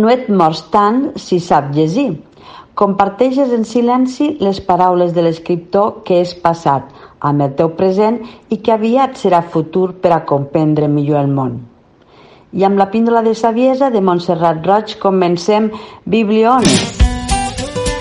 no 0.00 0.10
et 0.10 0.28
mors 0.28 0.64
tant 0.72 1.10
si 1.20 1.38
sap 1.40 1.70
llegir. 1.76 2.10
Comparteixes 2.80 3.52
en 3.52 3.66
silenci 3.68 4.30
les 4.40 4.60
paraules 4.64 5.12
de 5.12 5.24
l'escriptor 5.26 6.00
que 6.06 6.20
és 6.24 6.32
passat, 6.44 6.86
amb 7.20 7.44
el 7.44 7.56
teu 7.58 7.74
present 7.76 8.20
i 8.48 8.60
que 8.64 8.72
aviat 8.72 9.18
serà 9.20 9.42
futur 9.56 9.90
per 10.00 10.14
a 10.16 10.22
comprendre 10.24 10.88
millor 10.88 11.20
el 11.20 11.34
món. 11.34 11.58
I 12.52 12.64
amb 12.66 12.80
la 12.80 12.88
píndola 12.90 13.22
de 13.22 13.34
saviesa 13.38 13.90
de 13.94 14.00
Montserrat 14.00 14.64
Roig 14.66 14.96
comencem 15.02 15.70
Bibliones. 16.04 16.96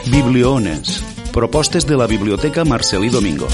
Bibliones. 0.09 0.95
Propostes 1.33 1.85
de 1.85 1.99
la 1.99 2.07
Biblioteca 2.07 2.65
Marcelí 2.65 3.09
Domingo. 3.09 3.51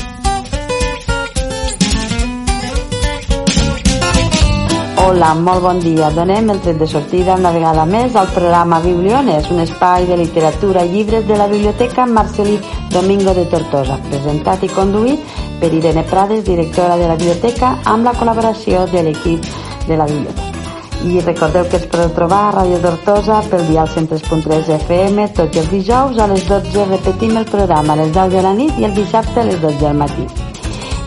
Hola, 5.05 5.35
molt 5.37 5.61
bon 5.61 5.79
dia. 5.79 6.07
Donem 6.09 6.47
el 6.49 6.59
tret 6.65 6.79
de 6.81 6.85
sortida 6.89 7.35
una 7.37 7.51
vegada 7.53 7.83
més 7.85 8.15
al 8.17 8.25
programa 8.33 8.79
Bibliones, 8.81 9.51
un 9.53 9.59
espai 9.61 10.07
de 10.09 10.15
literatura 10.17 10.81
i 10.81 10.89
llibres 10.95 11.27
de 11.27 11.37
la 11.37 11.45
Biblioteca 11.51 12.07
Marcelí 12.09 12.55
Domingo 12.89 13.35
de 13.37 13.43
Tortosa, 13.51 13.99
presentat 14.07 14.63
i 14.65 14.69
conduït 14.73 15.35
per 15.61 15.69
Irene 15.77 16.01
Prades, 16.09 16.41
directora 16.47 16.97
de 16.97 17.11
la 17.11 17.19
biblioteca, 17.19 17.75
amb 17.91 18.09
la 18.09 18.15
col·laboració 18.17 18.87
de 18.89 19.05
l'equip 19.05 19.45
de 19.85 19.99
la 20.01 20.09
biblioteca. 20.09 20.65
I 21.05 21.21
recordeu 21.21 21.69
que 21.69 21.77
es 21.83 21.85
podeu 21.85 22.09
trobar 22.17 22.41
a 22.47 22.55
Ràdio 22.57 22.81
Tortosa 22.87 23.43
pel 23.51 23.61
dial 23.69 23.91
103.3 23.93 24.73
FM 24.79 25.29
tots 25.37 25.61
els 25.61 25.69
dijous 25.69 26.17
a 26.17 26.27
les 26.33 26.49
12 26.49 26.89
repetim 26.89 27.37
el 27.37 27.45
programa 27.53 27.93
a 27.93 28.01
les 28.01 28.11
10 28.17 28.33
de 28.39 28.43
la 28.49 28.57
nit 28.57 28.81
i 28.81 28.89
el 28.89 28.97
dissabte 28.97 29.45
a 29.45 29.47
les 29.51 29.61
12 29.61 29.85
del 29.85 30.01
matí. 30.01 30.44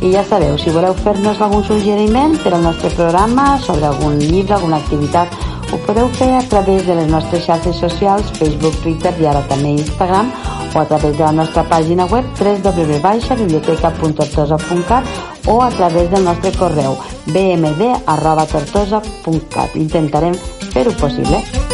I 0.00 0.12
ja 0.12 0.22
sabeu, 0.22 0.56
si 0.58 0.70
voleu 0.70 0.94
fer-nos 0.94 1.40
algun 1.42 1.64
suggeriment 1.66 2.36
per 2.44 2.52
al 2.54 2.62
nostre 2.62 2.90
programa 2.94 3.58
sobre 3.58 3.86
algun 3.88 4.18
llibre, 4.18 4.54
alguna 4.54 4.76
activitat, 4.78 5.28
ho 5.72 5.76
podeu 5.84 6.08
fer 6.14 6.36
a 6.36 6.48
través 6.48 6.86
de 6.86 6.94
les 6.94 7.08
nostres 7.10 7.44
xarxes 7.44 7.76
socials, 7.82 8.30
Facebook, 8.38 8.74
Twitter 8.82 9.14
i 9.18 9.26
ara 9.26 9.42
també 9.50 9.68
Instagram, 9.74 10.30
o 10.74 10.78
a 10.78 10.84
través 10.86 11.18
de 11.18 11.24
la 11.24 11.32
nostra 11.32 11.64
pàgina 11.66 12.06
web 12.12 12.24
www.biblioteca.tortosa.cat 12.38 15.04
o 15.48 15.62
a 15.62 15.70
través 15.70 16.10
del 16.10 16.24
nostre 16.24 16.52
correu 16.54 16.96
bmd.tortosa.cat. 17.26 19.74
Intentarem 19.74 20.34
fer-ho 20.70 20.92
possible. 20.92 21.67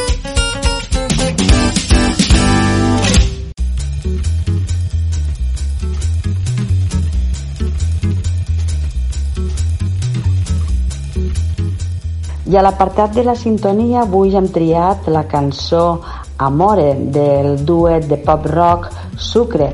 I 12.55 12.57
a 12.57 12.63
l'apartat 12.63 13.17
de 13.17 13.23
la 13.27 13.33
sintonia 13.35 14.05
avui 14.05 14.37
hem 14.39 14.45
triat 14.47 15.09
la 15.11 15.25
cançó 15.27 15.99
Amore 16.47 16.93
del 17.17 17.65
duet 17.67 18.07
de 18.07 18.15
pop 18.23 18.47
rock 18.47 18.93
Sucre 19.19 19.73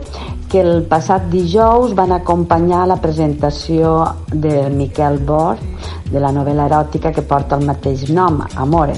que 0.48 0.62
el 0.62 0.86
passat 0.88 1.26
dijous 1.28 1.92
van 1.98 2.14
acompanyar 2.16 2.86
la 2.88 2.96
presentació 2.96 3.92
de 4.32 4.70
Miquel 4.72 5.20
Bor 5.28 5.60
de 6.08 6.24
la 6.24 6.32
novel·la 6.32 6.70
eròtica 6.72 7.12
que 7.12 7.20
porta 7.20 7.60
el 7.60 7.68
mateix 7.68 8.08
nom, 8.08 8.40
Amore. 8.56 8.96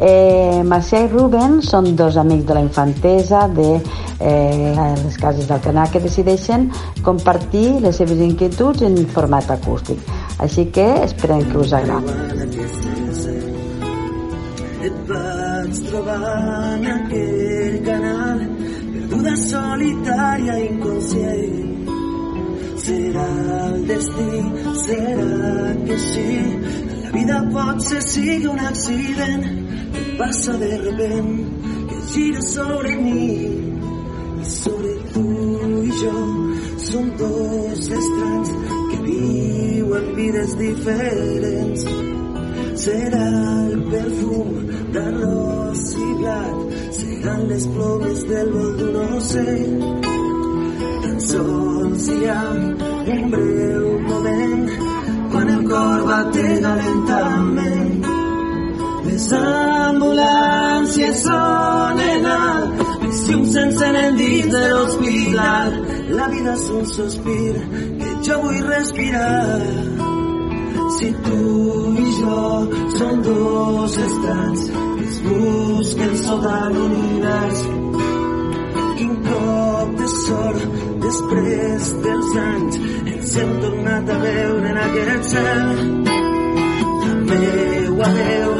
Eh, 0.00 0.64
Macià 0.64 1.04
i 1.04 1.12
Ruben 1.12 1.60
són 1.62 1.92
dos 2.00 2.16
amics 2.16 2.48
de 2.48 2.56
la 2.56 2.64
infantesa 2.64 3.44
de 3.52 3.68
eh, 3.76 4.72
les 5.04 5.20
cases 5.20 5.44
d'Alcanar 5.44 5.90
que 5.92 6.00
decideixen 6.00 6.70
compartir 7.04 7.82
les 7.84 8.00
seves 8.00 8.24
inquietuds 8.32 8.88
en 8.88 9.02
format 9.12 9.52
acústic. 9.52 10.00
Així 10.44 10.66
que 10.76 10.84
esperem 11.06 11.42
que 11.50 11.56
us 11.56 11.72
agradi. 11.72 12.14
Et 14.84 14.96
vaig 15.08 15.78
trobar 15.86 16.18
en 16.74 16.84
aquell 16.94 17.78
canal 17.86 18.42
perduda, 19.14 19.32
solitària, 19.44 20.58
inconscient. 20.66 21.88
Serà 22.84 23.24
el 23.70 23.86
destí, 23.88 24.42
serà 24.82 25.72
que 25.86 25.98
sí. 26.10 26.28
La 27.06 27.16
vida 27.16 27.40
pot 27.56 27.80
ser 27.88 28.02
sigui 28.10 28.46
un 28.52 28.60
accident. 28.68 29.50
Que 29.96 30.06
passa 30.20 30.60
de 30.60 30.72
repent 30.84 31.34
que 31.88 32.00
gira 32.12 32.42
sobre 32.52 32.96
mi 33.00 33.28
i 34.44 34.52
sobre 34.52 34.96
tu 35.16 35.28
i 35.80 36.00
jo. 36.04 36.16
Som 36.90 37.12
dos 37.16 37.92
estranys 38.00 38.56
que 38.90 39.04
viuen 39.08 39.63
vides 40.02 40.56
diferents 40.58 41.84
serà 42.84 43.26
el 43.66 43.82
perfum 43.90 44.48
d'arròs 44.94 45.82
i 46.06 46.08
blat 46.18 46.56
seran 46.98 47.40
les 47.50 47.66
plomes 47.74 48.24
del 48.30 48.50
vol 48.54 48.72
d'un 48.80 48.96
ocell 49.16 49.76
tan 51.02 51.18
sols 51.28 52.08
hi 52.14 52.18
ha 52.32 52.42
un 53.14 53.22
breu 53.34 53.86
moment 54.10 54.66
quan 55.32 55.48
el 55.56 55.62
cor 55.70 56.00
batega 56.10 56.72
lentament 56.82 58.10
les 59.06 59.26
ambulàncies 59.38 61.24
sonen 61.26 62.30
alt 62.34 62.84
els 63.06 63.18
llums 63.28 63.50
s'encenen 63.54 64.16
dins 64.22 64.50
de 64.56 64.64
l'hospital 64.72 65.70
la 66.18 66.26
vida 66.34 66.52
és 66.58 66.64
un 66.78 66.86
sospir 66.96 67.54
jo 68.26 68.40
vull 68.42 68.60
respirar. 68.68 69.60
Si 70.98 71.08
tu 71.24 71.40
i 72.04 72.10
jo 72.20 72.40
som 72.96 73.22
dos 73.22 73.96
estranys 74.06 74.62
que 74.70 75.04
es 75.08 75.18
busquen 75.26 76.12
sota 76.24 76.58
l'univers 76.74 77.60
quin 78.98 79.14
cop 79.28 79.88
de 80.00 80.08
sort 80.14 80.62
després 81.06 81.90
dels 82.04 82.30
anys 82.44 82.78
ens 83.12 83.36
hem 83.40 83.52
tornat 83.64 84.12
a 84.14 84.18
veure 84.24 84.70
en 84.72 84.78
aquest 84.86 85.24
cel 85.32 85.64
el 87.08 87.18
meu 87.30 88.02
adeu 88.10 88.50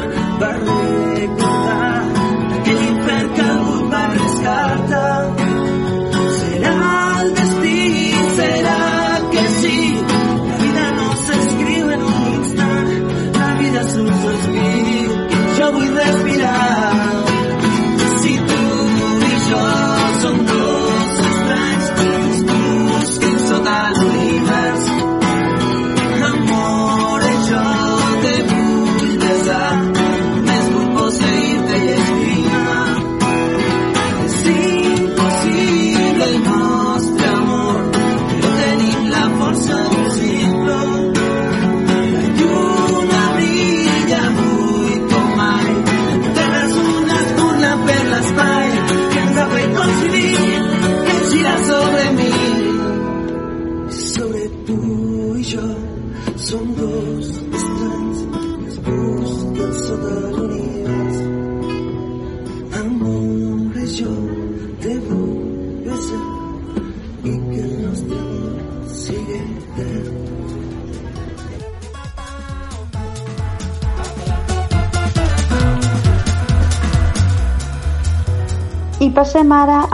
va 0.41 0.51
recordar 0.59 1.91
aquell 2.59 2.83
infern 2.91 3.29
que 3.35 3.47
algú 3.55 3.77
va 3.95 4.03
rescatar 4.17 4.74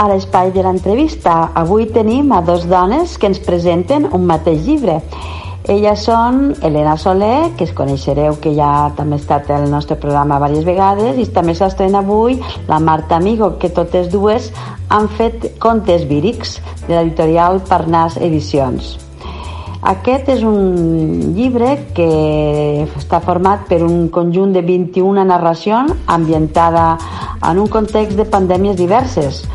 a 0.02 0.08
l'espai 0.10 0.50
de 0.50 0.64
l'entrevista. 0.66 1.52
Avui 1.54 1.86
tenim 1.94 2.32
a 2.34 2.42
dos 2.42 2.66
dones 2.66 3.20
que 3.22 3.30
ens 3.30 3.40
presenten 3.46 4.08
un 4.10 4.26
mateix 4.26 4.64
llibre. 4.66 4.98
Elles 5.70 6.08
són 6.08 6.56
Helena 6.66 6.96
Soler, 6.98 7.52
que 7.58 7.68
es 7.68 7.74
coneixereu 7.78 8.40
que 8.42 8.56
ja 8.58 8.90
també 8.98 9.20
ha 9.20 9.22
estat 9.22 9.52
al 9.54 9.68
nostre 9.70 10.00
programa 10.02 10.40
diverses 10.40 10.66
vegades, 10.66 11.22
i 11.22 11.28
també 11.30 11.54
s'estrena 11.54 12.02
avui 12.02 12.40
la 12.68 12.82
Marta 12.82 13.20
Amigo, 13.22 13.54
que 13.62 13.70
totes 13.70 14.10
dues 14.10 14.50
han 14.90 15.06
fet 15.22 15.52
contes 15.62 16.10
vírics 16.10 16.58
de 16.88 16.96
l'editorial 16.98 17.62
Parnàs 17.70 18.18
Edicions. 18.18 18.98
Aquest 19.82 20.28
és 20.34 20.42
un 20.46 21.34
llibre 21.38 21.72
que 21.94 22.10
està 22.86 23.22
format 23.22 23.70
per 23.70 23.84
un 23.86 24.10
conjunt 24.14 24.54
de 24.54 24.66
21 24.66 25.26
narracions 25.30 25.94
ambientada 26.06 26.98
en 27.50 27.62
un 27.62 27.70
context 27.70 28.18
de 28.18 28.26
pandèmies 28.26 28.78
diverses. 28.78 29.46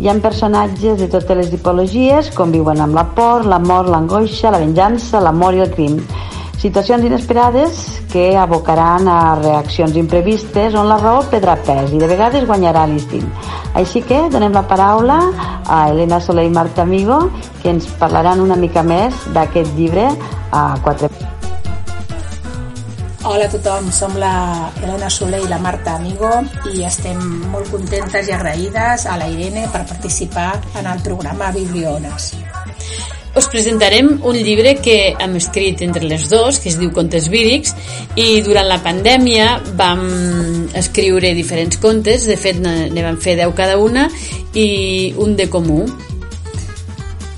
Hi 0.00 0.08
ha 0.08 0.14
personatges 0.24 0.96
de 0.96 1.10
totes 1.12 1.36
les 1.36 1.50
tipologies, 1.52 2.30
conviuen 2.32 2.80
amb 2.80 2.96
la 2.96 3.04
por, 3.12 3.44
la 3.44 3.58
mort, 3.60 3.90
l'angoixa, 3.92 4.48
la 4.48 4.62
venjança, 4.62 5.20
l'amor 5.20 5.58
i 5.58 5.60
el 5.66 5.74
crim 5.74 5.98
situacions 6.60 7.04
inesperades 7.04 8.02
que 8.12 8.36
abocaran 8.36 9.08
a 9.08 9.34
reaccions 9.40 9.96
imprevistes 9.96 10.76
on 10.76 10.90
la 10.90 10.98
raó 11.00 11.22
pedrà 11.32 11.56
pes 11.56 11.94
i 11.96 12.00
de 12.02 12.10
vegades 12.10 12.44
guanyarà 12.44 12.84
l'instint. 12.84 13.24
Així 13.72 14.04
que 14.04 14.26
donem 14.28 14.52
la 14.52 14.66
paraula 14.68 15.18
a 15.64 15.82
Helena 15.88 16.20
Soler 16.20 16.44
i 16.50 16.52
Marta 16.52 16.84
Amigo 16.84 17.22
que 17.62 17.72
ens 17.72 17.88
parlaran 17.96 18.44
una 18.44 18.60
mica 18.60 18.84
més 18.84 19.24
d'aquest 19.32 19.72
llibre 19.78 20.10
a 20.52 20.74
quatre 20.84 21.08
Hola 23.22 23.44
a 23.44 23.52
tothom, 23.52 23.90
som 23.92 24.14
la 24.16 24.70
Helena 24.80 25.10
Soler 25.12 25.42
i 25.44 25.48
la 25.48 25.58
Marta 25.60 25.98
Amigo 25.98 26.30
i 26.72 26.86
estem 26.88 27.20
molt 27.52 27.68
contentes 27.68 28.30
i 28.30 28.32
agraïdes 28.32 29.04
a 29.04 29.18
la 29.20 29.28
Irene 29.28 29.66
per 29.72 29.84
participar 29.84 30.54
en 30.80 30.88
el 30.88 31.02
programa 31.04 31.52
Bibliones 31.52 32.32
us 33.36 33.46
presentarem 33.48 34.08
un 34.26 34.36
llibre 34.36 34.74
que 34.82 35.14
hem 35.18 35.36
escrit 35.38 35.82
entre 35.86 36.02
les 36.04 36.28
dos, 36.28 36.58
que 36.58 36.68
es 36.70 36.78
diu 36.80 36.90
Contes 36.92 37.28
vírics, 37.30 37.74
i 38.18 38.40
durant 38.42 38.66
la 38.66 38.80
pandèmia 38.82 39.52
vam 39.78 40.02
escriure 40.76 41.30
diferents 41.36 41.78
contes, 41.78 42.26
de 42.26 42.36
fet 42.40 42.58
ne 42.60 43.04
vam 43.04 43.20
fer 43.22 43.36
10 43.38 43.54
cada 43.56 43.78
una, 43.78 44.08
i 44.54 45.14
un 45.22 45.36
de 45.38 45.46
comú. 45.50 45.84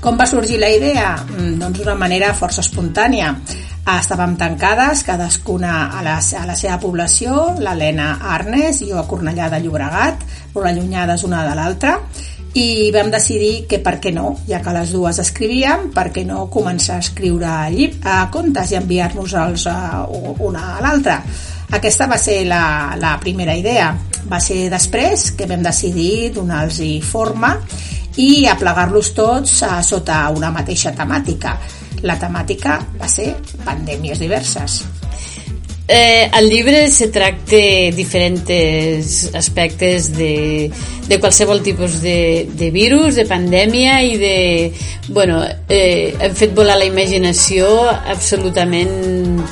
Com 0.03 0.17
va 0.19 0.25
sorgir 0.27 0.57
la 0.59 0.71
idea? 0.73 1.13
Mm, 1.37 1.59
doncs 1.61 1.79
d'una 1.79 1.95
manera 1.95 2.33
força 2.35 2.65
espontània. 2.65 3.35
Estàvem 3.83 4.37
tancades, 4.39 5.01
cadascuna 5.03 5.89
a 5.91 6.01
la, 6.05 6.13
a 6.15 6.43
la 6.47 6.53
seva 6.55 6.77
població, 6.79 7.49
l'Helena 7.59 8.13
a 8.15 8.29
Arnes 8.37 8.79
jo 8.79 8.95
a 8.95 9.03
Cornellà 9.03 9.49
de 9.51 9.59
Llobregat, 9.59 10.23
molt 10.53 10.69
allunyades 10.69 11.25
una 11.27 11.41
de 11.43 11.57
l'altra, 11.57 11.97
i 12.55 12.93
vam 12.95 13.11
decidir 13.11 13.65
que 13.67 13.81
per 13.83 13.97
què 13.99 14.13
no, 14.15 14.37
ja 14.47 14.61
que 14.63 14.71
les 14.77 14.93
dues 14.95 15.19
escrivíem, 15.19 15.89
per 15.91 16.13
què 16.15 16.23
no 16.23 16.45
començar 16.53 16.95
a 16.95 17.03
escriure 17.03 17.51
a 17.51 18.15
contes 18.31 18.71
i 18.71 18.79
enviar-nos-els 18.79 19.67
una 19.67 20.63
a 20.77 20.79
l'altra. 20.79 21.19
Aquesta 21.75 22.07
va 22.07 22.21
ser 22.21 22.45
la, 22.47 22.95
la 22.95 23.17
primera 23.19 23.57
idea. 23.57 23.91
Va 24.31 24.39
ser 24.39 24.69
després 24.71 25.33
que 25.35 25.49
vam 25.49 25.65
decidir 25.65 26.31
donar-los 26.31 26.79
forma 27.03 27.57
i 28.15 28.45
aplegar-los 28.47 29.11
tots 29.17 29.63
a, 29.67 29.81
sota 29.83 30.29
una 30.31 30.55
mateixa 30.55 30.95
temàtica. 30.95 31.57
La 32.01 32.17
temàtica 32.19 32.79
va 32.99 33.07
ser 33.07 33.35
pandèmies 33.63 34.19
diverses. 34.19 34.81
Eh, 35.85 36.29
al 36.31 36.47
llibre 36.49 36.87
se 36.89 37.09
tracta 37.11 37.59
diferents 37.91 39.29
aspectes 39.35 40.13
de, 40.15 40.71
de 41.09 41.19
qualsevol 41.19 41.61
tipus 41.61 41.99
de, 42.01 42.47
de 42.55 42.71
virus, 42.71 43.15
de 43.19 43.25
pandèmia 43.27 43.99
i 44.01 44.15
de... 44.17 44.37
Bueno, 45.09 45.43
eh, 45.67 46.15
hem 46.19 46.35
fet 46.39 46.55
volar 46.55 46.79
la 46.79 46.87
imaginació 46.87 47.67
absolutament 47.91 49.43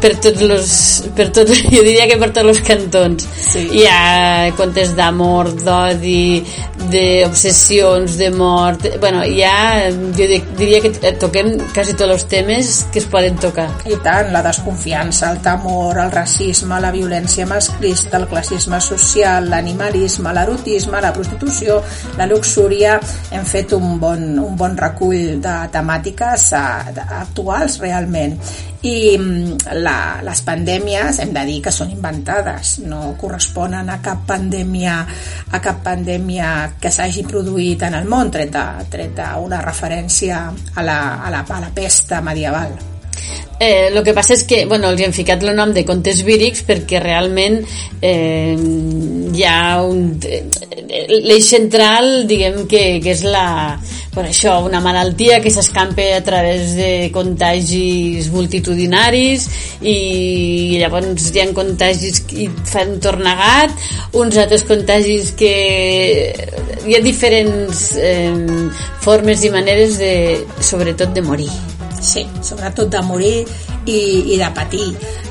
per 0.00 0.14
tots 0.22 0.42
los, 0.46 0.72
per 1.16 1.28
tot, 1.34 1.52
jo 1.74 1.84
diria 1.86 2.08
que 2.10 2.18
per 2.20 2.30
tots 2.32 2.54
els 2.54 2.62
cantons. 2.66 3.28
Sí. 3.50 3.66
hi 3.80 3.86
ha 3.90 4.50
contes 4.58 4.94
d'amor 4.96 5.50
d'odi 5.64 6.42
d'obsessions, 6.90 8.16
de 8.16 8.30
mort 8.32 8.86
bueno, 9.00 9.24
hi 9.26 9.42
ha, 9.44 9.90
jo 10.16 10.28
diria 10.58 10.80
que 10.82 10.92
toquem 11.20 11.52
quasi 11.74 11.94
tots 11.98 12.14
els 12.14 12.26
temes 12.30 12.70
que 12.92 13.02
es 13.02 13.08
poden 13.10 13.36
tocar. 13.42 13.68
I 13.90 13.98
tant, 14.04 14.30
la 14.32 14.42
desconfiança, 14.46 15.30
el 15.34 15.42
temor 15.44 16.00
el 16.04 16.12
racisme, 16.14 16.80
la 16.80 16.92
violència 16.94 17.46
masclista 17.50 18.18
el 18.20 18.28
classisme 18.30 18.80
social, 18.84 19.50
l'animalisme 19.50 20.32
l'erotisme, 20.34 21.02
la 21.02 21.12
prostitució 21.16 21.80
la 22.16 22.26
luxúria, 22.30 22.98
hem 23.30 23.44
fet 23.48 23.74
un 23.76 23.98
bon, 24.00 24.24
un 24.40 24.56
bon 24.58 24.76
recull 24.78 25.38
de 25.42 25.56
temàtiques 25.72 26.50
eh, 26.56 27.06
actuals 27.20 27.78
realment 27.82 28.38
i 28.82 29.18
mm, 29.18 29.72
la, 29.84 29.96
les 30.24 30.40
pandèmies 30.46 31.20
hem 31.20 31.34
de 31.36 31.44
dir 31.48 31.58
que 31.64 31.72
són 31.74 31.92
inventades. 31.92 32.78
No 32.86 33.14
corresponen 33.20 33.90
a 33.92 33.98
cap 34.04 34.24
pandèmia 34.28 35.00
a 35.50 35.60
cap 35.64 35.82
pandèmia 35.84 36.52
que 36.80 36.92
s'hagi 36.92 37.26
produït 37.28 37.84
en 37.88 37.98
el 38.00 38.08
món 38.08 38.32
tret 38.32 38.54
de, 38.54 38.66
tret 38.92 39.12
de 39.18 39.28
una 39.44 39.60
referència 39.64 40.46
a 40.50 40.86
la, 40.86 41.00
a 41.20 41.34
la, 41.34 41.44
a 41.44 41.60
la 41.66 41.74
pesta 41.74 42.22
medieval 42.24 42.78
Eh, 43.60 43.92
que 44.02 44.14
passa 44.16 44.32
és 44.32 44.46
que 44.48 44.64
bueno, 44.64 44.88
els 44.88 45.02
hem 45.04 45.12
ficat 45.12 45.42
el 45.44 45.52
nom 45.52 45.74
de 45.76 45.84
contes 45.84 46.22
vírics 46.24 46.62
perquè 46.64 46.96
realment 47.02 47.58
eh, 48.00 48.56
hi 48.56 49.42
ha 49.44 49.82
un 49.84 50.14
l'eix 50.16 51.44
central 51.44 52.24
diguem 52.30 52.62
que, 52.70 52.84
que 53.04 53.12
és 53.12 53.20
la 53.28 53.76
bueno, 54.14 54.30
això, 54.30 54.54
una 54.64 54.80
malaltia 54.80 55.42
que 55.44 55.52
s'escampa 55.52 56.06
a 56.16 56.22
través 56.24 56.72
de 56.78 57.10
contagis 57.12 58.30
multitudinaris 58.32 59.44
i 59.84 60.78
llavors 60.80 61.28
hi 61.30 61.42
ha 61.42 61.46
contagis 61.54 62.22
que 62.30 62.48
fan 62.72 62.96
tornagat 63.04 63.76
uns 64.16 64.40
altres 64.40 64.64
contagis 64.70 65.34
que 65.36 65.52
hi 66.88 66.96
ha 66.96 67.02
diferents 67.04 67.84
eh, 68.00 68.32
formes 69.04 69.44
i 69.44 69.52
maneres 69.52 70.00
de, 70.00 70.16
sobretot 70.72 71.12
de 71.12 71.28
morir 71.28 71.52
Sí, 72.00 72.24
sobretot 72.42 72.88
de 72.92 73.02
morir 73.04 73.34
i, 73.86 74.00
i 74.34 74.38
de 74.40 74.48
patir 74.56 74.88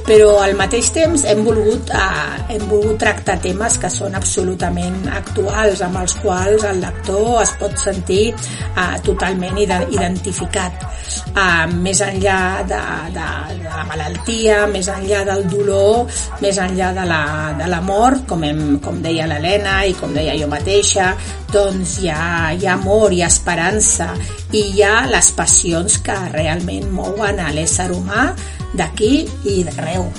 però 0.10 0.40
al 0.42 0.56
mateix 0.58 0.88
temps 0.96 1.24
hem 1.30 1.44
volgut, 1.46 1.92
eh, 1.94 2.54
hem 2.56 2.64
volgut 2.70 2.98
tractar 3.04 3.36
temes 3.44 3.76
que 3.78 3.92
són 3.94 4.16
absolutament 4.18 5.04
actuals, 5.14 5.84
amb 5.86 6.00
els 6.02 6.16
quals 6.24 6.66
el 6.66 6.82
lector 6.82 7.44
es 7.44 7.52
pot 7.60 7.76
sentir 7.78 8.24
eh, 8.32 8.96
totalment 9.06 9.60
identificat. 9.62 10.88
Eh, 11.30 11.68
més 11.86 12.02
enllà 12.02 12.40
de, 12.70 12.80
de, 13.14 13.28
de 13.62 13.70
la 13.70 13.86
malaltia, 13.92 14.64
més 14.72 14.90
enllà 14.90 15.22
del 15.30 15.46
dolor, 15.52 16.10
més 16.42 16.58
enllà 16.58 16.90
de 16.98 17.06
la, 17.06 17.22
de 17.62 17.70
la 17.70 17.82
mort, 17.86 18.26
com, 18.30 18.48
hem, 18.50 18.64
com 18.82 19.04
deia 19.06 19.30
l'Helena 19.30 19.84
i 19.86 19.94
com 20.00 20.18
deia 20.18 20.34
jo 20.42 20.50
mateixa, 20.50 21.12
doncs 21.54 22.00
hi 22.02 22.10
ha, 22.10 22.50
hi 22.58 22.66
ha 22.66 22.74
amor, 22.80 23.14
hi 23.14 23.22
ha 23.22 23.30
esperança 23.30 24.10
i 24.52 24.64
hi 24.74 24.84
ha 24.84 25.06
les 25.10 25.32
passions 25.38 26.00
que 26.06 26.16
realment 26.34 26.90
mouen 26.94 27.40
a 27.40 27.52
l'ésser 27.54 27.90
humà 27.94 28.32
d'aquí 28.74 29.28
i 29.46 29.62
d'arreu. 29.68 30.10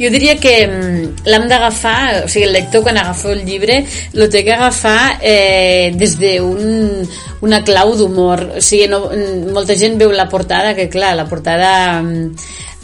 Jo 0.00 0.08
diria 0.10 0.34
que 0.40 0.54
mm, 0.66 1.26
l'hem 1.28 1.44
d'agafar, 1.50 2.24
o 2.24 2.28
sigui, 2.30 2.46
el 2.48 2.56
lector 2.56 2.82
quan 2.82 2.98
agafa 2.98 3.30
el 3.34 3.44
llibre 3.46 3.82
el 3.84 4.24
té 4.32 4.42
que 4.42 4.54
agafar 4.54 5.18
eh, 5.20 5.92
des 5.94 6.16
d'un 6.18 7.04
una 7.42 7.62
clau 7.62 7.94
d'humor. 7.98 8.42
O 8.56 8.64
sigui, 8.64 8.88
no, 8.90 9.04
mm, 9.10 9.52
molta 9.54 9.76
gent 9.78 9.98
veu 10.00 10.10
la 10.14 10.28
portada, 10.32 10.74
que 10.74 10.88
clar, 10.90 11.14
la 11.18 11.28
portada 11.28 12.00
mm, 12.00 12.26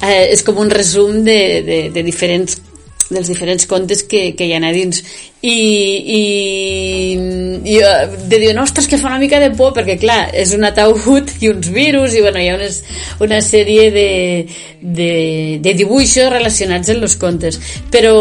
eh, 0.02 0.24
és 0.34 0.44
com 0.46 0.60
un 0.62 0.70
resum 0.70 1.24
de, 1.24 1.40
de, 1.66 1.82
de 1.94 2.06
diferents 2.06 2.60
dels 3.08 3.28
diferents 3.30 3.64
contes 3.64 4.02
que, 4.04 4.34
que 4.36 4.44
hi 4.44 4.52
ha 4.52 4.60
a 4.60 4.72
dins 4.74 5.00
i, 5.40 5.50
i, 6.18 6.22
i 7.62 7.76
de 8.28 8.38
dir, 8.38 8.50
ostres, 8.58 8.88
que 8.90 8.98
fa 8.98 9.06
una 9.12 9.20
mica 9.22 9.38
de 9.38 9.52
por 9.54 9.70
perquè 9.76 9.94
clar, 10.00 10.32
és 10.34 10.50
un 10.56 10.66
ataúd 10.66 11.30
i 11.38 11.52
uns 11.52 11.68
virus 11.70 12.16
i 12.18 12.22
bueno, 12.24 12.42
hi 12.42 12.48
ha 12.50 12.56
unes, 12.58 12.80
una 13.22 13.38
sèrie 13.44 13.88
de, 13.94 14.08
de, 14.80 15.12
de 15.62 15.74
dibuixos 15.78 16.32
relacionats 16.32 16.90
amb 16.90 17.06
els 17.06 17.14
contes. 17.20 17.60
Però 17.94 18.14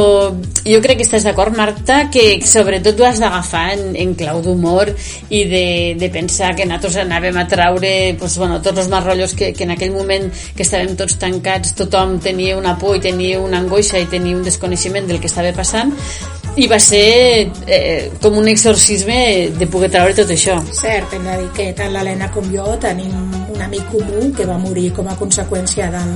jo 0.62 0.82
crec 0.84 1.02
que 1.02 1.08
estàs 1.08 1.26
d'acord 1.26 1.58
Marta 1.58 2.04
que 2.14 2.28
sobretot 2.46 3.02
ho 3.02 3.10
has 3.10 3.22
d'agafar 3.24 3.66
en, 3.74 3.96
en 3.98 4.14
clau 4.20 4.44
d'humor 4.46 4.94
i 5.34 5.44
de, 5.50 5.66
de 5.98 6.12
pensar 6.14 6.54
que 6.54 6.70
nosaltres 6.70 7.02
anàvem 7.02 7.42
a 7.42 7.48
traure 7.50 7.94
pues, 8.20 8.38
bueno, 8.38 8.62
tots 8.62 8.86
els 8.86 8.94
marrollos 8.94 9.34
que, 9.34 9.54
que 9.58 9.66
en 9.66 9.74
aquell 9.74 9.96
moment 9.96 10.30
que 10.54 10.66
estàvem 10.66 10.94
tots 11.00 11.18
tancats 11.18 11.74
tothom 11.82 12.20
tenia 12.22 12.58
una 12.62 12.78
por 12.78 12.98
i 12.98 13.02
tenia 13.10 13.42
una 13.42 13.62
angoixa 13.64 13.98
i 13.98 14.10
tenia 14.12 14.38
un 14.38 14.46
desconeixement 14.46 15.10
del 15.10 15.22
que 15.24 15.32
estava 15.32 15.54
passant 15.58 15.96
i 16.58 16.66
va 16.66 16.80
ser 16.82 17.50
eh, 17.68 18.12
com 18.22 18.38
un 18.40 18.48
exorcisme 18.50 19.18
de 19.54 19.68
poder 19.70 19.92
treure 19.94 20.16
tot 20.18 20.32
això. 20.34 20.58
Cert, 20.74 21.14
hem 21.14 21.28
de 21.30 21.36
dir 21.44 21.50
que 21.54 21.68
tant 21.78 21.94
l'Helena 21.94 22.32
com 22.34 22.48
jo 22.54 22.66
tenim 22.82 23.14
un 23.54 23.62
amic 23.62 23.86
comú 23.92 24.32
que 24.34 24.48
va 24.50 24.58
morir 24.62 24.90
com 24.98 25.08
a 25.10 25.18
conseqüència 25.20 25.92
del, 25.94 26.16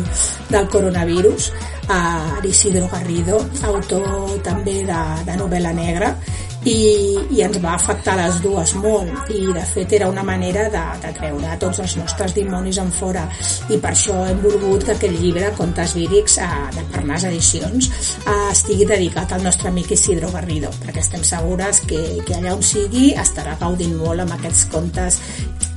del 0.50 0.68
coronavirus, 0.74 1.52
a 1.92 2.02
l'Isidro 2.42 2.88
Garrido, 2.92 3.42
autor 3.70 4.40
també 4.46 4.80
de, 4.88 5.02
de 5.28 5.38
novel·la 5.38 5.74
negra, 5.78 6.16
i, 6.66 7.18
i 7.34 7.42
ens 7.42 7.58
va 7.64 7.74
afectar 7.76 8.16
les 8.20 8.42
dues 8.44 8.76
molt. 8.82 9.32
I 9.34 9.48
de 9.56 9.64
fet 9.66 9.96
era 9.98 10.10
una 10.12 10.24
manera 10.24 10.68
de, 10.74 10.84
de 11.02 11.14
treure 11.18 11.56
tots 11.62 11.82
els 11.84 11.96
nostres 11.98 12.36
dimonis 12.38 12.82
en 12.82 12.92
fora. 12.94 13.26
I 13.72 13.80
per 13.82 13.94
això 13.94 14.18
hem 14.28 14.42
volgut 14.44 14.86
que 14.86 14.96
aquest 14.96 15.18
llibre 15.22 15.52
Contes 15.58 15.96
vírics 15.98 16.38
eh, 16.42 16.50
de 16.76 16.86
Parnàs 16.94 17.26
Edicions 17.30 17.90
eh, 18.26 18.36
estigui 18.52 18.86
dedicat 18.90 19.34
al 19.34 19.44
nostre 19.46 19.72
amic 19.72 19.96
Isidro 19.96 20.32
Garrido 20.34 20.72
perquè 20.82 21.02
estem 21.04 21.24
segures 21.28 21.82
que, 21.88 22.02
que 22.28 22.38
allà 22.38 22.56
on 22.56 22.64
sigui 22.66 23.12
estarà 23.18 23.58
gaudint 23.60 23.98
molt 24.00 24.26
amb 24.26 24.38
aquests 24.38 24.68
contes 24.72 25.20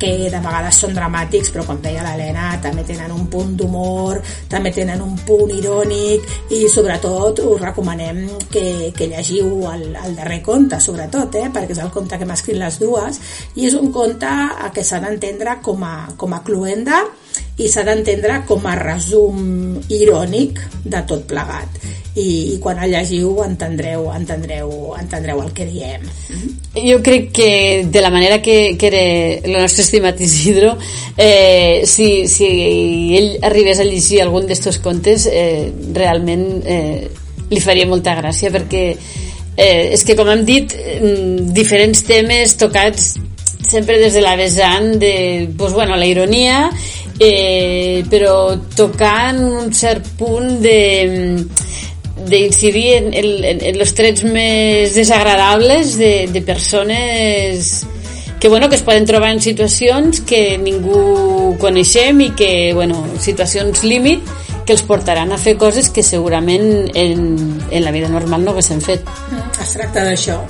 que 0.00 0.12
de 0.30 0.40
vegades 0.42 0.78
són 0.82 0.94
dramàtics 0.96 1.52
però 1.54 1.64
com 1.68 1.80
deia 1.82 2.04
l'Helena 2.04 2.54
també 2.62 2.84
tenen 2.86 3.12
un 3.14 3.26
punt 3.32 3.54
d'humor 3.58 4.20
també 4.50 4.72
tenen 4.74 5.02
un 5.04 5.14
punt 5.26 5.52
irònic 5.54 6.52
i 6.54 6.64
sobretot 6.72 7.44
us 7.44 7.62
recomanem 7.62 8.24
que, 8.50 8.92
que 8.96 9.08
llegiu 9.10 9.68
el, 9.70 9.86
el 9.94 10.16
darrer 10.18 10.40
conte 10.44 10.74
sobretot 10.81 11.35
eh? 11.40 11.49
perquè 11.54 11.75
és 11.76 11.83
el 11.83 11.93
conte 11.95 12.19
que 12.19 12.26
m'ha 12.28 12.38
escrit 12.38 12.59
les 12.61 12.78
dues 12.83 13.21
i 13.54 13.69
és 13.69 13.76
un 13.78 13.93
conte 13.95 14.31
que 14.75 14.85
s'ha 14.85 15.00
d'entendre 15.04 15.59
com, 15.64 15.85
a, 15.85 15.97
com 16.16 16.35
a 16.35 16.43
cluenda 16.47 17.02
i 17.59 17.69
s'ha 17.71 17.85
d'entendre 17.87 18.40
com 18.49 18.66
a 18.66 18.75
resum 18.78 19.78
irònic 19.93 20.61
de 20.85 21.02
tot 21.09 21.26
plegat 21.31 21.78
i, 22.14 22.54
i 22.54 22.59
quan 22.62 22.78
el 22.83 22.93
llegiu 22.95 23.40
entendreu, 23.43 24.07
entendreu, 24.14 24.71
entendreu 24.99 25.40
el 25.43 25.50
que 25.54 25.66
diem 25.66 26.07
jo 26.75 27.00
crec 27.02 27.31
que 27.35 27.50
de 27.90 28.02
la 28.02 28.11
manera 28.11 28.40
que, 28.43 28.76
que 28.78 28.87
era 28.87 29.02
el 29.43 29.59
nostre 29.61 29.83
estimat 29.83 30.21
Isidro 30.21 30.76
eh, 31.16 31.83
si, 31.87 32.28
si 32.31 32.49
ell 33.19 33.31
arribés 33.43 33.83
a 33.83 33.88
llegir 33.88 34.23
algun 34.23 34.47
d'estos 34.47 34.78
contes 34.83 35.26
eh, 35.31 35.73
realment 35.95 36.47
eh, 36.64 37.11
li 37.50 37.61
faria 37.62 37.87
molta 37.90 38.14
gràcia 38.19 38.50
perquè 38.54 38.85
eh, 39.56 39.94
és 39.94 40.04
que 40.04 40.16
com 40.18 40.30
hem 40.30 40.44
dit 40.46 40.75
mm, 40.75 41.52
diferents 41.56 42.04
temes 42.06 42.56
tocats 42.61 43.14
sempre 43.64 43.99
des 43.99 44.14
de 44.14 44.23
la 44.23 44.37
vessant 44.37 44.94
de 45.00 45.49
pues, 45.56 45.73
bueno, 45.73 45.96
la 45.96 46.06
ironia 46.06 46.68
eh, 47.18 48.04
però 48.11 48.58
tocant 48.76 49.40
un 49.44 49.73
cert 49.73 50.14
punt 50.18 50.61
de 50.62 51.44
d'incidir 52.25 52.94
en, 52.94 53.08
en, 53.12 53.26
en 53.58 53.80
els 53.82 53.92
trets 53.92 54.23
més 54.25 54.94
desagradables 54.94 55.96
de, 55.99 56.12
de 56.32 56.40
persones 56.46 57.82
que, 58.40 58.49
bueno, 58.49 58.68
que 58.68 58.76
es 58.76 58.82
poden 58.82 59.06
trobar 59.08 59.32
en 59.32 59.40
situacions 59.40 60.20
que 60.28 60.58
ningú 60.61 61.56
coneixem 61.61 62.20
i 62.20 62.30
que, 62.37 62.73
bueno, 62.76 63.02
situacions 63.20 63.82
límit 63.88 64.20
que 64.64 64.75
els 64.76 64.85
portaran 64.88 65.33
a 65.33 65.38
fer 65.40 65.56
coses 65.61 65.90
que 65.92 66.02
segurament 66.02 66.90
en, 66.94 67.25
en 67.71 67.85
la 67.85 67.92
vida 67.94 68.09
normal 68.09 68.44
no 68.44 68.54
haguessin 68.54 68.80
fet. 68.85 69.09
Es 69.61 69.75
tracta 69.76 70.04
d'això 70.09 70.40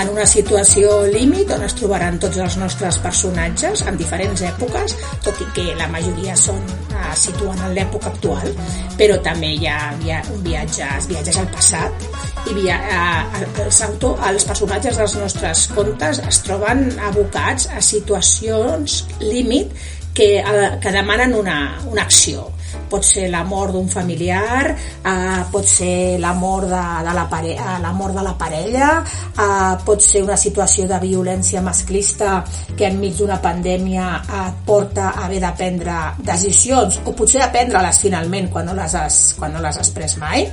en 0.00 0.08
una 0.08 0.24
situació 0.26 1.02
límit 1.12 1.50
on 1.52 1.62
es 1.66 1.74
trobaran 1.76 2.16
tots 2.20 2.38
els 2.40 2.56
nostres 2.60 2.96
personatges 3.04 3.82
en 3.88 3.98
diferents 4.00 4.40
èpoques, 4.48 4.94
tot 5.24 5.40
i 5.44 5.48
que 5.56 5.66
la 5.76 5.88
majoria 5.92 6.36
són, 6.38 6.62
eh, 6.88 7.10
situen 7.18 7.60
en 7.60 7.74
l'època 7.76 8.08
actual, 8.12 8.54
però 8.96 9.18
també 9.24 9.52
hi 9.58 9.68
ha, 9.68 9.78
hi 10.00 10.14
ha 10.14 10.22
viatges, 10.46 11.08
viatges 11.10 11.40
al 11.42 11.50
passat 11.52 12.08
i 12.48 12.56
via, 12.56 12.78
eh, 12.88 13.44
els, 13.66 13.82
autor, 13.84 14.16
els 14.30 14.48
personatges 14.48 14.96
dels 15.02 15.18
nostres 15.20 15.66
contes 15.76 16.22
es 16.24 16.40
troben 16.46 16.88
abocats 17.10 17.68
a 17.68 17.84
situacions 17.84 19.02
límit 19.20 19.76
que, 20.16 20.38
eh, 20.40 20.72
que 20.80 20.92
demanen 20.92 21.36
una, 21.36 21.58
una 21.92 22.08
acció 22.08 22.48
pot 22.90 23.04
ser 23.04 23.28
la 23.32 23.42
mort 23.44 23.72
d'un 23.74 23.88
familiar, 23.88 24.72
eh, 24.72 25.42
pot 25.52 25.66
ser 25.68 26.18
la 26.20 26.32
mort 26.34 26.68
de, 26.68 26.82
de, 27.06 27.14
la, 27.14 27.26
pare, 27.30 27.54
eh, 27.56 27.78
la 27.82 27.92
mort 27.92 28.14
de 28.14 28.24
la 28.26 28.36
parella, 28.38 28.90
eh, 29.02 29.72
pot 29.84 30.00
ser 30.04 30.22
una 30.22 30.36
situació 30.36 30.86
de 30.88 31.00
violència 31.02 31.62
masclista 31.62 32.42
que 32.76 32.86
enmig 32.88 33.16
d'una 33.18 33.40
pandèmia 33.42 34.08
et 34.42 34.62
porta 34.66 35.10
a 35.10 35.26
haver 35.26 35.40
de 35.42 35.52
prendre 35.58 35.98
decisions 36.22 37.00
o 37.04 37.16
potser 37.16 37.42
a 37.42 37.50
prendre-les 37.52 38.00
finalment 38.02 38.50
quan 38.52 38.66
no 38.68 38.76
les 38.78 38.94
has, 38.94 39.20
quan 39.38 39.52
no 39.52 39.62
les 39.62 39.78
has 39.78 39.92
pres 39.94 40.16
mai. 40.20 40.46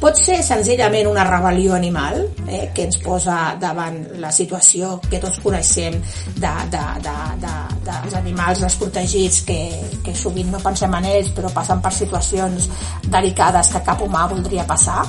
Pot 0.00 0.18
ser 0.20 0.40
senzillament 0.44 1.06
una 1.08 1.24
rebel·lió 1.24 1.72
animal 1.76 2.18
eh, 2.48 2.68
que 2.74 2.84
ens 2.88 2.98
posa 3.00 3.54
davant 3.60 4.02
la 4.20 4.32
situació 4.34 4.98
que 5.08 5.20
tots 5.22 5.38
coneixem 5.40 5.96
dels 6.36 6.70
de, 6.70 6.78
de, 7.00 7.14
de, 7.40 7.52
de, 7.84 8.10
de 8.10 8.16
animals 8.18 8.60
desprotegits 8.60 9.42
que, 9.48 9.58
que 10.04 10.14
sovint 10.16 10.50
no 10.52 10.60
pensem 10.62 10.92
en 10.98 11.08
ells 11.08 11.30
però 11.36 11.50
passen 11.54 11.63
per 11.68 11.92
situacions 11.92 12.68
delicades 13.10 13.72
que 13.72 13.82
cap 13.86 14.02
humà 14.04 14.26
voldria 14.30 14.66
passar. 14.68 15.04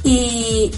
I, 0.00 0.16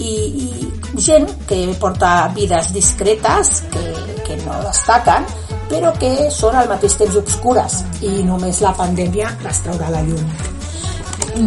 i, 0.02 0.14
i 0.42 0.98
gent 0.98 1.28
que 1.46 1.60
porta 1.80 2.28
vides 2.34 2.72
discretes 2.74 3.52
que, 3.70 3.84
que 4.26 4.40
no 4.42 4.58
destaquen 4.66 5.28
però 5.70 5.92
que 5.96 6.10
són 6.34 6.58
al 6.58 6.68
mateix 6.68 6.98
temps 7.00 7.16
obscures 7.22 7.78
i 8.02 8.26
només 8.26 8.60
la 8.66 8.74
pandèmia 8.76 9.30
les 9.46 9.62
traurà 9.64 9.94
la 9.94 10.02
llum 10.04 10.61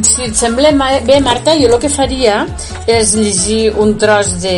si 0.03 0.23
et 0.25 0.35
sembla 0.35 0.71
bé, 1.05 1.19
Marta, 1.21 1.53
jo 1.59 1.69
el 1.69 1.79
que 1.81 1.89
faria 1.91 2.39
és 2.89 3.13
llegir 3.17 3.71
un 3.81 3.95
tros 4.01 4.35
de... 4.41 4.55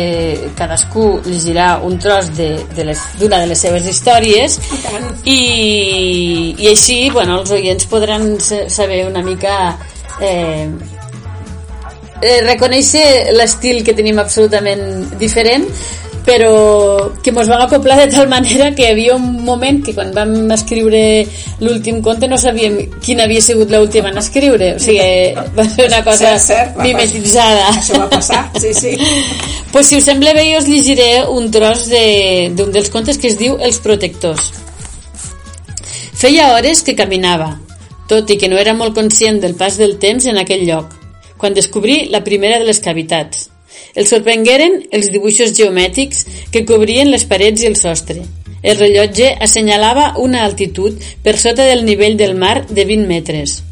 Cadascú 0.58 1.20
llegirà 1.26 1.78
un 1.84 1.98
tros 2.00 2.30
d'una 2.32 2.38
de, 2.38 2.74
de, 2.76 2.86
les, 2.88 3.02
de 3.20 3.40
les 3.50 3.64
seves 3.66 3.86
històries 3.86 4.58
i, 5.24 5.40
i 6.56 6.70
així 6.72 6.98
bueno, 7.14 7.40
els 7.42 7.52
oients 7.54 7.86
podran 7.90 8.30
saber 8.40 9.04
una 9.06 9.22
mica 9.22 9.54
eh, 10.20 10.68
eh, 12.22 12.40
reconèixer 12.46 13.34
l'estil 13.36 13.84
que 13.86 13.96
tenim 13.98 14.18
absolutament 14.22 14.84
diferent 15.20 15.68
però 16.26 17.12
que 17.22 17.30
ens 17.30 17.48
vam 17.48 17.62
acoplar 17.64 17.98
de 18.00 18.08
tal 18.12 18.28
manera 18.28 18.70
que 18.74 18.84
hi 18.84 18.90
havia 18.92 19.16
un 19.16 19.44
moment 19.44 19.80
que 19.84 19.94
quan 19.96 20.10
vam 20.16 20.50
escriure 20.54 21.00
l'últim 21.60 22.00
conte 22.04 22.28
no 22.28 22.38
sabíem 22.38 22.78
quina 23.04 23.24
havia 23.24 23.42
sigut 23.44 23.70
l'última 23.72 24.12
en 24.12 24.18
escriure. 24.20 24.74
O 24.76 24.82
sigui, 24.82 25.34
va 25.56 25.66
ser 25.68 25.88
una 25.88 26.02
cosa 26.04 26.34
cert, 26.36 26.46
cert, 26.46 26.80
mimetitzada. 26.84 27.68
això 27.74 28.02
va 28.04 28.10
passar, 28.12 28.48
sí, 28.60 28.74
sí. 28.74 28.96
Pues 29.72 29.86
si 29.86 29.98
us 29.98 30.06
sembla 30.08 30.32
bé 30.32 30.46
jo 30.48 30.62
us 30.62 30.68
llegiré 30.68 31.26
un 31.28 31.50
tros 31.52 31.88
d'un 31.90 32.56
de, 32.56 32.70
dels 32.72 32.88
contes 32.88 33.18
que 33.20 33.28
es 33.28 33.36
diu 33.36 33.58
Els 33.60 33.82
protectors. 33.84 34.52
Feia 36.18 36.54
hores 36.54 36.80
que 36.82 36.96
caminava 36.96 37.58
tot 38.08 38.30
i 38.32 38.38
que 38.40 38.48
no 38.48 38.56
era 38.56 38.72
molt 38.74 38.96
conscient 38.96 39.38
del 39.42 39.54
pas 39.54 39.76
del 39.76 39.98
temps 40.00 40.24
en 40.26 40.40
aquell 40.40 40.64
lloc 40.66 40.96
quan 41.38 41.54
descobrí 41.54 42.08
la 42.10 42.24
primera 42.24 42.58
de 42.58 42.66
les 42.66 42.80
cavitats 42.80 43.50
el 43.94 44.06
sorprengueren 44.06 44.82
els 44.92 45.10
dibuixos 45.14 45.54
geomètrics 45.56 46.26
que 46.52 46.64
cobrien 46.68 47.10
les 47.10 47.24
parets 47.28 47.62
i 47.62 47.70
el 47.70 47.76
sostre. 47.76 48.22
El 48.62 48.78
rellotge 48.78 49.34
assenyalava 49.40 50.14
una 50.18 50.44
altitud 50.44 50.98
per 51.22 51.36
sota 51.38 51.66
del 51.68 51.84
nivell 51.86 52.16
del 52.18 52.34
mar 52.34 52.66
de 52.66 52.84
20 52.84 53.06
metres. 53.06 53.62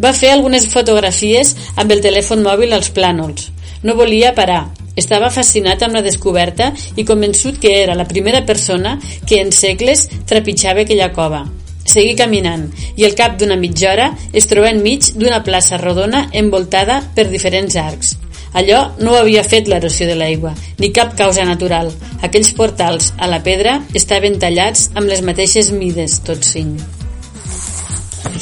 Va 0.00 0.14
fer 0.16 0.30
algunes 0.32 0.68
fotografies 0.72 1.54
amb 1.76 1.92
el 1.92 2.00
telèfon 2.04 2.42
mòbil 2.44 2.72
als 2.72 2.90
plànols. 2.94 3.50
No 3.82 3.96
volia 3.98 4.34
parar. 4.34 4.70
Estava 4.96 5.28
fascinat 5.34 5.82
amb 5.82 5.98
la 5.98 6.04
descoberta 6.06 6.70
i 6.96 7.04
convençut 7.04 7.58
que 7.60 7.74
era 7.82 7.98
la 7.98 8.06
primera 8.08 8.44
persona 8.46 8.96
que 9.26 9.42
en 9.42 9.52
segles 9.52 10.06
trepitjava 10.30 10.84
aquella 10.84 11.10
cova. 11.12 11.44
Seguí 11.84 12.14
caminant 12.16 12.70
i 12.96 13.04
al 13.04 13.16
cap 13.18 13.36
d'una 13.38 13.58
mitja 13.60 13.90
hora 13.92 14.06
es 14.32 14.48
troba 14.48 14.70
enmig 14.72 15.12
d'una 15.18 15.42
plaça 15.44 15.76
rodona 15.82 16.28
envoltada 16.32 17.02
per 17.16 17.28
diferents 17.28 17.76
arcs. 17.76 18.14
Allò 18.54 18.80
no 19.02 19.16
havia 19.18 19.42
fet 19.42 19.66
l'erosió 19.66 20.06
de 20.06 20.14
l'aigua, 20.14 20.52
ni 20.78 20.92
cap 20.94 21.16
causa 21.18 21.42
natural. 21.46 21.90
Aquells 22.22 22.52
portals 22.54 23.10
a 23.18 23.26
la 23.30 23.40
pedra 23.42 23.80
estaven 23.98 24.38
tallats 24.38 24.90
amb 24.94 25.10
les 25.10 25.24
mateixes 25.26 25.72
mides, 25.74 26.20
tots 26.26 26.54
cinc. 26.54 26.78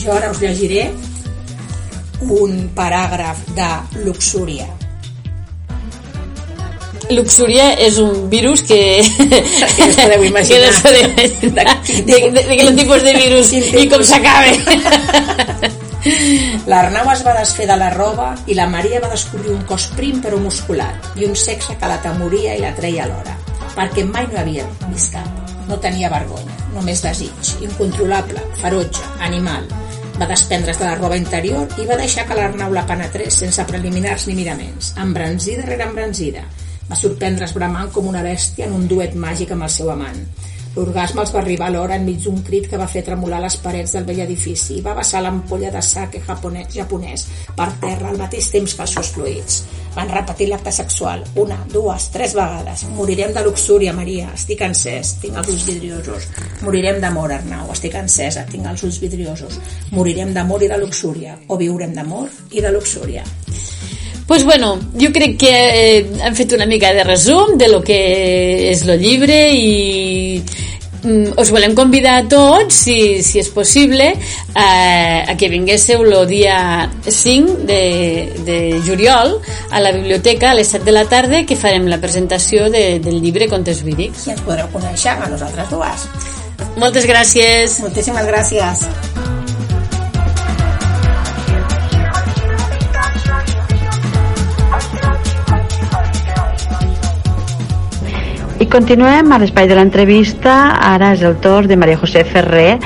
Jo 0.03 0.13
ara 0.13 0.31
us 0.35 0.41
llegiré 0.45 0.91
un 2.29 2.69
paràgraf 2.77 3.41
de 3.57 3.71
luxúria. 4.05 4.69
Luxúria 7.13 7.73
és 7.83 7.99
un 7.99 8.29
virus 8.31 8.63
que... 8.69 8.81
Que 9.77 9.87
no 9.89 9.95
podeu 9.97 10.25
imaginar. 10.25 10.73
Que 10.83 10.83
no 10.83 10.83
podeu 10.83 11.05
imaginar. 11.09 11.79
De, 11.87 12.01
de, 12.05 12.21
de, 12.33 12.43
de 12.49 12.59
quin 12.61 12.77
tipus 12.77 13.03
de 13.09 13.17
virus 13.17 13.55
i 13.57 13.89
com 13.89 14.05
s'acaba. 14.05 15.79
L'Arnau 16.03 17.07
es 17.13 17.21
va 17.23 17.33
desfer 17.37 17.69
de 17.71 17.77
la 17.79 17.89
roba 17.93 18.33
i 18.51 18.57
la 18.59 18.65
Maria 18.71 18.99
va 19.03 19.11
descobrir 19.13 19.53
un 19.55 19.61
cos 19.69 19.85
prim 19.95 20.19
però 20.25 20.41
musculat 20.43 21.13
i 21.21 21.29
un 21.29 21.37
sexe 21.39 21.77
que 21.79 21.91
la 21.91 22.01
temoria 22.03 22.57
i 22.59 22.63
la 22.65 22.73
treia 22.75 23.05
alhora, 23.05 23.37
perquè 23.77 24.03
mai 24.09 24.27
no 24.33 24.41
havia 24.41 24.67
vist 24.89 25.15
cap. 25.15 25.39
No 25.69 25.79
tenia 25.79 26.11
vergonya, 26.11 26.57
només 26.75 27.05
desig, 27.05 27.53
incontrolable, 27.63 28.43
ferotge, 28.59 29.05
animal. 29.23 29.69
Va 30.19 30.27
desprendre's 30.27 30.81
de 30.81 30.89
la 30.89 30.97
roba 30.99 31.17
interior 31.21 31.71
i 31.79 31.87
va 31.87 32.01
deixar 32.01 32.27
que 32.27 32.35
l'Arnau 32.35 32.75
la 32.75 32.83
penetrés 32.89 33.39
sense 33.45 33.63
preliminars 33.71 34.27
ni 34.27 34.35
miraments, 34.41 34.97
embranzida 35.07 35.69
rere 35.69 35.87
embranzida. 35.87 36.43
Va 36.91 36.99
sorprendre's 36.99 37.55
bramant 37.55 37.95
com 37.95 38.11
una 38.11 38.27
bèstia 38.27 38.67
en 38.67 38.75
un 38.75 38.91
duet 38.91 39.15
màgic 39.15 39.55
amb 39.55 39.71
el 39.71 39.71
seu 39.71 39.95
amant. 39.95 40.19
L'orgasme 40.73 41.21
els 41.21 41.33
va 41.35 41.41
arribar 41.43 41.67
alhora 41.69 41.99
enmig 42.01 42.23
d'un 42.25 42.39
crit 42.47 42.65
que 42.71 42.79
va 42.81 42.89
fer 42.89 43.03
tremolar 43.05 43.43
les 43.45 43.59
parets 43.61 43.93
del 43.93 44.07
vell 44.09 44.23
edifici 44.25 44.79
i 44.79 44.85
va 44.85 44.95
vessar 44.97 45.21
l'ampolla 45.21 45.69
de 45.75 45.83
sake 45.85 46.23
japonès, 46.25 46.71
japonès 46.73 47.27
per 47.59 47.69
terra 47.83 48.09
al 48.09 48.21
mateix 48.21 48.49
temps 48.55 48.75
que 48.79 48.87
els 48.87 48.95
seus 48.97 49.11
fluids. 49.13 49.59
Van 49.93 50.09
repetir 50.09 50.49
l'acte 50.49 50.73
sexual 50.73 51.27
una, 51.37 51.59
dues, 51.69 52.09
tres 52.15 52.33
vegades. 52.39 52.87
Morirem 52.97 53.35
de 53.37 53.45
luxúria, 53.45 53.93
Maria. 53.93 54.31
Estic 54.33 54.65
encès. 54.65 55.19
Tinc 55.21 55.37
els 55.43 55.53
ulls 55.53 55.69
vidriosos. 55.69 56.31
Morirem 56.65 57.03
d'amor, 57.05 57.37
Arnau. 57.37 57.69
Estic 57.77 58.01
encesa. 58.01 58.47
Tinc 58.49 58.73
els 58.73 58.89
ulls 58.89 59.03
vidriosos. 59.05 59.61
Morirem 59.93 60.33
d'amor 60.33 60.65
i 60.65 60.73
de 60.73 60.81
luxúria. 60.81 61.37
O 61.49 61.61
viurem 61.61 61.93
d'amor 61.93 62.33
i 62.57 62.65
de 62.65 62.73
luxúria 62.73 63.29
pues 64.27 64.45
bueno, 64.45 64.79
jo 64.99 65.13
crec 65.13 65.37
que 65.39 65.53
eh, 65.53 66.07
hem 66.25 66.35
fet 66.35 66.53
una 66.53 66.67
mica 66.67 66.93
de 66.93 67.05
resum 67.05 67.57
de 67.59 67.69
lo 67.69 67.83
que 67.83 68.71
és 68.71 68.85
lo 68.87 68.95
llibre 68.95 69.39
i 69.53 70.43
mm, 71.03 71.35
us 71.43 71.51
volem 71.51 71.75
convidar 71.75 72.15
a 72.21 72.27
tots, 72.31 72.75
si, 72.87 73.23
si 73.23 73.43
és 73.43 73.51
possible, 73.53 74.13
eh, 74.15 75.19
a 75.27 75.37
que 75.37 75.51
vinguéssiu 75.53 76.07
el 76.07 76.17
dia 76.31 76.89
5 77.05 77.67
de, 77.69 77.83
de 78.47 78.59
juliol 78.87 79.41
a 79.71 79.81
la 79.81 79.93
biblioteca 79.93 80.53
a 80.53 80.59
les 80.59 80.71
7 80.71 80.85
de 80.87 80.97
la 80.97 81.07
tarda 81.11 81.45
que 81.45 81.59
farem 81.59 81.91
la 81.91 82.01
presentació 82.01 82.71
de, 82.71 83.01
del 83.03 83.21
llibre 83.21 83.51
Contes 83.51 83.83
Vírics. 83.83 84.29
I 84.29 84.37
ens 84.37 84.47
podreu 84.47 84.71
conèixer 84.73 85.19
a 85.19 85.29
nosaltres 85.29 85.69
dues. 85.73 86.07
Moltes 86.79 87.05
gràcies. 87.11 87.83
Moltíssimes 87.83 88.31
gràcies. 88.31 88.87
Continuem 98.73 99.29
a 99.33 99.39
l'espai 99.39 99.67
de 99.69 99.77
l'entrevista. 99.77 100.55
Ara 100.81 101.13
és 101.13 101.23
el 101.29 101.37
torn 101.45 101.69
de 101.69 101.77
Maria 101.77 101.99
José 102.01 102.25
Ferrer. 102.25 102.79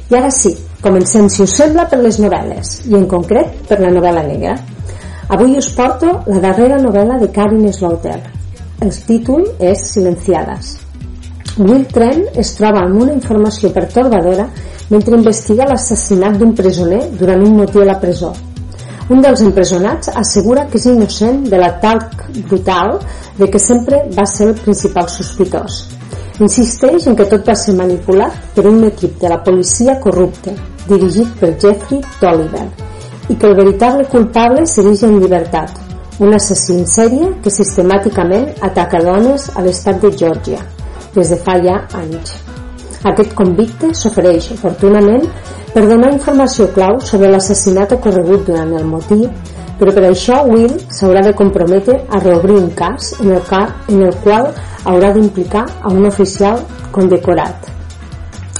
I 0.08 0.16
ara 0.16 0.32
sí, 0.32 0.58
comencem, 0.84 1.30
si 1.32 1.44
us 1.44 1.56
sembla, 1.56 1.84
per 1.88 2.00
les 2.04 2.20
novel·les, 2.20 2.88
i 2.92 2.94
en 3.00 3.06
concret 3.12 3.48
per 3.70 3.80
la 3.84 3.92
novel·la 3.92 4.24
negra. 4.28 4.58
Avui 5.30 5.58
us 5.58 5.68
porto 5.76 6.08
la 6.32 6.40
darrera 6.40 6.78
novel·la 6.80 7.18
de 7.20 7.28
Karin 7.36 7.66
Slaughter. 7.76 8.16
El 8.80 8.94
títol 9.10 9.42
és 9.60 9.82
Silenciades. 9.90 10.70
Will 11.58 11.84
Trent 11.92 12.38
es 12.40 12.54
troba 12.56 12.86
amb 12.86 13.02
una 13.02 13.12
informació 13.12 13.74
pertorbadora 13.76 14.46
mentre 14.88 15.20
investiga 15.20 15.68
l'assassinat 15.68 16.40
d'un 16.40 16.56
presoner 16.56 17.02
durant 17.20 17.44
un 17.44 17.60
motí 17.60 17.84
a 17.84 17.90
la 17.92 17.98
presó. 18.00 18.32
Un 19.12 19.20
dels 19.26 19.44
empresonats 19.44 20.14
assegura 20.16 20.66
que 20.72 20.80
és 20.80 20.88
innocent 20.94 21.44
de 21.52 21.60
l'atac 21.60 22.30
brutal 22.48 22.96
de 23.36 23.52
que 23.52 23.60
sempre 23.60 24.06
va 24.16 24.24
ser 24.32 24.54
el 24.54 24.58
principal 24.64 25.12
sospitós. 25.12 25.84
Insisteix 26.40 27.12
en 27.12 27.20
que 27.20 27.28
tot 27.28 27.44
va 27.44 27.60
ser 27.60 27.76
manipulat 27.76 28.54
per 28.56 28.70
un 28.72 28.84
equip 28.88 29.20
de 29.20 29.36
la 29.36 29.44
policia 29.44 30.00
corrupte, 30.00 30.56
dirigit 30.88 31.40
per 31.42 31.58
Jeffrey 31.60 32.00
Tolliver, 32.22 32.70
i 33.30 33.36
que 33.36 33.48
el 33.48 33.56
veritable 33.56 34.08
culpable 34.12 34.66
segueix 34.66 35.04
en 35.04 35.20
llibertat, 35.20 35.72
un 36.20 36.34
assassí 36.34 36.74
en 36.74 36.88
sèrie 36.90 37.30
que 37.44 37.54
sistemàticament 37.54 38.48
ataca 38.66 39.04
dones 39.04 39.50
a 39.56 39.64
l'estat 39.66 40.02
de 40.02 40.12
Georgia 40.18 40.64
des 41.14 41.30
de 41.34 41.38
fa 41.46 41.58
ja 41.64 41.78
anys. 41.98 42.34
Aquest 43.06 43.34
convicte 43.38 43.92
s'ofereix 43.94 44.50
oportunament 44.56 45.28
per 45.74 45.86
donar 45.86 46.10
informació 46.14 46.68
clau 46.74 46.98
sobre 47.00 47.30
l'assassinat 47.30 47.94
ocorregut 47.98 48.48
durant 48.48 48.74
el 48.80 48.86
motí, 48.90 49.22
però 49.78 49.94
per 49.94 50.08
això 50.08 50.42
Will 50.50 50.74
s'haurà 50.90 51.22
de 51.28 51.36
comprometre 51.38 52.00
a 52.10 52.22
reobrir 52.24 52.58
un 52.58 52.72
cas 52.74 53.14
en 53.22 53.36
el, 53.36 53.42
ca 53.46 53.62
en 53.88 54.02
el 54.08 54.16
qual 54.24 54.50
haurà 54.86 55.14
d'implicar 55.14 55.66
a 55.84 55.94
un 55.94 56.08
oficial 56.10 56.64
condecorat. 56.92 57.70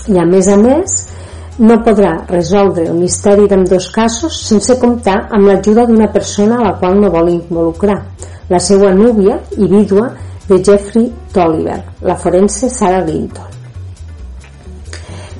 I 0.08 0.20
a 0.22 0.26
més 0.30 0.48
a 0.48 0.58
més, 0.62 0.98
no 1.58 1.80
podrà 1.82 2.12
resoldre 2.30 2.86
el 2.86 2.98
misteri 3.00 3.48
dos 3.48 3.90
casos 3.90 4.36
sense 4.48 4.78
comptar 4.78 5.28
amb 5.32 5.48
l'ajuda 5.48 5.86
d'una 5.86 6.12
persona 6.14 6.58
a 6.58 6.64
la 6.64 6.74
qual 6.80 7.00
no 7.02 7.10
vol 7.10 7.30
involucrar, 7.30 8.04
la 8.50 8.60
seva 8.60 8.92
núvia 8.94 9.40
i 9.58 9.68
vídua 9.68 10.12
de 10.48 10.64
Jeffrey 10.64 11.12
Tolliver, 11.34 11.84
la 12.02 12.16
forense 12.16 12.70
Sarah 12.70 13.04
Linton. 13.04 13.46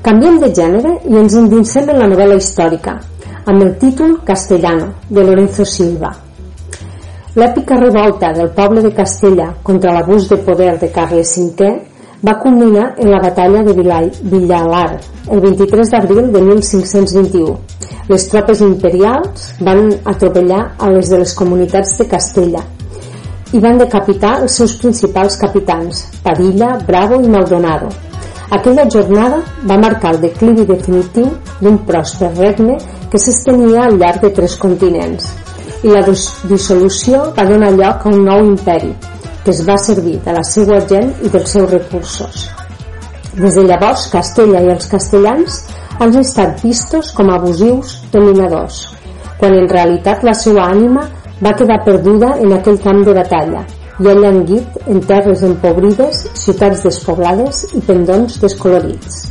Canviem 0.02 0.38
de 0.40 0.52
gènere 0.54 0.98
i 1.08 1.16
ens 1.16 1.34
endinsem 1.34 1.88
en 1.88 1.98
la 1.98 2.08
novel·la 2.08 2.36
històrica, 2.36 2.98
amb 3.46 3.62
el 3.62 3.76
títol 3.78 4.18
Castellano, 4.24 4.92
de 5.08 5.22
Lorenzo 5.22 5.64
Silva. 5.64 6.10
L'èpica 7.38 7.78
revolta 7.78 8.32
del 8.32 8.50
poble 8.50 8.82
de 8.82 8.90
Castella 8.90 9.52
contra 9.62 9.92
l'abús 9.94 10.28
de 10.28 10.36
poder 10.42 10.78
de 10.80 10.90
Carles 10.90 11.36
V 11.38 11.68
va 12.26 12.38
culminar 12.42 12.94
en 12.98 13.10
la 13.10 13.20
batalla 13.22 13.62
de 13.62 13.72
Villalar, 13.72 15.00
el 15.30 15.40
23 15.40 15.90
d'abril 15.90 16.32
de 16.32 16.40
1521. 16.42 17.58
Les 18.08 18.26
tropes 18.28 18.60
imperials 18.64 19.52
van 19.60 19.92
atropellar 20.04 20.74
a 20.78 20.90
les 20.90 21.10
de 21.10 21.18
les 21.22 21.34
comunitats 21.34 21.98
de 21.98 22.08
Castella 22.08 22.64
i 23.52 23.60
van 23.64 23.78
decapitar 23.80 24.34
els 24.42 24.58
seus 24.60 24.74
principals 24.80 25.36
capitans, 25.40 26.04
Padilla, 26.24 26.76
Bravo 26.86 27.20
i 27.22 27.28
Maldonado. 27.28 27.88
Aquella 28.50 28.88
jornada 28.88 29.42
va 29.68 29.78
marcar 29.78 30.14
el 30.14 30.22
declivi 30.22 30.64
definitiu 30.68 31.28
d'un 31.60 31.78
pròsper 31.88 32.32
regne 32.36 32.78
que 33.10 33.20
s'estenia 33.20 33.84
al 33.84 33.98
llarg 34.00 34.24
de 34.24 34.32
tres 34.40 34.56
continents 34.56 35.28
i 35.84 35.92
la 35.92 36.02
dissolució 36.02 37.28
va 37.36 37.46
donar 37.46 37.70
lloc 37.76 38.04
a 38.04 38.10
un 38.10 38.24
nou 38.26 38.44
imperi, 38.44 38.90
que 39.48 39.54
es 39.56 39.62
va 39.64 39.78
servir 39.80 40.18
de 40.24 40.32
la 40.36 40.42
seva 40.44 40.76
gent 40.88 41.08
i 41.24 41.28
dels 41.32 41.52
seus 41.54 41.70
recursos. 41.70 42.40
Des 43.32 43.54
de 43.56 43.62
llavors, 43.64 44.02
Castella 44.12 44.60
i 44.60 44.68
els 44.74 44.88
castellans 44.92 45.62
han 46.04 46.12
estat 46.20 46.60
vistos 46.60 47.14
com 47.16 47.30
abusius 47.32 47.94
dominadors, 48.12 48.82
quan 49.40 49.56
en 49.56 49.70
realitat 49.72 50.26
la 50.28 50.34
seva 50.36 50.66
ànima 50.68 51.06
va 51.40 51.54
quedar 51.56 51.80
perduda 51.86 52.34
en 52.44 52.52
aquell 52.58 52.76
camp 52.84 53.00
de 53.08 53.16
batalla 53.16 53.64
i 54.04 54.12
ha 54.12 54.18
llanguit 54.20 54.76
en 54.84 55.00
terres 55.08 55.46
empobrides, 55.48 56.26
ciutats 56.44 56.84
despoblades 56.84 57.64
i 57.72 57.80
pendons 57.88 58.36
descolorits. 58.44 59.24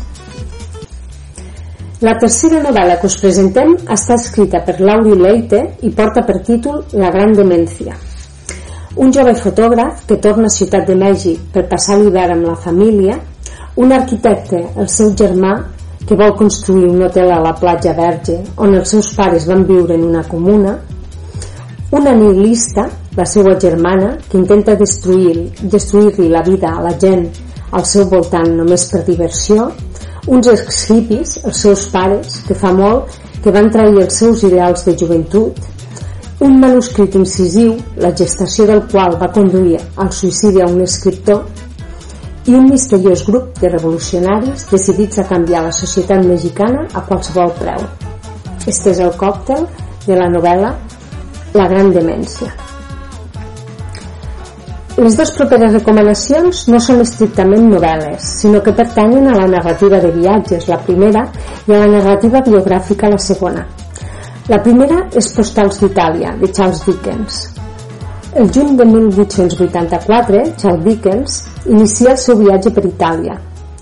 La 2.01 2.17
tercera 2.17 2.65
novel·la 2.65 2.97
que 2.97 3.13
us 3.13 3.21
presentem 3.21 3.77
està 3.85 4.17
escrita 4.17 4.65
per 4.65 4.79
Lauri 4.81 5.13
Leite 5.21 5.65
i 5.85 5.93
porta 5.93 6.25
per 6.25 6.41
títol 6.49 6.87
La 6.97 7.13
gran 7.13 7.37
demència. 7.37 8.06
Un 8.97 9.11
jove 9.13 9.35
fotògraf 9.37 10.05
que 10.09 10.15
torna 10.17 10.47
a 10.49 10.53
Ciutat 10.53 10.87
de 10.89 10.95
Mèxic 10.97 11.51
per 11.53 11.67
passar 11.69 11.99
l'hivern 11.99 12.33
amb 12.33 12.47
la 12.49 12.55
família, 12.57 13.17
un 13.77 13.91
arquitecte, 13.93 14.61
el 14.73 14.87
seu 14.89 15.11
germà, 15.13 15.51
que 16.07 16.15
vol 16.17 16.33
construir 16.39 16.87
un 16.89 17.03
hotel 17.05 17.29
a 17.35 17.37
la 17.43 17.51
platja 17.59 17.93
Verge 17.93 18.39
on 18.63 18.73
els 18.73 18.95
seus 18.95 19.11
pares 19.13 19.45
van 19.45 19.65
viure 19.69 19.93
en 19.93 20.07
una 20.07 20.23
comuna, 20.25 20.73
una 21.91 22.15
nihilista, 22.15 22.87
la 23.15 23.25
seva 23.25 23.53
germana, 23.59 24.15
que 24.31 24.39
intenta 24.41 24.73
destruir-li 24.79 25.69
destruir 25.69 26.29
la 26.31 26.41
vida 26.41 26.73
a 26.73 26.81
la 26.81 26.95
gent 26.97 27.27
al 27.77 27.85
seu 27.85 28.09
voltant 28.09 28.49
només 28.57 28.89
per 28.89 29.03
diversió, 29.05 29.69
uns 30.25 30.49
ex-hippies, 30.49 31.37
els 31.45 31.61
seus 31.67 31.85
pares, 31.93 32.41
que 32.47 32.57
fa 32.57 32.73
molt 32.73 33.13
que 33.43 33.53
van 33.53 33.69
trair 33.69 34.01
els 34.01 34.17
seus 34.25 34.41
ideals 34.43 34.89
de 34.89 34.97
joventut 34.97 35.61
un 36.39 36.59
manuscrit 36.61 37.15
incisiu, 37.17 37.77
la 37.97 38.11
gestació 38.13 38.67
del 38.69 38.83
qual 38.91 39.15
va 39.21 39.31
conduir 39.33 39.79
al 39.97 40.11
suïcidi 40.13 40.61
a 40.61 40.67
un 40.69 40.83
escriptor, 40.85 41.45
i 42.47 42.53
un 42.55 42.69
misteriós 42.69 43.25
grup 43.27 43.57
de 43.59 43.71
revolucionaris 43.73 44.67
decidits 44.71 45.19
a 45.19 45.25
canviar 45.27 45.65
la 45.65 45.73
societat 45.75 46.23
mexicana 46.23 46.85
a 46.93 47.01
qualsevol 47.07 47.51
preu. 47.57 47.81
Este 48.67 48.93
és 48.93 49.01
el 49.03 49.11
còctel 49.19 49.65
de 50.05 50.15
la 50.15 50.29
novel·la 50.31 50.75
La 51.55 51.65
gran 51.71 51.89
demència. 51.95 52.51
Les 54.97 55.15
dues 55.15 55.31
properes 55.33 55.73
recomanacions 55.73 56.65
no 56.67 56.79
són 56.83 57.01
estrictament 57.01 57.65
novel·les, 57.71 58.27
sinó 58.41 58.61
que 58.61 58.75
pertanyen 58.75 59.29
a 59.31 59.35
la 59.39 59.47
narrativa 59.47 59.99
de 60.03 60.11
viatges, 60.11 60.67
la 60.67 60.77
primera, 60.83 61.23
i 61.65 61.73
a 61.73 61.81
la 61.81 61.89
narrativa 61.95 62.43
biogràfica, 62.45 63.09
la 63.09 63.17
segona. 63.17 63.65
La 64.47 64.61
primera 64.63 65.01
és 65.19 65.27
Postals 65.35 65.81
d'Itàlia, 65.81 66.29
de 66.39 66.47
Charles 66.55 66.79
Dickens. 66.85 67.39
El 68.39 68.47
juny 68.55 68.77
de 68.79 68.85
1884, 68.87 70.43
Charles 70.61 70.85
Dickens 70.85 71.33
inicia 71.65 72.13
el 72.13 72.21
seu 72.21 72.37
viatge 72.39 72.71
per 72.71 72.85
Itàlia. 72.87 73.35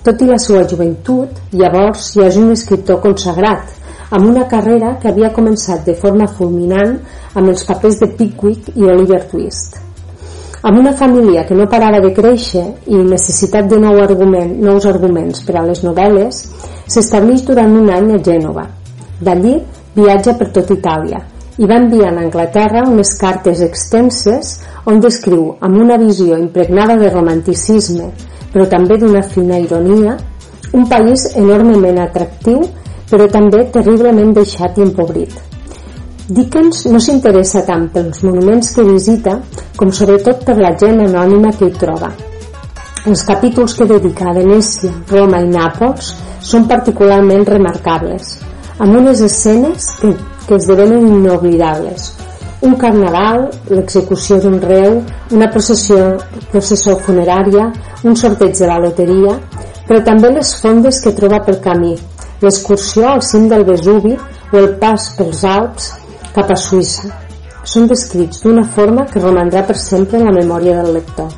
Tot 0.08 0.24
i 0.26 0.30
la 0.32 0.40
seva 0.42 0.64
joventut, 0.72 1.38
llavors 1.54 2.08
ja 2.16 2.26
és 2.32 2.40
un 2.42 2.50
escriptor 2.56 2.98
consagrat, 3.04 3.76
amb 4.10 4.26
una 4.32 4.48
carrera 4.50 4.96
que 5.04 5.12
havia 5.12 5.30
començat 5.38 5.86
de 5.86 5.94
forma 6.02 6.26
fulminant 6.40 6.98
amb 7.36 7.54
els 7.54 7.62
papers 7.70 8.02
de 8.02 8.10
Pickwick 8.18 8.74
i 8.74 8.90
Oliver 8.90 9.22
Twist. 9.30 9.78
Amb 10.66 10.82
una 10.82 10.96
família 10.98 11.46
que 11.46 11.54
no 11.54 11.70
parava 11.70 12.02
de 12.02 12.10
créixer 12.18 12.66
i 12.90 13.06
necessitat 13.06 13.70
de 13.70 13.78
nou 13.86 14.02
argument, 14.02 14.58
nous 14.66 14.90
arguments 14.90 15.46
per 15.46 15.60
a 15.62 15.66
les 15.70 15.86
novel·les, 15.86 16.44
s'estableix 16.90 17.46
durant 17.46 17.82
un 17.84 17.94
any 18.02 18.16
a 18.18 18.22
Gènova. 18.32 18.66
D'allí 19.22 19.60
viatja 19.96 20.36
per 20.40 20.50
tot 20.58 20.72
Itàlia 20.76 21.22
i 21.58 21.70
va 21.72 21.80
enviar 21.80 22.12
a 22.12 22.22
Anglaterra 22.26 22.84
unes 22.92 23.14
cartes 23.20 23.64
extenses 23.64 24.56
on 24.92 25.00
descriu 25.04 25.56
amb 25.68 25.82
una 25.86 25.98
visió 26.02 26.38
impregnada 26.38 27.00
de 27.02 27.10
romanticisme 27.14 28.12
però 28.54 28.68
també 28.72 29.00
d'una 29.00 29.24
fina 29.24 29.60
ironia 29.64 30.18
un 30.74 30.88
país 30.92 31.30
enormement 31.36 32.04
atractiu 32.04 32.64
però 33.10 33.28
també 33.32 33.68
terriblement 33.72 34.34
deixat 34.36 34.80
i 34.80 34.88
empobrit 34.90 35.36
Dickens 36.28 36.88
no 36.90 36.98
s'interessa 36.98 37.62
tant 37.68 37.84
pels 37.94 38.24
monuments 38.26 38.72
que 38.74 38.84
visita 38.88 39.36
com 39.78 39.92
sobretot 39.94 40.40
per 40.48 40.56
la 40.58 40.72
gent 40.74 41.04
anònima 41.04 41.52
que 41.54 41.68
hi 41.70 41.76
troba. 41.84 42.10
Els 43.06 43.22
capítols 43.28 43.76
que 43.78 43.86
dedica 43.86 44.32
a 44.32 44.34
Venècia, 44.34 44.90
Roma 45.12 45.44
i 45.46 45.52
Nàpols 45.52 46.16
són 46.42 46.66
particularment 46.72 47.46
remarcables, 47.46 48.40
amb 48.80 48.96
unes 48.96 49.22
escenes 49.22 49.88
que, 50.02 50.14
que 50.48 50.56
esdevenen 50.56 51.08
inoblidables. 51.08 52.14
Un 52.66 52.76
carnaval, 52.82 53.50
l'execució 53.70 54.40
d'un 54.42 54.58
reu, 54.62 55.02
una 55.36 55.50
processió, 55.54 56.16
processó 56.52 56.96
funerària, 57.06 57.70
un 58.04 58.16
sorteig 58.18 58.56
de 58.58 58.70
la 58.70 58.80
loteria, 58.82 59.36
però 59.86 60.02
també 60.04 60.32
les 60.34 60.56
fondes 60.62 61.02
que 61.04 61.14
troba 61.18 61.44
pel 61.46 61.60
camí, 61.62 61.94
l'excursió 62.42 63.12
al 63.12 63.22
cim 63.22 63.48
del 63.52 63.68
Vesuvi 63.68 64.16
o 64.16 64.58
el 64.58 64.74
pas 64.82 65.12
pels 65.18 65.44
Alps 65.46 65.92
cap 66.36 66.52
a 66.52 66.58
Suïssa. 66.60 67.12
Són 67.66 67.88
descrits 67.90 68.44
d'una 68.44 68.66
forma 68.76 69.06
que 69.10 69.22
romandrà 69.22 69.64
per 69.66 69.78
sempre 69.82 70.20
en 70.20 70.28
la 70.30 70.36
memòria 70.36 70.82
del 70.82 70.94
lector. 71.00 71.32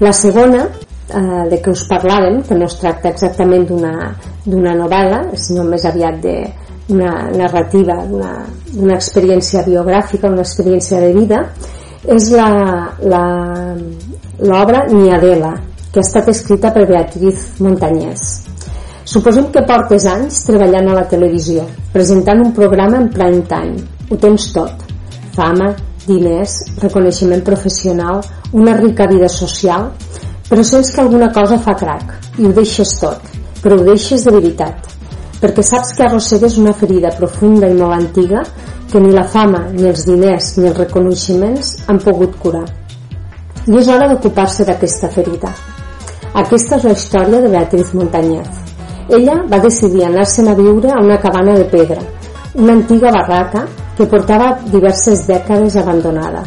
La 0.00 0.12
segona, 0.16 0.66
eh, 1.08 1.44
de 1.50 1.58
què 1.62 1.70
us 1.72 1.84
parlàvem, 1.90 2.42
que 2.46 2.56
no 2.58 2.66
es 2.70 2.78
tracta 2.80 3.08
exactament 3.12 3.66
d'una 3.70 4.74
novel·la, 4.78 5.20
sinó 5.38 5.64
més 5.68 5.84
aviat 5.88 6.20
d'una 6.22 7.12
narrativa, 7.36 7.96
d'una 8.06 8.94
experiència 8.94 9.64
biogràfica, 9.66 10.30
una 10.30 10.44
experiència 10.46 11.00
de 11.02 11.12
vida, 11.16 11.38
és 12.02 12.30
l'obra 14.42 14.86
Niadela, 14.90 15.52
que 15.92 16.00
ha 16.00 16.06
estat 16.06 16.28
escrita 16.32 16.72
per 16.74 16.86
Beatriz 16.88 17.60
Montañés. 17.60 18.22
Suposem 19.04 19.50
que 19.52 19.62
portes 19.66 20.06
anys 20.08 20.44
treballant 20.46 20.88
a 20.88 20.94
la 20.96 21.08
televisió, 21.10 21.66
presentant 21.92 22.40
un 22.40 22.52
programa 22.56 22.96
en 23.02 23.08
prime 23.12 23.42
time. 23.50 23.82
Ho 24.10 24.16
tens 24.16 24.52
tot. 24.54 24.86
Fama, 25.34 25.72
diners, 26.06 26.54
reconeixement 26.82 27.42
professional, 27.44 28.22
una 28.52 28.76
rica 28.78 29.06
vida 29.10 29.28
social, 29.28 29.90
però 30.52 30.60
sents 30.68 30.90
que 30.92 31.00
alguna 31.00 31.30
cosa 31.32 31.56
fa 31.56 31.72
crac 31.72 32.10
i 32.36 32.44
ho 32.44 32.50
deixes 32.52 32.90
tot, 33.00 33.30
però 33.62 33.78
ho 33.78 33.84
deixes 33.86 34.26
de 34.26 34.34
veritat, 34.34 34.90
perquè 35.40 35.64
saps 35.64 35.94
que 35.96 36.04
arrossegues 36.04 36.58
una 36.60 36.74
ferida 36.76 37.08
profunda 37.16 37.70
i 37.72 37.78
molt 37.78 37.96
antiga 37.96 38.42
que 38.92 39.00
ni 39.00 39.14
la 39.16 39.24
fama, 39.24 39.62
ni 39.72 39.88
els 39.88 40.04
diners, 40.04 40.50
ni 40.58 40.68
els 40.68 40.76
reconeixements 40.76 41.72
han 41.88 42.02
pogut 42.04 42.36
curar. 42.44 42.66
I 43.64 43.80
és 43.80 43.88
hora 43.88 44.12
d'ocupar-se 44.12 44.68
d'aquesta 44.68 45.08
ferida. 45.16 45.56
Aquesta 46.44 46.76
és 46.76 46.84
la 46.84 46.96
història 47.00 47.40
de 47.40 47.56
Beatriz 47.56 47.96
Montañez. 47.96 48.62
Ella 49.08 49.40
va 49.48 49.64
decidir 49.64 50.04
anar-se'n 50.04 50.52
a 50.52 50.58
viure 50.60 50.92
a 50.92 51.00
una 51.00 51.16
cabana 51.22 51.56
de 51.56 51.64
pedra, 51.64 52.04
una 52.60 52.76
antiga 52.76 53.08
barraca 53.08 53.70
que 53.96 54.04
portava 54.04 54.58
diverses 54.68 55.24
dècades 55.32 55.80
abandonada. 55.80 56.44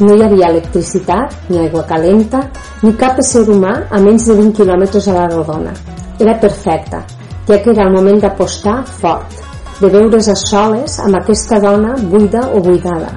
No 0.00 0.14
hi 0.14 0.22
havia 0.22 0.50
electricitat, 0.52 1.32
ni 1.50 1.58
aigua 1.58 1.82
calenta, 1.86 2.44
ni 2.82 2.92
cap 3.00 3.18
ésser 3.18 3.42
humà 3.50 3.72
a 3.90 3.98
menys 4.02 4.28
de 4.28 4.36
20 4.38 4.54
quilòmetres 4.60 5.08
a 5.08 5.16
la 5.16 5.24
rodona. 5.32 5.72
Era 6.18 6.36
perfecta, 6.38 7.02
ja 7.48 7.58
que 7.62 7.72
era 7.74 7.88
el 7.88 7.96
moment 7.96 8.20
d'apostar 8.22 8.76
fort, 9.00 9.40
de 9.80 9.90
veure's 9.90 10.28
a 10.30 10.36
soles 10.38 11.00
amb 11.02 11.18
aquesta 11.18 11.58
dona 11.64 11.96
buida 12.14 12.46
o 12.54 12.62
buidada. 12.62 13.10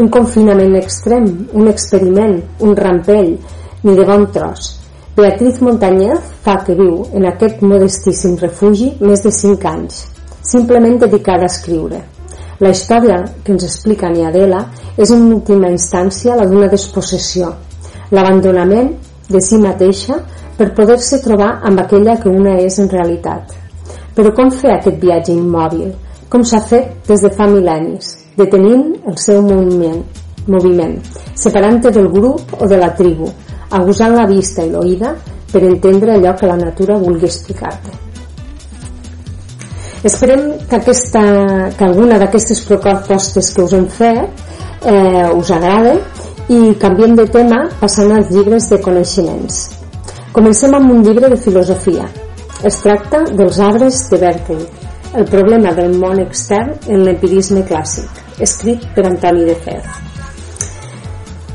Un 0.00 0.08
confinament 0.12 0.74
extrem, 0.80 1.28
un 1.52 1.68
experiment, 1.68 2.40
un 2.64 2.74
rampell, 2.76 3.36
ni 3.84 3.94
de 3.96 4.08
bon 4.08 4.26
tros, 4.32 4.74
Beatriz 5.16 5.62
Montañez 5.62 6.20
fa 6.44 6.58
que 6.64 6.74
viu 6.76 7.06
en 7.16 7.24
aquest 7.28 7.62
modestíssim 7.64 8.34
refugi 8.36 8.90
més 9.00 9.22
de 9.24 9.32
5 9.32 9.70
anys, 9.70 10.02
simplement 10.44 10.98
dedicada 11.00 11.48
a 11.48 11.52
escriure. 11.52 12.02
La 12.58 12.70
història 12.72 13.18
que 13.44 13.52
ens 13.52 13.66
explica 13.66 14.08
Niadela 14.08 14.62
és 14.96 15.10
en 15.12 15.26
última 15.34 15.68
instància 15.68 16.36
la 16.38 16.46
d'una 16.48 16.70
despossessió, 16.72 17.50
l'abandonament 18.16 18.94
de 19.28 19.42
si 19.44 19.58
mateixa 19.60 20.16
per 20.56 20.70
poder-se 20.78 21.20
trobar 21.24 21.50
amb 21.68 21.82
aquella 21.82 22.16
que 22.22 22.32
una 22.32 22.54
és 22.62 22.78
en 22.80 22.88
realitat. 22.88 23.52
Però 24.16 24.32
com 24.32 24.48
fer 24.48 24.72
aquest 24.72 24.96
viatge 25.02 25.34
immòbil? 25.36 25.90
Com 26.32 26.44
s'ha 26.48 26.62
fet 26.64 27.04
des 27.10 27.20
de 27.20 27.32
fa 27.36 27.44
mil·lennis, 27.50 28.14
detenint 28.40 28.88
el 29.04 29.20
seu 29.20 29.44
moviment, 29.44 30.00
moviment 30.48 30.96
separant-te 31.36 31.92
del 31.92 32.08
grup 32.08 32.56
o 32.56 32.66
de 32.66 32.80
la 32.80 32.94
tribu, 32.96 33.28
abusant 33.76 34.16
la 34.16 34.26
vista 34.32 34.64
i 34.64 34.72
l'oïda 34.72 35.12
per 35.52 35.62
entendre 35.68 36.16
allò 36.16 36.34
que 36.34 36.48
la 36.48 36.56
natura 36.56 36.96
vulgui 36.96 37.28
explicar-te. 37.28 38.05
Esperem 40.06 40.52
que, 40.70 40.76
aquesta, 40.76 41.20
que 41.74 41.84
alguna 41.84 42.20
d'aquestes 42.22 42.60
propostes 42.68 43.48
que 43.50 43.62
us 43.64 43.72
hem 43.74 43.88
fet 43.90 44.86
eh, 44.86 45.26
us 45.34 45.50
agrade 45.50 45.96
i 46.54 46.76
canviem 46.78 47.16
de 47.18 47.24
tema 47.34 47.64
passant 47.80 48.12
als 48.14 48.30
llibres 48.30 48.68
de 48.70 48.78
coneixements. 48.84 49.56
Comencem 50.36 50.76
amb 50.78 50.92
un 50.94 51.02
llibre 51.02 51.30
de 51.32 51.38
filosofia. 51.42 52.06
Es 52.62 52.78
tracta 52.84 53.24
dels 53.32 53.58
arbres 53.58 53.98
de 54.12 54.20
Berkeley, 54.22 54.62
el 55.18 55.26
problema 55.32 55.72
del 55.74 55.98
món 55.98 56.22
extern 56.22 56.70
en 56.86 57.02
l'empirisme 57.02 57.64
clàssic, 57.66 58.22
escrit 58.46 58.86
per 58.94 59.08
Antoni 59.10 59.48
de 59.48 59.58
Fer. 59.66 59.80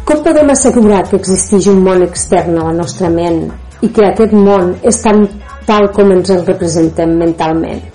Com 0.03 0.25
podem 0.27 0.51
assegurar 0.51 1.05
que 1.07 1.21
existeix 1.21 1.71
un 1.71 1.79
món 1.87 2.03
extern 2.03 2.59
a 2.59 2.67
la 2.67 2.75
nostra 2.81 3.07
ment 3.15 3.45
i 3.79 3.93
que 3.95 4.09
aquest 4.09 4.35
món 4.35 4.75
és 4.83 4.99
tan 5.07 5.23
tal 5.71 5.87
com 5.95 6.11
ens 6.11 6.35
el 6.35 6.43
representem 6.51 7.15
mentalment? 7.23 7.90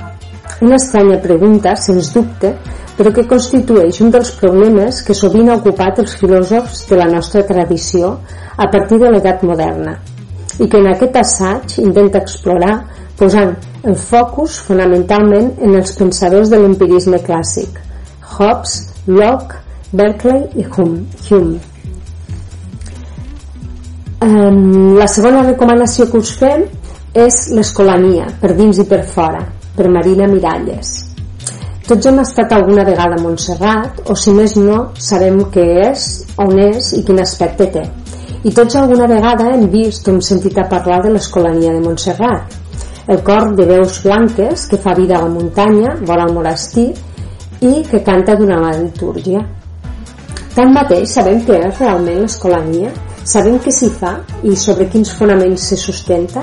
Una 0.64 0.76
estranya 0.80 1.18
pregunta, 1.20 1.74
sens 1.76 2.12
dubte, 2.14 2.54
però 2.96 3.12
que 3.12 3.26
constitueix 3.28 4.00
un 4.00 4.12
dels 4.14 4.30
problemes 4.40 5.02
que 5.04 5.14
sovint 5.16 5.50
ha 5.52 5.58
ocupat 5.60 6.00
els 6.00 6.16
filòsofs 6.16 6.86
de 6.88 6.96
la 6.96 7.08
nostra 7.12 7.42
tradició 7.44 8.14
a 8.56 8.68
partir 8.72 8.98
de 9.02 9.10
l'edat 9.12 9.44
moderna 9.44 9.98
i 10.56 10.68
que 10.72 10.78
en 10.80 10.88
aquest 10.88 11.16
assaig 11.20 11.74
intenta 11.82 12.22
explorar 12.24 12.76
posant 13.20 13.52
el 13.84 13.96
focus 14.00 14.56
fonamentalment 14.64 15.50
en 15.60 15.76
els 15.76 15.92
pensadors 15.98 16.48
de 16.52 16.60
l'empirisme 16.62 17.20
clàssic 17.26 17.76
Hobbes, 18.36 18.78
Locke, 19.06 19.60
Berkeley 19.92 20.42
i 20.56 20.64
Hume. 20.66 21.60
Um, 24.26 24.96
la 24.96 25.06
segona 25.06 25.44
recomanació 25.44 26.08
que 26.10 26.18
us 26.24 26.32
fem 26.40 26.64
és 27.16 27.46
l'escolania, 27.52 28.26
per 28.40 28.56
dins 28.58 28.80
i 28.82 28.88
per 28.88 29.02
fora, 29.06 29.44
per 29.76 29.90
Marina 29.92 30.26
Miralles. 30.30 30.96
Tots 31.86 32.08
hem 32.10 32.18
estat 32.18 32.50
alguna 32.52 32.82
vegada 32.88 33.14
a 33.14 33.22
Montserrat, 33.22 34.00
o 34.10 34.16
si 34.18 34.34
més 34.34 34.56
no, 34.58 34.88
sabem 34.98 35.38
què 35.54 35.66
és, 35.84 36.06
on 36.42 36.58
és 36.58 36.92
i 36.98 37.04
quin 37.06 37.22
aspecte 37.22 37.68
té. 37.76 37.84
I 38.42 38.52
tots 38.54 38.74
alguna 38.80 39.06
vegada 39.10 39.52
hem 39.52 39.68
vist 39.70 40.08
o 40.08 40.14
hem 40.14 40.22
sentit 40.22 40.58
a 40.58 40.66
parlar 40.70 41.02
de 41.04 41.12
l'escolania 41.14 41.76
de 41.76 41.84
Montserrat, 41.84 42.56
el 43.06 43.22
cor 43.22 43.52
de 43.54 43.64
veus 43.68 44.00
blanques 44.02 44.66
que 44.66 44.78
fa 44.82 44.94
vida 44.98 45.14
a 45.14 45.22
la 45.22 45.30
muntanya, 45.30 45.94
vora 46.02 46.24
el 46.26 46.34
monestir, 46.34 46.88
i 47.62 47.84
que 47.86 48.02
canta 48.02 48.34
durant 48.34 48.64
la 48.66 48.72
litúrgia. 48.80 49.44
Tanmateix, 50.56 51.12
sabem 51.12 51.38
què 51.46 51.60
és 51.68 51.78
realment 51.78 52.24
l'escolania? 52.24 52.90
Sabem 53.26 53.60
què 53.62 53.70
s'hi 53.74 53.92
fa 54.00 54.16
i 54.42 54.56
sobre 54.58 54.88
quins 54.90 55.12
fonaments 55.18 55.68
se 55.70 55.78
sustenta? 55.78 56.42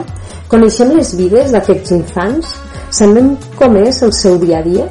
Coneixem 0.51 0.95
les 0.95 1.11
vides 1.19 1.51
d'aquests 1.51 1.93
infants? 1.97 2.55
Sabem 2.93 3.31
com 3.57 3.73
és 3.81 4.03
el 4.05 4.11
seu 4.13 4.35
dia 4.37 4.59
a 4.59 4.65
dia? 4.65 4.83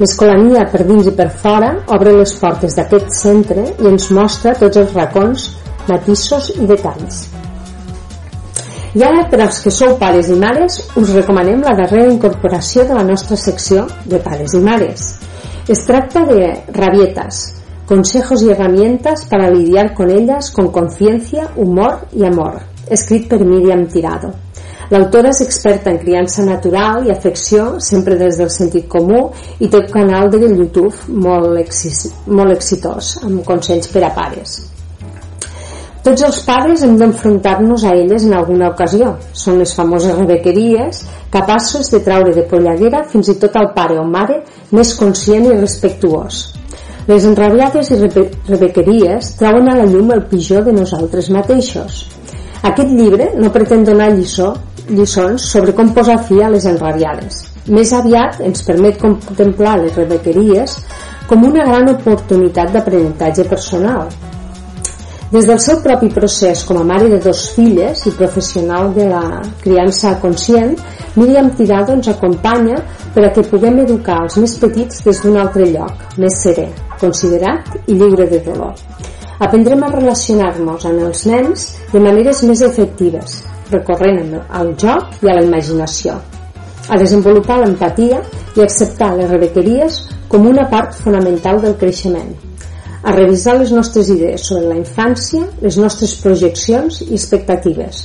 L'escolania 0.00 0.66
per 0.68 0.82
dins 0.84 1.06
i 1.08 1.12
per 1.16 1.30
fora 1.42 1.70
obre 1.96 2.12
les 2.18 2.34
portes 2.36 2.74
d'aquest 2.76 3.14
centre 3.16 3.62
i 3.70 3.86
ens 3.88 4.10
mostra 4.12 4.52
tots 4.58 4.76
els 4.76 4.92
racons 4.92 5.46
matisos 5.88 6.50
i 6.58 6.66
detalls. 6.68 7.22
I 8.92 9.04
ara, 9.06 9.22
per 9.32 9.40
als 9.46 9.62
que 9.64 9.72
sou 9.72 9.94
pares 9.96 10.28
i 10.28 10.36
mares, 10.36 10.76
us 11.00 11.14
recomanem 11.16 11.62
la 11.64 11.72
darrera 11.78 12.12
incorporació 12.12 12.84
de 12.84 12.98
la 12.98 13.06
nostra 13.08 13.40
secció 13.40 13.86
de 14.04 14.20
pares 14.20 14.58
i 14.58 14.60
mares. 14.66 15.08
Es 15.70 15.86
tracta 15.88 16.26
de 16.28 16.42
rabietas, 16.76 17.40
consejos 17.86 18.42
y 18.42 18.50
herramientas 18.50 19.24
para 19.24 19.48
lidiar 19.48 19.94
con 19.94 20.10
ellas 20.10 20.50
con 20.50 20.68
conciencia, 20.68 21.48
humor 21.56 22.04
y 22.12 22.26
amor, 22.26 22.60
escrit 22.90 23.30
per 23.30 23.40
Miriam 23.46 23.86
Tirado. 23.86 24.49
L'autora 24.90 25.30
és 25.30 25.40
experta 25.44 25.92
en 25.92 26.00
criança 26.02 26.42
natural 26.42 27.04
i 27.06 27.12
afecció, 27.14 27.76
sempre 27.78 28.16
des 28.18 28.40
del 28.40 28.50
sentit 28.50 28.88
comú, 28.90 29.28
i 29.62 29.68
té 29.70 29.78
un 29.84 29.92
canal 29.92 30.32
de 30.32 30.40
YouTube 30.42 31.14
molt, 31.14 31.54
exis, 31.60 32.08
molt 32.26 32.50
exitós, 32.56 33.14
amb 33.22 33.44
consells 33.46 33.86
per 33.94 34.02
a 34.08 34.10
pares. 34.16 34.58
Tots 36.00 36.24
els 36.26 36.38
pares 36.42 36.82
hem 36.82 36.94
d'enfrontar-nos 36.98 37.84
a 37.84 37.92
elles 37.92 38.24
en 38.24 38.32
alguna 38.34 38.70
ocasió. 38.72 39.12
Són 39.36 39.58
les 39.60 39.74
famoses 39.76 40.16
rebequeries, 40.16 41.02
capaços 41.30 41.90
de 41.92 42.00
traure 42.06 42.32
de 42.34 42.46
polleguera 42.50 43.04
fins 43.04 43.28
i 43.28 43.36
tot 43.38 43.58
al 43.60 43.70
pare 43.76 43.98
o 44.00 44.06
mare 44.08 44.40
més 44.72 44.94
conscient 44.96 45.44
i 45.44 45.58
respectuós. 45.58 46.40
Les 47.10 47.26
enrabiades 47.28 47.92
i 47.92 48.00
rebequeries 48.00 49.34
trauen 49.38 49.68
a 49.68 49.76
la 49.76 49.86
llum 49.92 50.10
el 50.16 50.24
pitjor 50.32 50.64
de 50.64 50.72
nosaltres 50.72 51.30
mateixos. 51.36 52.06
Aquest 52.64 52.90
llibre 52.96 53.30
no 53.36 53.52
pretén 53.52 53.84
donar 53.84 54.10
lliçó, 54.12 54.54
lliçons 54.90 55.50
sobre 55.52 55.74
com 55.76 55.94
posar 55.96 56.18
fi 56.28 56.42
a 56.42 56.50
les 56.52 56.66
enrabiades. 56.70 57.44
Més 57.70 57.92
aviat 57.96 58.40
ens 58.46 58.64
permet 58.66 58.98
contemplar 59.00 59.78
les 59.82 59.94
rebequeries 59.96 60.76
com 61.30 61.46
una 61.46 61.64
gran 61.68 61.92
oportunitat 61.92 62.74
d'aprenentatge 62.74 63.46
personal, 63.50 64.08
des 65.30 65.46
del 65.46 65.60
seu 65.62 65.76
propi 65.78 66.08
procés 66.10 66.64
com 66.66 66.80
a 66.80 66.84
mare 66.86 67.06
de 67.10 67.20
dos 67.22 67.44
filles 67.54 68.00
i 68.08 68.10
professional 68.18 68.88
de 68.96 69.04
la 69.12 69.42
criança 69.62 70.16
conscient, 70.18 70.72
Míriam 71.14 71.52
Tirado 71.54 71.94
ens 71.94 72.08
acompanya 72.10 72.80
per 73.14 73.28
a 73.28 73.30
que 73.36 73.44
puguem 73.46 73.78
educar 73.84 74.16
els 74.24 74.40
més 74.42 74.56
petits 74.58 75.04
des 75.06 75.22
d'un 75.22 75.38
altre 75.38 75.68
lloc, 75.70 76.02
més 76.18 76.40
serè, 76.42 76.66
considerat 76.98 77.70
i 77.86 77.94
lliure 77.94 78.26
de 78.26 78.42
dolor. 78.42 78.74
Aprendrem 79.38 79.86
a 79.86 79.92
relacionar-nos 79.94 80.90
amb 80.90 81.06
els 81.06 81.22
nens 81.30 81.68
de 81.92 82.02
maneres 82.02 82.42
més 82.50 82.66
efectives, 82.66 83.38
recorrent 83.72 84.36
al 84.48 84.74
joc 84.78 85.22
i 85.22 85.30
a 85.30 85.38
la 85.38 85.46
imaginació, 85.46 86.18
a 86.90 86.98
desenvolupar 86.98 87.60
l'empatia 87.62 88.20
i 88.56 88.62
acceptar 88.64 89.14
les 89.16 89.30
rebequeries 89.30 90.04
com 90.28 90.46
una 90.46 90.68
part 90.70 90.94
fonamental 90.98 91.60
del 91.62 91.76
creixement 91.80 92.30
a 93.02 93.12
revisar 93.12 93.56
les 93.58 93.70
nostres 93.72 94.10
idees 94.12 94.46
sobre 94.46 94.68
la 94.68 94.76
infància, 94.76 95.46
les 95.64 95.78
nostres 95.80 96.14
projeccions 96.20 97.00
i 97.06 97.14
expectatives. 97.16 98.02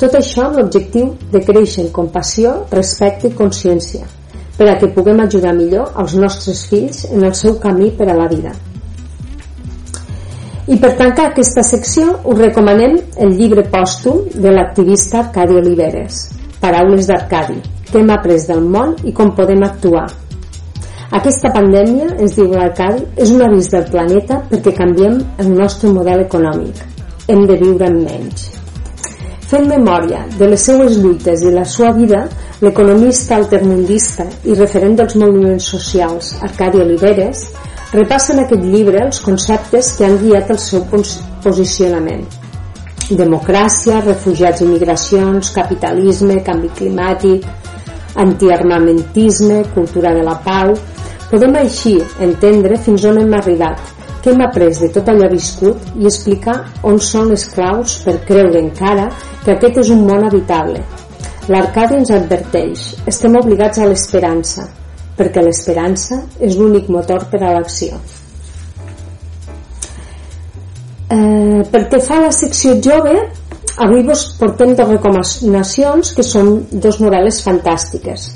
Tot 0.00 0.16
això 0.18 0.48
amb 0.48 0.58
l'objectiu 0.58 1.12
de 1.32 1.42
créixer 1.44 1.84
en 1.84 1.90
compassió, 1.92 2.54
respecte 2.72 3.28
i 3.28 3.36
consciència, 3.36 4.06
per 4.56 4.70
a 4.70 4.78
que 4.80 4.90
puguem 4.96 5.20
ajudar 5.22 5.54
millor 5.54 5.92
els 6.00 6.16
nostres 6.16 6.64
fills 6.70 7.04
en 7.10 7.24
el 7.26 7.34
seu 7.34 7.58
camí 7.60 7.90
per 7.98 8.08
a 8.10 8.16
la 8.16 8.28
vida. 8.30 8.54
I 10.64 10.78
per 10.80 10.94
tancar 10.96 11.28
aquesta 11.30 11.62
secció 11.66 12.14
us 12.24 12.38
recomanem 12.40 12.96
el 13.20 13.36
llibre 13.36 13.66
pòstum 13.68 14.24
de 14.34 14.52
l'activista 14.54 15.20
Arcadi 15.20 15.60
Oliveres, 15.60 16.26
Paraules 16.60 17.08
d'Arcadi, 17.10 17.60
que 17.90 18.00
hem 18.00 18.12
après 18.14 18.48
del 18.48 18.64
món 18.64 18.96
i 19.04 19.12
com 19.12 19.34
podem 19.36 19.62
actuar, 19.66 20.06
aquesta 21.14 21.50
pandèmia, 21.54 22.08
ens 22.18 22.32
diu 22.34 22.48
l'Arcadi, 22.50 23.04
és 23.22 23.30
un 23.30 23.42
avís 23.44 23.68
del 23.70 23.84
planeta 23.86 24.40
perquè 24.48 24.72
canviem 24.74 25.20
el 25.44 25.52
nostre 25.54 25.92
model 25.94 26.24
econòmic. 26.24 26.80
Hem 27.30 27.44
de 27.46 27.58
viure 27.60 27.86
amb 27.86 28.00
menys. 28.02 28.48
Fent 29.46 29.68
memòria 29.70 30.24
de 30.40 30.48
les 30.50 30.64
seues 30.66 30.96
lluites 30.98 31.44
i 31.44 31.52
la 31.54 31.62
seva 31.68 31.92
vida, 31.94 32.24
l'economista 32.64 33.36
altermundista 33.36 34.26
i 34.48 34.56
referent 34.58 34.96
dels 34.98 35.14
moviments 35.20 35.68
socials, 35.76 36.32
Arcadi 36.42 36.82
Oliveres, 36.82 37.44
repassa 37.94 38.34
en 38.34 38.44
aquest 38.44 38.64
llibre 38.68 39.02
els 39.06 39.20
conceptes 39.24 39.92
que 39.98 40.06
han 40.06 40.18
guiat 40.22 40.50
el 40.50 40.60
seu 40.62 40.84
posicionament. 41.44 42.24
Democràcia, 43.10 44.00
refugiats 44.04 44.64
i 44.64 44.68
migracions, 44.68 45.52
capitalisme, 45.54 46.40
canvi 46.44 46.72
climàtic, 46.78 47.46
antiarmamentisme, 48.20 49.62
cultura 49.74 50.14
de 50.16 50.22
la 50.24 50.38
pau, 50.44 50.74
Podem 51.34 51.56
així 51.58 51.96
entendre 52.22 52.76
fins 52.78 53.04
on 53.10 53.16
hem 53.18 53.32
arribat, 53.34 53.80
què 54.22 54.30
hem 54.30 54.42
après 54.44 54.76
de 54.78 54.86
tot 54.94 55.08
allò 55.10 55.26
viscut 55.32 55.88
i 55.98 56.06
explicar 56.06 56.54
on 56.90 57.00
són 57.02 57.32
les 57.32 57.46
claus 57.50 57.96
per 58.04 58.14
creure 58.28 58.60
encara 58.60 59.08
que 59.42 59.56
aquest 59.56 59.80
és 59.82 59.90
un 59.90 60.04
món 60.06 60.28
habitable. 60.28 60.84
L'Arcadi 61.50 61.98
ens 61.98 62.12
adverteix, 62.14 62.84
estem 63.10 63.34
obligats 63.40 63.82
a 63.82 63.88
l'esperança, 63.90 64.68
perquè 65.18 65.42
l'esperança 65.42 66.20
és 66.40 66.56
l'únic 66.58 66.90
motor 66.90 67.26
per 67.30 67.42
a 67.42 67.54
l'acció. 67.54 67.98
Eh, 71.14 71.62
pel 71.70 71.88
que 71.90 72.00
fa 72.00 72.18
a 72.18 72.26
la 72.26 72.32
secció 72.32 72.74
jove, 72.82 73.14
avui 73.84 74.02
vos 74.06 74.24
portem 74.38 74.74
dos 74.74 74.88
recomanacions 74.88 76.14
que 76.16 76.24
són 76.26 76.56
dos 76.72 77.00
novel·les 77.02 77.42
fantàstiques. 77.44 78.30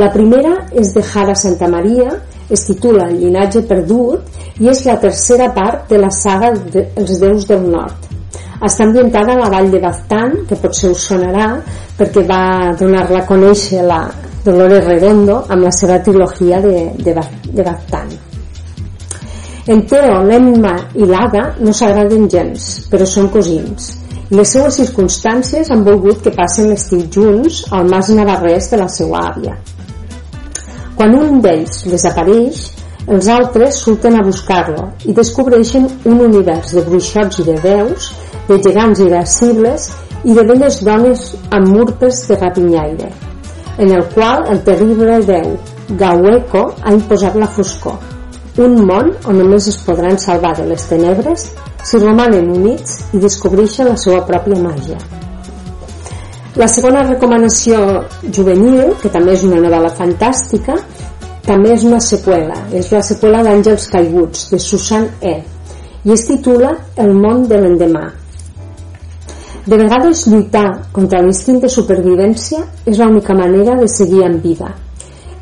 La 0.00 0.08
primera 0.10 0.56
és 0.74 0.90
de 0.94 1.02
Jara 1.06 1.36
Santa 1.38 1.68
Maria 1.70 2.16
es 2.50 2.64
titula 2.66 3.06
llinatge 3.12 3.62
perdut 3.68 4.60
i 4.60 4.68
és 4.72 4.82
la 4.88 4.96
tercera 5.00 5.52
part 5.54 5.86
de 5.90 6.00
la 6.02 6.10
saga 6.10 6.50
de 6.56 6.88
déus 6.96 7.46
del 7.46 7.68
nord. 7.70 8.10
Està 8.64 8.86
ambientada 8.86 9.34
a 9.34 9.42
la 9.42 9.50
vall 9.52 9.70
de 9.70 9.80
Baztán, 9.82 10.40
que 10.48 10.58
potser 10.58 10.90
us 10.90 11.06
sonarà 11.10 11.48
perquè 11.98 12.24
va 12.26 12.72
donar-la 12.78 13.22
a 13.22 13.28
conèixer 13.28 13.84
la 13.86 14.02
Dolores 14.44 14.84
Redondo 14.84 15.38
amb 15.48 15.64
la 15.64 15.70
seva 15.72 15.96
trilogia 16.04 16.58
de, 16.60 16.90
de, 17.00 17.14
de 17.48 17.64
Baztán. 17.64 18.10
En 19.72 19.80
Teo, 19.88 20.18
l'Emma 20.28 20.74
i 21.00 21.06
l'Ada 21.08 21.46
no 21.64 21.72
s'agraden 21.72 22.26
gens, 22.28 22.66
però 22.92 23.06
són 23.08 23.30
cosins. 23.32 23.94
I 24.28 24.36
les 24.36 24.52
seues 24.52 24.76
circumstàncies 24.82 25.72
han 25.72 25.86
volgut 25.88 26.20
que 26.20 26.34
passen 26.36 26.68
l'estiu 26.68 27.06
junts 27.16 27.62
al 27.72 27.88
mas 27.88 28.12
navarrès 28.12 28.68
de 28.74 28.82
la 28.82 28.90
seva 28.92 29.24
àvia. 29.30 29.56
Quan 30.98 31.16
un 31.16 31.40
d'ells 31.40 31.86
desapareix, 31.88 32.62
els 33.08 33.32
altres 33.32 33.80
surten 33.80 34.20
a 34.20 34.24
buscar-lo 34.28 34.90
i 35.08 35.16
descobreixen 35.16 35.88
un 36.04 36.20
univers 36.28 36.76
de 36.76 36.84
bruixots 36.84 37.40
i 37.40 37.48
de 37.48 37.56
déus, 37.64 38.12
de 38.48 38.60
gegants 38.60 39.00
irascibles 39.08 39.92
i 40.24 40.36
de 40.36 40.44
belles 40.52 40.82
dones 40.84 41.30
amb 41.48 41.72
murpes 41.72 42.26
de 42.28 42.36
rapinyaire, 42.44 43.08
en 43.78 43.90
el 43.90 44.04
qual 44.14 44.46
el 44.52 44.62
terrible 44.66 45.20
déu 45.26 45.56
Gaueco 45.98 46.64
ha 46.82 46.92
imposat 46.94 47.36
la 47.36 47.48
foscor, 47.50 47.98
un 48.58 48.78
món 48.86 49.10
on 49.26 49.38
només 49.40 49.66
es 49.68 49.80
podran 49.82 50.18
salvar 50.18 50.54
de 50.56 50.68
les 50.70 50.86
tenebres 50.88 51.48
si 51.84 51.98
romanen 51.98 52.48
units 52.54 53.00
i 53.12 53.20
descobreixen 53.20 53.90
la 53.90 53.98
seva 54.00 54.22
pròpia 54.28 54.60
màgia. 54.62 54.98
La 56.54 56.68
segona 56.70 57.02
recomanació 57.02 57.78
juvenil, 58.30 58.94
que 59.02 59.10
també 59.10 59.34
és 59.34 59.42
una 59.42 59.58
novel·la 59.58 59.90
fantàstica, 59.98 60.78
també 61.44 61.74
és 61.74 61.82
una 61.84 61.98
seqüela, 62.00 62.56
és 62.72 62.92
la 62.94 63.02
seqüela 63.02 63.42
d'Àngels 63.44 63.88
Caiguts, 63.90 64.48
de 64.52 64.60
Susan 64.62 65.08
E. 65.20 65.34
i 66.04 66.12
es 66.14 66.24
titula 66.28 66.76
El 66.96 67.12
món 67.18 67.48
de 67.50 67.58
l'endemà. 67.58 68.06
De 69.64 69.78
vegades 69.80 70.26
lluitar 70.28 70.66
contra 70.92 71.22
l'instint 71.24 71.60
de 71.62 71.70
supervivència 71.72 72.64
és 72.84 72.98
l'única 73.00 73.36
manera 73.38 73.78
de 73.80 73.88
seguir 73.88 74.24
en 74.26 74.40
vida. 74.42 74.72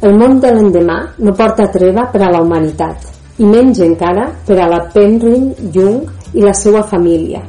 El 0.03 0.19
món 0.19 0.39
de 0.43 0.53
l'endemà 0.53 0.99
no 1.19 1.35
porta 1.39 1.71
treva 1.75 2.09
per 2.13 2.23
a 2.23 2.31
la 2.35 2.43
humanitat, 2.43 3.09
i 3.39 3.49
menys 3.49 3.83
encara 3.83 4.29
per 4.47 4.61
a 4.61 4.69
la 4.71 4.85
Penryn 4.95 5.51
Jung 5.75 6.07
i 6.35 6.47
la 6.47 6.55
seva 6.55 6.83
família, 6.87 7.43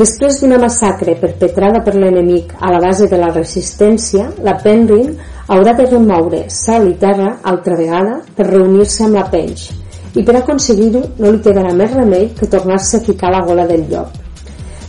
Després 0.00 0.38
d'una 0.40 0.56
massacre 0.62 1.12
perpetrada 1.20 1.80
per 1.84 1.92
l'enemic 1.96 2.54
a 2.56 2.70
la 2.72 2.78
base 2.80 3.08
de 3.10 3.18
la 3.20 3.32
resistència, 3.34 4.30
la 4.46 4.54
Penryn 4.62 5.10
haurà 5.50 5.74
de 5.76 5.88
remoure 5.90 6.44
sal 6.56 6.86
i 6.88 6.94
terra 7.02 7.34
altra 7.52 7.76
vegada 7.80 8.14
per 8.38 8.46
reunir-se 8.48 9.04
amb 9.08 9.18
la 9.18 9.26
Penge 9.34 9.76
i 10.14 10.24
per 10.24 10.38
aconseguir-ho 10.38 11.04
no 11.18 11.34
li 11.34 11.42
quedarà 11.44 11.74
més 11.82 11.92
remei 11.98 12.30
que 12.38 12.48
tornar-se 12.54 12.96
a 12.98 13.06
ficar 13.10 13.34
la 13.34 13.44
gola 13.46 13.66
del 13.66 13.84
llop. 13.90 14.19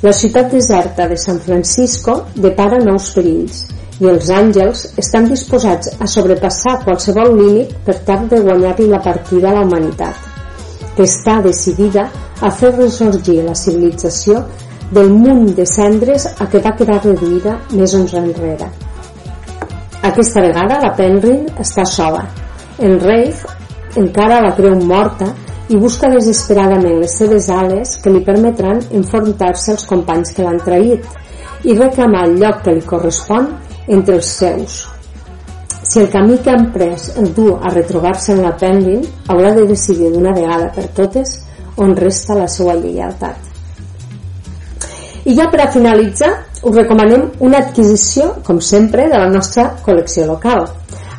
La 0.02 0.12
ciutat 0.12 0.50
deserta 0.50 1.06
de 1.08 1.16
San 1.16 1.38
Francisco 1.40 2.14
depara 2.34 2.80
nous 2.82 3.10
perills 3.14 3.60
i 4.02 4.08
els 4.10 4.32
àngels 4.34 4.80
estan 5.04 5.28
disposats 5.30 5.92
a 6.02 6.08
sobrepassar 6.10 6.80
qualsevol 6.82 7.36
límit 7.38 7.76
per 7.86 8.00
tal 8.08 8.24
de 8.32 8.40
guanyar-li 8.42 8.88
la 8.90 9.02
partida 9.06 9.52
a 9.52 9.60
la 9.60 9.66
humanitat, 9.68 10.18
que 10.96 11.06
està 11.06 11.38
decidida 11.46 12.08
a 12.42 12.50
fer 12.50 12.72
ressorgir 12.80 13.44
la 13.46 13.54
civilització 13.54 14.42
del 14.92 15.14
munt 15.14 15.54
de 15.60 15.68
cendres 15.70 16.26
a 16.34 16.50
què 16.50 16.64
va 16.66 16.74
quedar 16.82 16.98
reduïda 17.04 17.60
més 17.78 17.94
anys 17.94 18.18
enrere. 18.24 18.72
Aquesta 20.10 20.42
vegada 20.42 20.82
la 20.82 20.96
Penryn 20.98 21.46
està 21.62 21.86
sola. 21.86 22.26
En 22.82 22.98
Rafe 23.06 24.02
encara 24.02 24.42
la 24.42 24.56
creu 24.58 24.82
morta 24.82 25.30
i 25.70 25.78
busca 25.78 26.10
desesperadament 26.12 27.00
les 27.00 27.18
seves 27.18 27.50
ales 27.54 27.98
que 28.04 28.14
li 28.14 28.24
permetran 28.26 28.82
enfrontar-se 29.02 29.76
als 29.76 29.86
companys 29.90 30.34
que 30.36 30.46
l'han 30.46 30.62
traït 30.66 31.06
i 31.64 31.78
reclamar 31.78 32.26
el 32.28 32.40
lloc 32.42 32.64
que 32.66 32.74
li 32.76 32.82
correspon 32.88 33.48
entre 33.88 34.18
els 34.18 34.32
seus. 34.42 34.82
Si 35.92 36.00
el 36.00 36.10
camí 36.10 36.38
que 36.40 36.52
ha 36.52 36.58
emprès 36.58 37.10
el 37.18 37.34
du 37.36 37.52
a 37.56 37.70
retrobar-se 37.74 38.32
en 38.34 38.42
la 38.46 38.56
Penguin, 38.58 39.02
haurà 39.28 39.54
de 39.58 39.66
decidir 39.68 40.12
d'una 40.14 40.34
vegada 40.34 40.70
per 40.76 40.88
totes 40.96 41.40
on 41.78 41.96
resta 41.98 42.38
la 42.38 42.48
seva 42.48 42.78
lleialtat. 42.80 43.50
I 45.26 45.36
ja 45.38 45.50
per 45.52 45.62
a 45.66 45.70
finalitzar, 45.74 46.32
us 46.64 46.76
recomanem 46.76 47.28
una 47.46 47.60
adquisició, 47.60 48.32
com 48.46 48.62
sempre, 48.62 49.10
de 49.12 49.20
la 49.20 49.30
nostra 49.30 49.68
col·lecció 49.86 50.26
local. 50.32 50.66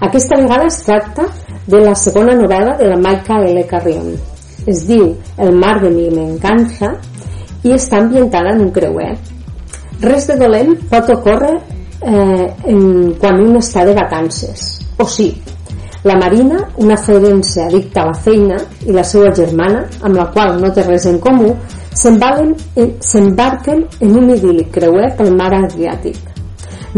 Aquesta 0.02 0.40
vegada 0.40 0.66
es 0.66 0.83
tracta 0.83 1.28
de 1.66 1.85
la 1.85 1.94
segona 1.94 2.35
novel·la 2.35 2.76
de 2.81 2.90
la 2.90 2.98
Maika 2.98 3.42
L. 3.44 3.66
Carrion. 3.70 4.31
Es 4.66 4.85
diu 4.87 5.14
El 5.38 5.57
mar 5.59 5.81
de 5.83 5.90
mi 5.90 6.09
m'encanta 6.11 6.92
i 7.66 7.72
està 7.75 7.98
ambientada 8.03 8.55
en 8.55 8.66
un 8.66 8.70
creuer. 8.75 9.14
Res 10.03 10.27
de 10.31 10.37
dolent 10.38 10.77
pot 10.90 11.11
ocórrer 11.14 11.57
eh, 11.59 12.46
en, 12.70 13.14
quan 13.18 13.40
un 13.42 13.59
està 13.59 13.87
de 13.87 13.94
vacances. 13.94 14.68
O 14.98 15.07
sí, 15.07 15.33
la 16.05 16.16
Marina, 16.16 16.68
una 16.79 16.96
forense 16.96 17.62
addicta 17.62 18.03
a 18.03 18.07
la 18.07 18.14
feina, 18.14 18.57
i 18.87 18.90
la 18.90 19.05
seva 19.07 19.31
germana, 19.35 19.85
amb 20.03 20.18
la 20.18 20.27
qual 20.35 20.59
no 20.59 20.72
té 20.75 20.83
res 20.83 21.07
en 21.07 21.20
comú, 21.22 21.53
s'embarquen 21.94 23.85
en 24.03 24.18
un 24.18 24.33
idíl·lic 24.35 24.72
creuer 24.75 25.12
pel 25.18 25.31
mar 25.38 25.53
Adriàtic. 25.61 26.18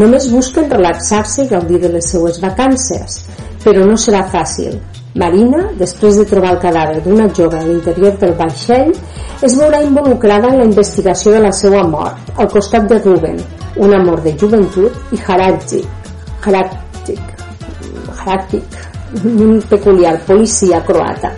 Només 0.00 0.30
busquen 0.32 0.72
relaxar-se 0.72 1.44
i 1.44 1.50
gaudir 1.52 1.82
de 1.84 1.92
les 1.92 2.08
seues 2.14 2.40
vacances, 2.40 3.20
però 3.64 3.84
no 3.84 4.00
serà 4.00 4.24
fàcil. 4.32 4.80
Marina, 5.14 5.68
després 5.78 6.16
de 6.18 6.24
trobar 6.26 6.56
el 6.56 6.62
cadàver 6.62 6.96
d'una 7.04 7.28
jove 7.38 7.54
a 7.54 7.66
l'interior 7.66 8.16
del 8.18 8.32
vaixell, 8.34 8.88
es 9.46 9.52
veurà 9.60 9.78
involucrada 9.86 10.48
en 10.50 10.58
la 10.58 10.66
investigació 10.66 11.30
de 11.36 11.42
la 11.44 11.52
seva 11.54 11.84
mort, 11.86 12.32
al 12.34 12.48
costat 12.50 12.88
de 12.90 12.98
Ruben, 13.04 13.38
un 13.76 13.94
amor 13.94 14.24
de 14.24 14.32
joventut, 14.40 14.96
i 15.14 15.20
Haradjik, 15.22 16.10
Haradjik, 16.42 17.30
Haradjik, 18.16 18.80
un 19.22 19.62
peculiar 19.70 20.16
policia 20.26 20.82
croata. 20.82 21.30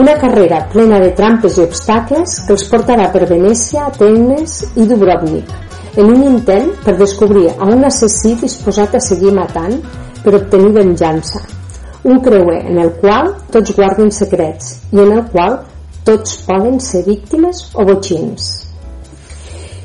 Una 0.00 0.16
carrera 0.16 0.64
plena 0.72 1.04
de 1.04 1.12
trampes 1.20 1.60
i 1.60 1.66
obstacles 1.66 2.40
que 2.46 2.56
els 2.56 2.68
portarà 2.72 3.12
per 3.12 3.26
Venècia, 3.28 3.90
Atenes 3.92 4.62
i 4.80 4.88
Dubrovnik, 4.88 5.52
en 6.00 6.14
un 6.16 6.28
intent 6.32 6.72
per 6.80 6.96
descobrir 6.96 7.50
a 7.58 7.68
un 7.68 7.84
assassí 7.84 8.38
disposat 8.40 8.96
a 8.96 9.06
seguir 9.12 9.36
matant 9.36 9.82
per 10.24 10.38
obtenir 10.40 10.78
venjança. 10.80 11.59
Un 12.04 12.20
creuer 12.24 12.62
en 12.70 12.78
el 12.80 12.94
qual 13.02 13.34
tots 13.52 13.74
guarden 13.76 14.10
secrets 14.14 14.78
i 14.92 15.02
en 15.02 15.12
el 15.18 15.26
qual 15.32 15.58
tots 16.04 16.38
poden 16.46 16.80
ser 16.80 17.04
víctimes 17.04 17.66
o 17.74 17.84
botxins. 17.84 18.50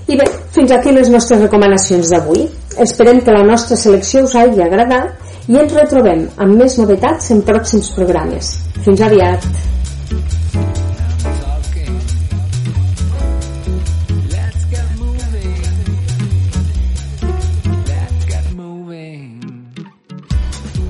I 0.07 0.15
bé, 0.19 0.27
fins 0.53 0.71
aquí 0.71 0.93
les 0.93 1.09
nostres 1.09 1.41
recomanacions 1.41 2.13
d'avui. 2.13 2.47
Esperem 2.85 3.21
que 3.25 3.33
la 3.33 3.43
nostra 3.47 3.77
selecció 3.79 4.23
us 4.27 4.35
hagi 4.37 4.61
agradat 4.63 5.49
i 5.49 5.59
ens 5.61 5.75
retrobem 5.75 6.27
amb 6.37 6.61
més 6.61 6.79
novetats 6.81 7.31
en 7.35 7.45
pròxims 7.45 7.91
programes. 7.97 8.55
Fins 8.85 9.05
aviat! 9.09 10.84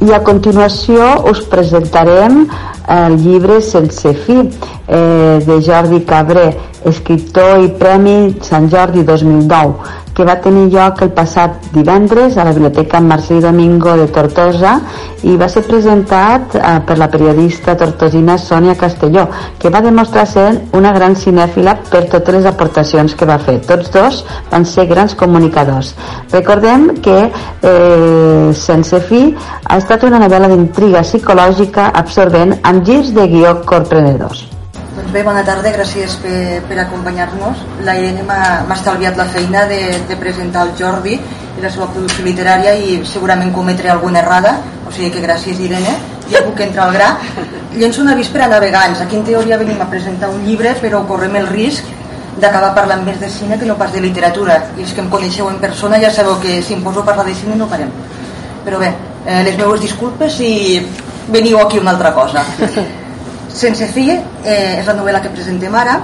I 0.05 0.11
a 0.13 0.19
continuació 0.21 1.05
us 1.31 1.39
presentarem 1.49 2.43
el 2.93 3.15
llibre 3.23 3.55
Sense 3.65 4.11
fi 4.25 4.35
eh, 4.43 5.39
de 5.47 5.55
Jordi 5.65 6.03
Cabré, 6.05 6.43
escriptor 6.85 7.63
i 7.63 7.71
Premi 7.79 8.35
Sant 8.45 8.67
Jordi 8.69 9.01
2009, 9.07 9.95
que 10.15 10.23
va 10.23 10.37
tenir 10.39 10.69
lloc 10.71 11.01
el 11.03 11.11
passat 11.15 11.67
divendres 11.73 12.37
a 12.37 12.45
la 12.47 12.53
Biblioteca 12.55 13.01
Marcelí 13.03 13.41
Domingo 13.43 13.97
de 13.99 14.07
Tortosa 14.15 14.77
i 15.27 15.35
va 15.41 15.49
ser 15.51 15.65
presentat 15.67 16.55
eh, 16.55 16.63
per 16.87 16.97
la 17.01 17.09
periodista 17.11 17.75
tortosina 17.75 18.37
Sònia 18.39 18.77
Castelló, 18.79 19.27
que 19.59 19.69
va 19.73 19.83
demostrar 19.83 20.25
ser 20.31 20.47
una 20.77 20.93
gran 20.95 21.17
cinèfila 21.19 21.75
per 21.91 22.05
totes 22.13 22.39
les 22.39 22.49
aportacions 22.53 23.15
que 23.15 23.27
va 23.27 23.39
fer. 23.43 23.59
Tots 23.67 23.91
dos 23.91 24.23
van 24.51 24.65
ser 24.65 24.87
grans 24.87 25.17
comunicadors. 25.19 25.93
Recordem 26.31 26.89
que 27.03 27.19
eh, 27.27 28.49
Sense 28.55 29.03
fi 29.09 29.25
ha 29.67 29.79
estat 29.81 30.07
una 30.07 30.21
novel·la 30.23 30.49
d'intriga 30.51 31.03
psicològica 31.03 31.91
absorbent 32.03 32.59
amb 32.63 32.85
girs 32.87 33.11
de 33.15 33.27
guió 33.27 33.57
corprenedors. 33.67 34.54
Bé, 35.15 35.21
bona 35.23 35.45
tarda, 35.47 35.71
gràcies 35.71 36.17
per, 36.19 36.59
per 36.67 36.75
acompanyar-nos. 36.81 37.61
La 37.87 37.93
Irene 37.95 38.25
m'ha 38.27 38.73
estalviat 38.75 39.15
la 39.15 39.23
feina 39.31 39.61
de, 39.69 39.77
de 40.09 40.15
presentar 40.19 40.65
el 40.65 40.73
Jordi 40.75 41.13
i 41.15 41.61
la 41.63 41.69
seva 41.71 41.85
producció 41.87 42.25
literària 42.25 42.73
i 42.75 42.97
segurament 43.07 43.53
cometré 43.55 43.93
alguna 43.93 44.19
errada, 44.19 44.57
o 44.83 44.91
sigui 44.91 45.13
que 45.13 45.21
gràcies 45.23 45.61
Irene, 45.63 45.93
ja 46.27 46.41
puc 46.43 46.59
entrar 46.65 46.89
al 46.89 46.97
gra. 46.97 47.07
Llenço 47.77 48.03
un 48.03 48.11
avís 48.11 48.27
per 48.33 48.41
a 48.43 48.49
navegants. 48.51 49.05
Aquí 49.05 49.15
en 49.15 49.23
teoria 49.29 49.61
venim 49.61 49.79
a 49.79 49.87
presentar 49.93 50.33
un 50.33 50.43
llibre, 50.43 50.75
però 50.81 51.05
correm 51.07 51.39
el 51.39 51.47
risc 51.47 51.87
d'acabar 52.35 52.73
parlant 52.75 53.07
més 53.07 53.23
de 53.23 53.31
cine 53.31 53.55
que 53.55 53.71
no 53.71 53.79
pas 53.79 53.95
de 53.95 54.03
literatura. 54.03 54.59
I 54.75 54.83
els 54.83 54.91
que 54.91 55.03
em 55.05 55.07
coneixeu 55.15 55.47
en 55.47 55.63
persona 55.63 56.01
ja 56.03 56.11
sabeu 56.11 56.41
que 56.43 56.59
si 56.59 56.75
em 56.75 56.83
poso 56.83 57.05
a 57.05 57.07
parlar 57.07 57.23
de 57.29 57.37
cine 57.39 57.55
no 57.55 57.69
parem. 57.71 57.95
Però 58.67 58.83
bé, 58.83 58.91
eh, 59.23 59.39
les 59.47 59.55
meves 59.63 59.87
disculpes 59.87 60.43
i 60.43 60.83
veniu 61.31 61.63
aquí 61.63 61.79
una 61.79 61.95
altra 61.95 62.11
cosa. 62.19 62.43
Sense 63.55 63.87
fi 63.87 64.09
eh, 64.11 64.79
és 64.81 64.87
la 64.87 64.97
novel·la 64.97 65.21
que 65.23 65.31
presentem 65.31 65.75
ara 65.79 65.99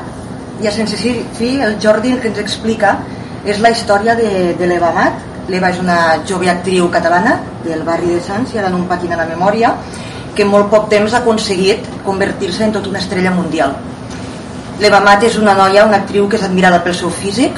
i 0.64 0.68
a 0.70 0.72
Sense 0.72 0.96
fi 0.96 1.50
el 1.60 1.76
Jordi 1.84 2.14
el 2.16 2.22
que 2.24 2.30
ens 2.32 2.40
explica 2.40 2.96
és 3.44 3.60
la 3.60 3.72
història 3.74 4.16
de, 4.16 4.54
de 4.56 4.70
l'Eva 4.70 4.94
Mat 4.96 5.28
l'Eva 5.52 5.72
és 5.74 5.82
una 5.82 5.98
jove 6.28 6.48
actriu 6.48 6.88
catalana 6.94 7.40
del 7.66 7.84
barri 7.84 8.14
de 8.14 8.22
Sants, 8.24 8.54
i 8.54 8.62
ara 8.62 8.70
no 8.72 8.80
em 8.80 8.88
patina 8.88 9.18
la 9.20 9.28
memòria 9.28 9.74
que 10.36 10.46
en 10.46 10.52
molt 10.52 10.70
poc 10.72 10.88
temps 10.94 11.14
ha 11.14 11.20
aconseguit 11.20 11.88
convertir-se 12.06 12.64
en 12.64 12.72
tota 12.78 12.90
una 12.90 13.00
estrella 13.04 13.32
mundial. 13.36 13.76
l'Eva 14.80 15.00
Mat 15.04 15.24
és 15.24 15.36
una 15.38 15.54
noia, 15.54 15.86
una 15.86 15.98
actriu 16.02 16.28
que 16.30 16.38
és 16.38 16.44
admirada 16.44 16.80
pel 16.84 16.96
seu 16.96 17.10
físic 17.10 17.58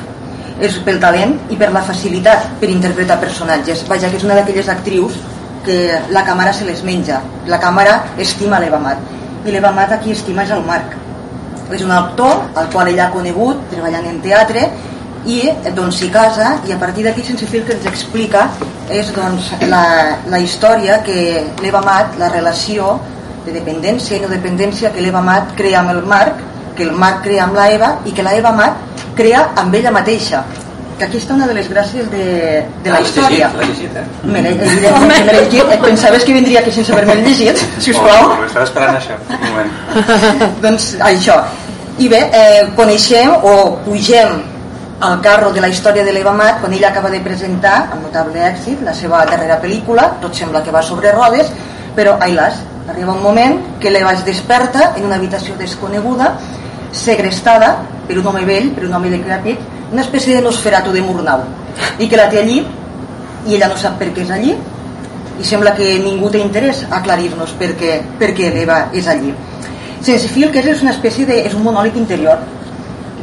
és 0.60 0.76
pel 0.86 1.00
talent 1.00 1.38
i 1.50 1.56
per 1.56 1.70
la 1.72 1.82
facilitat 1.82 2.50
per 2.60 2.70
interpretar 2.70 3.20
personatges. 3.20 3.86
Vaja 3.88 4.10
que 4.10 4.18
és 4.18 4.24
una 4.24 4.36
d'aquelles 4.36 4.70
actrius 4.70 5.14
que 5.64 6.00
la 6.10 6.26
càmera 6.26 6.54
se 6.54 6.66
les 6.66 6.84
menja. 6.84 7.22
La 7.48 7.60
càmera 7.60 8.02
estima 8.18 8.60
l'Eva 8.60 8.80
Mat 8.80 8.98
i 9.22 9.23
l'Eva 9.52 9.72
Mat 9.76 9.92
aquí 9.92 10.12
estima 10.12 10.44
és 10.44 10.52
el 10.56 10.64
Marc 10.68 10.96
és 11.74 11.82
un 11.84 11.92
actor 11.92 12.44
al 12.60 12.70
qual 12.72 12.90
ella 12.92 13.08
ha 13.08 13.14
conegut 13.14 13.62
treballant 13.72 14.08
en 14.08 14.20
teatre 14.24 14.68
i 15.26 15.40
doncs 15.76 16.02
s'hi 16.02 16.10
casa 16.12 16.50
i 16.68 16.74
a 16.76 16.80
partir 16.80 17.06
d'aquí 17.06 17.24
sense 17.24 17.48
fil 17.48 17.64
que 17.68 17.76
ens 17.78 17.88
explica 17.90 18.50
és 18.92 19.12
doncs 19.16 19.52
la, 19.72 19.84
la 20.30 20.40
història 20.40 21.00
que 21.04 21.18
l'Eva 21.64 21.82
Mat, 21.82 22.18
la 22.20 22.30
relació 22.30 22.98
de 23.46 23.54
dependència 23.56 24.18
i 24.18 24.24
no 24.24 24.32
dependència 24.32 24.92
que 24.92 25.04
l'Eva 25.04 25.24
Mat 25.24 25.56
crea 25.60 25.80
amb 25.80 25.96
el 25.96 26.04
Marc 26.08 26.44
que 26.76 26.84
el 26.84 26.92
Marc 26.92 27.24
crea 27.24 27.46
amb 27.46 27.56
la 27.56 27.70
Eva 27.72 27.94
i 28.06 28.12
que 28.12 28.26
la 28.26 28.36
Eva 28.36 28.52
Mat 28.52 29.00
crea 29.16 29.50
amb 29.62 29.76
ella 29.76 29.92
mateixa 29.96 30.44
que 31.04 31.10
aquí 31.10 31.20
està 31.20 31.36
una 31.36 31.48
de 31.50 31.56
les 31.58 31.68
gràcies 31.68 32.08
de, 32.12 32.64
de 32.84 32.92
la 32.92 33.02
història. 33.04 33.50
L'he 33.58 33.68
llegit, 33.68 33.98
eh? 34.00 34.04
Me 34.24 34.42
l'he 34.46 34.54
llegit, 34.56 35.60
eh? 35.60 35.78
pensaves 35.82 36.24
que 36.24 36.36
vindria 36.36 36.62
aquí 36.62 36.72
sense 36.72 36.94
haver-me 36.94 37.18
llegit, 37.20 37.60
sisplau. 37.84 38.30
Oh, 38.30 38.46
estava 38.48 38.64
esperant 38.70 38.96
això, 38.96 39.18
un 39.28 39.44
moment. 39.50 39.74
doncs 40.64 40.94
això. 41.04 41.42
I 42.00 42.08
bé, 42.10 42.22
eh, 42.34 42.64
coneixem 42.78 43.36
o 43.36 43.54
pugem 43.84 44.40
al 45.04 45.20
carro 45.22 45.52
de 45.52 45.62
la 45.62 45.70
història 45.70 46.06
de 46.08 46.14
l'Eva 46.16 46.32
Mat 46.38 46.62
quan 46.62 46.74
ella 46.74 46.94
acaba 46.94 47.12
de 47.12 47.20
presentar, 47.26 47.90
amb 47.92 48.08
notable 48.08 48.40
èxit, 48.48 48.82
la 48.88 48.96
seva 48.96 49.26
darrera 49.28 49.60
pel·lícula, 49.62 50.14
tot 50.24 50.40
sembla 50.40 50.64
que 50.64 50.72
va 50.72 50.82
sobre 50.82 51.12
rodes, 51.12 51.52
però 51.98 52.16
ai 52.24 52.32
las, 52.38 52.64
arriba 52.88 53.12
un 53.12 53.22
moment 53.22 53.60
que 53.84 53.92
l'Eva 53.92 54.16
es 54.16 54.24
desperta 54.24 54.94
en 54.96 55.06
una 55.10 55.20
habitació 55.20 55.60
desconeguda, 55.60 56.34
segrestada 56.94 57.76
per 58.08 58.18
un 58.22 58.28
home 58.32 58.48
vell, 58.48 58.72
per 58.72 58.88
un 58.88 58.96
home 58.96 59.12
decrèpit, 59.12 59.60
una 59.94 60.02
espècie 60.02 60.36
de 60.36 60.42
nosferato 60.42 60.92
de 60.92 61.02
Murnau. 61.02 61.44
I 62.02 62.10
que 62.10 62.18
la 62.18 62.28
té 62.30 62.42
allí 62.42 62.60
i 63.46 63.56
ella 63.56 63.70
no 63.70 63.78
sap 63.78 64.00
per 64.00 64.10
què 64.14 64.24
és 64.26 64.32
allí 64.34 64.56
i 65.40 65.46
sembla 65.46 65.74
que 65.78 65.86
ningú 66.02 66.30
té 66.34 66.42
interès 66.42 66.84
a 66.90 66.98
aclarir-nos 67.00 67.54
per 67.60 67.74
què, 67.78 68.00
per 68.20 68.32
què 68.38 68.50
l'Eva 68.54 68.88
és 68.94 69.08
allí. 69.10 69.34
Sense 70.04 70.30
fil 70.34 70.50
que 70.52 70.62
és 70.62 70.82
una 70.82 70.94
espècie 70.94 71.26
de, 71.30 71.40
és 71.48 71.54
un 71.54 71.64
monòleg 71.66 71.98
interior 71.98 72.42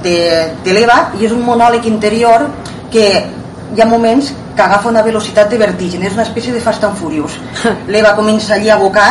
de, 0.04 0.16
de 0.64 0.74
l'Eva 0.74 1.00
i 1.18 1.26
és 1.26 1.34
un 1.34 1.42
monòleg 1.46 1.86
interior 1.90 2.46
que 2.90 3.06
hi 3.70 3.82
ha 3.82 3.86
moments 3.86 4.32
que 4.56 4.62
agafa 4.62 4.90
una 4.90 5.02
velocitat 5.06 5.50
de 5.50 5.58
vertigen 5.58 6.02
és 6.06 6.14
una 6.14 6.26
espècie 6.26 6.54
de 6.54 6.62
Fast 6.62 6.86
and 6.86 6.98
Furious. 6.98 7.38
l'Eva 7.92 8.14
comença 8.18 8.54
allí 8.54 8.70
a 8.70 8.76
abocar 8.78 9.10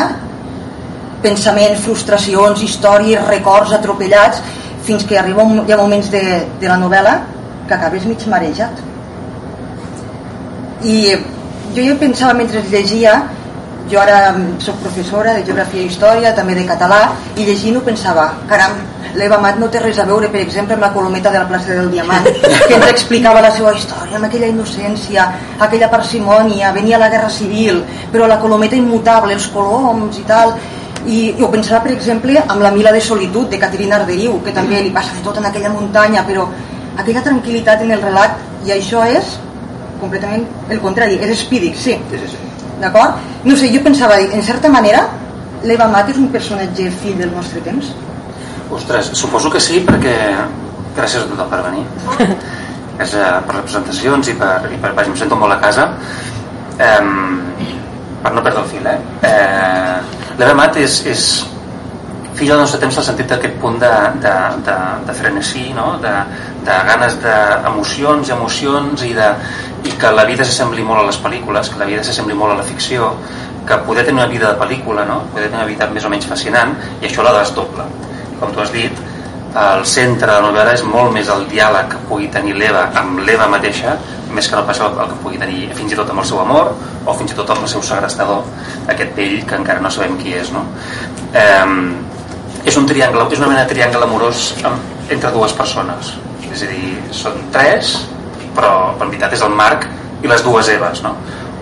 pensaments, 1.23 1.83
frustracions, 1.83 2.63
històries, 2.63 3.27
records 3.27 3.75
atropellats 3.75 4.39
fins 4.87 5.03
que 5.03 5.19
arriba 5.19 5.43
un, 5.43 5.65
hi 5.67 5.75
ha 5.75 5.79
moments 5.79 6.07
de, 6.11 6.23
de 6.59 6.71
la 6.71 6.79
novel·la 6.79 7.17
que 7.69 7.77
acabés 7.77 8.07
mig 8.09 8.25
marejat. 8.27 8.81
I 10.83 10.97
jo 11.75 11.83
ja 11.85 11.99
pensava 12.01 12.33
mentre 12.33 12.65
llegia 12.71 13.19
jo 13.89 13.99
ara 13.99 14.35
sóc 14.61 14.77
professora 14.83 15.33
de 15.33 15.43
geografia 15.43 15.81
i 15.81 15.89
història, 15.89 16.33
també 16.37 16.53
de 16.55 16.65
català, 16.69 16.99
i 17.35 17.45
llegint 17.45 17.79
ho 17.79 17.81
pensava, 17.81 18.27
caram, 18.49 18.75
l'Eva 19.17 19.39
Mat 19.41 19.57
no 19.57 19.69
té 19.73 19.81
res 19.81 19.97
a 19.97 20.05
veure, 20.05 20.29
per 20.29 20.43
exemple, 20.43 20.75
amb 20.75 20.85
la 20.85 20.91
colometa 20.93 21.31
de 21.33 21.39
la 21.41 21.47
plaça 21.49 21.73
del 21.73 21.89
Diamant, 21.89 22.27
que 22.67 22.75
ens 22.75 22.89
explicava 22.91 23.41
la 23.41 23.51
seva 23.55 23.73
història, 23.73 24.19
amb 24.19 24.29
aquella 24.29 24.51
innocència, 24.53 25.25
aquella 25.57 25.89
parsimònia, 25.89 26.73
venia 26.75 27.01
la 27.01 27.09
guerra 27.09 27.31
civil, 27.33 27.81
però 28.13 28.27
la 28.29 28.37
colometa 28.37 28.77
immutable, 28.77 29.33
els 29.33 29.49
coloms 29.53 30.21
i 30.21 30.25
tal, 30.29 30.53
i, 31.07 31.19
i 31.31 31.41
ho 31.41 31.49
pensava, 31.49 31.81
per 31.87 31.95
exemple, 31.95 32.37
amb 32.45 32.61
la 32.61 32.73
Mila 32.75 32.93
de 32.93 33.01
solitud 33.01 33.49
de 33.49 33.57
Caterina 33.57 33.97
Arderiu, 33.97 34.37
que 34.45 34.53
també 34.53 34.83
li 34.83 34.93
passa 34.93 35.17
de 35.17 35.25
tot 35.25 35.41
en 35.41 35.49
aquella 35.49 35.73
muntanya, 35.73 36.25
però 36.27 36.45
aquella 36.99 37.23
tranquil·litat 37.25 37.85
en 37.85 37.95
el 37.95 38.03
relat, 38.03 38.37
i 38.67 38.73
això 38.75 39.05
és 39.07 39.37
completament 39.99 40.45
el 40.71 40.79
contrari, 40.83 41.19
és 41.23 41.33
espídic, 41.37 41.75
sí. 41.75 41.97
Sí, 42.11 42.21
sí, 42.21 42.35
sí. 42.35 42.69
D'acord? 42.79 43.19
No 43.43 43.57
sé, 43.59 43.71
jo 43.73 43.81
pensava, 43.83 44.19
en 44.19 44.43
certa 44.43 44.71
manera, 44.71 45.03
l'Eva 45.67 45.89
Mat 45.91 46.11
és 46.13 46.19
un 46.21 46.29
personatge 46.31 46.87
fill 47.01 47.17
del 47.19 47.33
nostre 47.35 47.63
temps? 47.65 47.91
Ostres, 48.71 49.11
suposo 49.17 49.51
que 49.51 49.59
sí, 49.63 49.81
perquè 49.85 50.15
gràcies 50.95 51.25
a 51.25 51.27
tothom 51.31 51.51
per 51.51 51.61
venir. 51.65 51.85
és, 53.03 53.13
uh, 53.15 53.39
per 53.47 53.57
les 53.57 53.65
presentacions 53.67 54.31
i 54.31 54.35
per, 54.39 54.53
i 54.71 54.79
per, 54.79 54.93
vaja, 54.95 55.11
em 55.11 55.19
sento 55.19 55.39
molt 55.39 55.55
a 55.55 55.59
casa. 55.63 55.89
Um, 56.79 57.47
per 58.23 58.33
no 58.35 58.43
perdre 58.43 58.63
el 58.63 58.71
fil, 58.71 58.87
eh? 58.87 58.99
eh 59.27 60.35
L'Eva 60.39 60.53
Mat 60.55 60.77
és, 60.79 61.01
és 61.11 61.23
fill 62.39 62.47
del 62.47 62.61
nostre 62.61 62.79
temps 62.79 62.95
al 62.99 63.03
sentit 63.03 63.27
d'aquest 63.27 63.57
punt 63.59 63.75
de, 63.81 63.91
de, 64.23 64.35
de, 64.63 64.75
de 65.07 65.15
frenesí, 65.17 65.65
no? 65.75 65.89
de, 66.03 66.13
de 66.65 66.77
ganes 66.89 67.17
d'emocions, 67.23 68.31
emocions 68.35 69.03
i, 69.07 69.13
de, 69.17 69.29
i 69.87 69.93
que 69.99 70.11
la 70.15 70.25
vida 70.27 70.47
s'assembli 70.47 70.83
molt 70.85 71.03
a 71.03 71.07
les 71.09 71.19
pel·lícules, 71.23 71.71
que 71.71 71.79
la 71.81 71.87
vida 71.89 72.03
s'assembli 72.03 72.35
molt 72.37 72.55
a 72.55 72.59
la 72.59 72.67
ficció, 72.67 73.13
que 73.67 73.77
poder 73.85 74.05
tenir 74.05 74.21
una 74.21 74.31
vida 74.31 74.51
de 74.51 74.59
pel·lícula, 74.59 75.05
no? 75.07 75.21
poder 75.33 75.47
tenir 75.47 75.63
una 75.63 75.69
vida 75.69 75.87
més 75.93 76.05
o 76.05 76.11
menys 76.11 76.27
fascinant, 76.29 76.75
i 77.01 77.07
això 77.09 77.25
la 77.25 77.37
desdobla. 77.39 77.87
Com 78.39 78.53
tu 78.55 78.63
has 78.63 78.71
dit, 78.73 79.01
el 79.49 79.85
centre 79.85 80.27
de 80.29 80.35
la 80.35 80.45
novel·la 80.45 80.75
és 80.77 80.83
molt 80.85 81.13
més 81.13 81.29
el 81.33 81.47
diàleg 81.49 81.89
que 81.89 81.99
pugui 82.09 82.27
tenir 82.29 82.53
l'Eva 82.57 82.85
amb 82.99 83.23
l'Eva 83.25 83.47
mateixa 83.49 83.95
més 84.29 84.47
que 84.47 84.55
no 84.55 84.61
pas 84.67 84.77
el, 84.85 84.93
que 84.93 85.17
pugui 85.23 85.41
tenir 85.41 85.71
fins 85.73 85.95
i 85.95 85.97
tot 85.97 86.11
amb 86.13 86.21
el 86.21 86.27
seu 86.29 86.39
amor 86.43 86.69
o 87.05 87.15
fins 87.17 87.33
i 87.33 87.37
tot 87.39 87.49
amb 87.49 87.65
el 87.65 87.71
seu 87.71 87.81
segrestador 87.81 88.45
aquest 88.93 89.15
vell 89.17 89.39
que 89.49 89.57
encara 89.57 89.81
no 89.81 89.89
sabem 89.89 90.19
qui 90.21 90.35
és 90.37 90.53
no? 90.53 90.61
eh, 91.33 91.65
és 92.69 92.77
un 92.77 92.85
triangle, 92.85 93.25
és 93.31 93.41
una 93.41 93.49
mena 93.49 93.63
de 93.63 93.73
triangle 93.73 94.05
amorós 94.05 94.51
entre 95.09 95.33
dues 95.33 95.57
persones 95.57 96.13
és 96.53 96.63
a 96.65 96.69
dir, 96.71 96.95
són 97.15 97.37
tres 97.53 97.95
però 98.55 98.95
en 98.95 99.07
veritat 99.07 99.35
és 99.37 99.45
el 99.45 99.55
Marc 99.55 99.85
i 100.23 100.27
les 100.27 100.43
dues 100.43 100.69
Eves 100.73 101.03
no? 101.05 101.15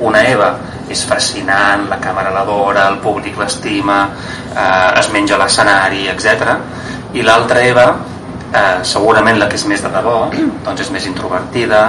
una 0.07 0.23
Eva 0.29 0.51
és 0.91 1.01
fascinant, 1.03 1.87
la 1.91 1.97
càmera 1.99 2.31
l'adora 2.31 2.87
el 2.91 2.99
públic 3.03 3.37
l'estima 3.39 3.97
eh, 4.53 4.99
es 4.99 5.09
menja 5.13 5.39
l'escenari, 5.39 6.07
etc 6.13 6.53
i 7.17 7.25
l'altra 7.25 7.63
Eva 7.65 7.87
eh, 8.53 8.83
segurament 8.87 9.39
la 9.41 9.49
que 9.51 9.59
és 9.59 9.67
més 9.67 9.83
de 9.83 9.91
debò 9.93 10.29
doncs 10.65 10.85
és 10.85 10.93
més 10.95 11.09
introvertida 11.09 11.81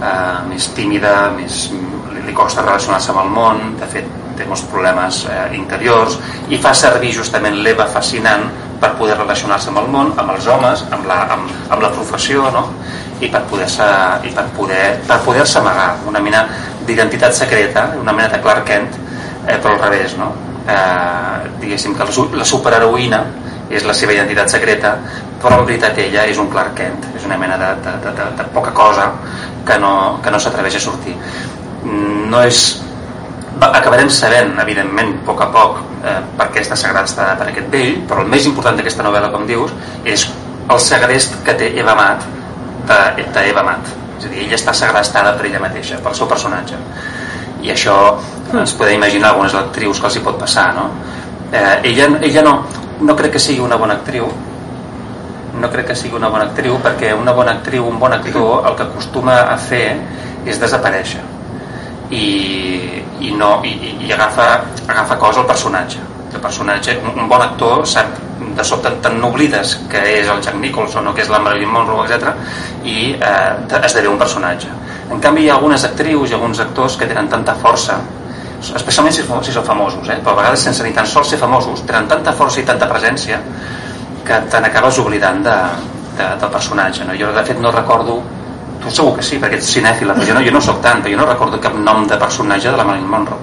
eh, 0.00 0.40
més 0.50 0.72
tímida 0.76 1.14
més, 1.36 1.68
li, 2.12 2.26
li 2.26 2.34
costa 2.36 2.66
relacionar-se 2.66 3.14
amb 3.14 3.24
el 3.24 3.32
món 3.36 3.64
de 3.80 3.88
fet 3.94 4.18
té 4.36 4.48
molts 4.48 4.66
problemes 4.72 5.22
eh, 5.30 5.46
interiors 5.58 6.18
i 6.50 6.58
fa 6.60 6.74
servir 6.74 7.14
justament 7.14 7.60
l'Eva 7.62 7.86
fascinant 7.92 8.48
per 8.82 8.92
poder 8.98 9.16
relacionar-se 9.16 9.70
amb 9.70 9.82
el 9.84 9.88
món, 9.94 10.12
amb 10.18 10.34
els 10.34 10.46
homes, 10.50 10.84
amb 10.90 11.06
la, 11.06 11.20
amb, 11.36 11.50
amb 11.70 11.84
la 11.84 11.90
professió, 11.94 12.48
no? 12.54 12.66
i 13.22 13.28
per 13.30 13.44
poder-se 13.46 13.86
i 14.26 14.32
per 14.34 14.44
poder 14.56 14.84
per 15.06 15.20
poder-se 15.22 15.60
amagar 15.60 15.92
una 16.10 16.20
mena 16.20 16.42
d'identitat 16.86 17.36
secreta, 17.36 17.92
una 18.00 18.14
mena 18.16 18.32
de 18.32 18.40
Clark 18.42 18.66
Kent, 18.66 18.96
eh, 19.46 19.58
però 19.58 19.76
al 19.76 19.82
revés, 19.84 20.16
no? 20.18 20.32
Eh, 20.66 21.50
diguéssim 21.62 21.94
que 21.94 22.06
la, 22.06 22.46
superheroïna 22.46 23.22
és 23.70 23.86
la 23.86 23.94
seva 23.94 24.14
identitat 24.16 24.50
secreta, 24.50 24.96
però 25.42 25.60
en 25.60 25.66
veritat 25.68 25.98
ella 26.02 26.26
és 26.30 26.38
un 26.42 26.50
Clark 26.50 26.74
Kent, 26.78 27.06
és 27.16 27.26
una 27.26 27.38
mena 27.38 27.58
de, 27.60 27.70
de, 27.86 27.94
de, 28.02 28.14
de, 28.18 28.28
de 28.40 28.48
poca 28.54 28.74
cosa 28.74 29.12
que 29.66 29.78
no, 29.78 29.94
que 30.22 30.34
no 30.34 30.42
s'atreveix 30.42 30.80
a 30.80 30.82
sortir. 30.82 31.14
No 31.86 32.42
és 32.42 32.82
acabarem 33.70 34.10
sabent, 34.10 34.54
evidentment, 34.60 35.14
a 35.22 35.26
poc 35.26 35.42
a 35.42 35.48
poc, 35.52 35.80
eh, 36.04 36.18
per 36.38 36.48
què 36.52 36.62
està 36.62 36.76
segrestada 36.78 37.36
per 37.38 37.48
aquest 37.48 37.68
vell, 37.70 37.98
però 38.08 38.22
el 38.24 38.30
més 38.32 38.46
important 38.46 38.76
d'aquesta 38.76 39.04
novel·la, 39.06 39.30
com 39.30 39.46
dius, 39.46 39.72
és 40.04 40.26
el 40.70 40.80
segrest 40.80 41.36
que 41.44 41.54
té 41.58 41.72
Eva 41.78 41.94
Mat 41.98 42.24
d'Eva 42.86 43.62
Mat. 43.62 43.90
És 44.18 44.26
a 44.26 44.28
dir, 44.28 44.46
ella 44.46 44.58
està 44.58 44.74
segrestada 44.74 45.34
per 45.36 45.46
ella 45.46 45.60
mateixa, 45.62 45.98
pel 46.02 46.14
seu 46.14 46.28
personatge. 46.30 46.78
I 47.62 47.70
això 47.74 47.96
ens 48.52 48.74
podem 48.78 48.96
imaginar 48.98 49.30
algunes 49.30 49.54
actrius 49.54 50.00
que 50.00 50.10
els 50.10 50.16
hi 50.16 50.24
pot 50.24 50.38
passar, 50.38 50.72
no? 50.74 50.88
Eh, 51.52 51.92
ella, 51.92 52.08
ella 52.22 52.42
no, 52.42 52.54
no 53.00 53.16
crec 53.16 53.36
que 53.36 53.42
sigui 53.42 53.60
una 53.60 53.76
bona 53.76 53.98
actriu, 54.00 54.26
no 55.60 55.70
crec 55.70 55.92
que 55.92 55.98
sigui 55.98 56.16
una 56.16 56.30
bona 56.32 56.48
actriu 56.48 56.78
perquè 56.82 57.12
una 57.14 57.34
bona 57.36 57.58
actriu, 57.58 57.86
un 57.86 57.98
bon 58.00 58.12
actor 58.16 58.66
el 58.66 58.76
que 58.78 58.88
acostuma 58.88 59.42
a 59.52 59.58
fer 59.60 59.84
és 60.48 60.58
desaparèixer 60.58 61.31
i, 62.12 63.02
i, 63.20 63.32
no, 63.36 63.54
i, 63.64 63.76
i 64.06 64.12
agafa, 64.12 64.48
agafa 64.86 65.16
cosa 65.16 65.40
al 65.42 65.48
personatge 65.48 66.00
el 66.32 66.40
personatge, 66.40 66.96
un, 67.04 67.18
un 67.24 67.28
bon 67.28 67.42
actor 67.44 67.86
sap 67.88 68.20
de 68.56 68.64
sobte 68.64 68.90
tan 69.04 69.18
n'oblides 69.20 69.74
que 69.90 70.00
és 70.18 70.28
el 70.28 70.40
Jack 70.44 70.56
Nicholson 70.60 71.06
o 71.08 71.12
que 71.14 71.22
és 71.24 71.30
la 71.32 71.40
Marilyn 71.40 71.70
Monroe 71.72 72.06
etc 72.06 72.32
i 72.88 73.12
eh, 73.14 73.78
esdevé 73.82 74.10
un 74.10 74.18
personatge 74.20 74.72
en 75.12 75.20
canvi 75.20 75.46
hi 75.46 75.52
ha 75.52 75.56
algunes 75.58 75.84
actrius 75.88 76.32
i 76.32 76.36
alguns 76.36 76.60
actors 76.64 76.98
que 77.00 77.08
tenen 77.08 77.30
tanta 77.32 77.54
força 77.62 78.00
especialment 78.62 79.14
si, 79.14 79.24
si 79.24 79.54
són 79.54 79.66
famosos 79.66 80.08
eh? 80.08 80.18
però 80.20 80.36
a 80.36 80.40
vegades 80.42 80.66
sense 80.68 80.84
ni 80.86 80.92
tan 80.96 81.08
sols 81.08 81.32
ser 81.32 81.40
famosos 81.40 81.84
tenen 81.88 82.08
tanta 82.10 82.34
força 82.36 82.60
i 82.60 82.66
tanta 82.68 82.88
presència 82.90 83.40
que 84.26 84.38
te 84.50 84.60
n'acabes 84.62 85.00
oblidant 85.02 85.42
de, 85.46 85.56
de, 86.18 86.28
del 86.42 86.52
personatge 86.52 87.08
no? 87.08 87.16
jo 87.18 87.32
de 87.34 87.44
fet 87.48 87.60
no 87.60 87.72
recordo 87.74 88.20
segur 88.90 89.16
que 89.16 89.24
sí, 89.26 89.38
perquè 89.42 89.58
ets 89.60 89.72
cinèfila 89.76 90.16
però 90.16 90.26
jo 90.26 90.34
no, 90.38 90.44
jo 90.46 90.54
no 90.54 90.60
sóc 90.64 90.80
tant, 90.82 91.04
jo 91.06 91.18
no 91.18 91.26
recordo 91.28 91.60
cap 91.62 91.76
nom 91.78 92.06
de 92.08 92.18
personatge 92.18 92.70
de 92.70 92.76
la 92.76 92.86
Marilyn 92.88 93.10
Monroe 93.10 93.38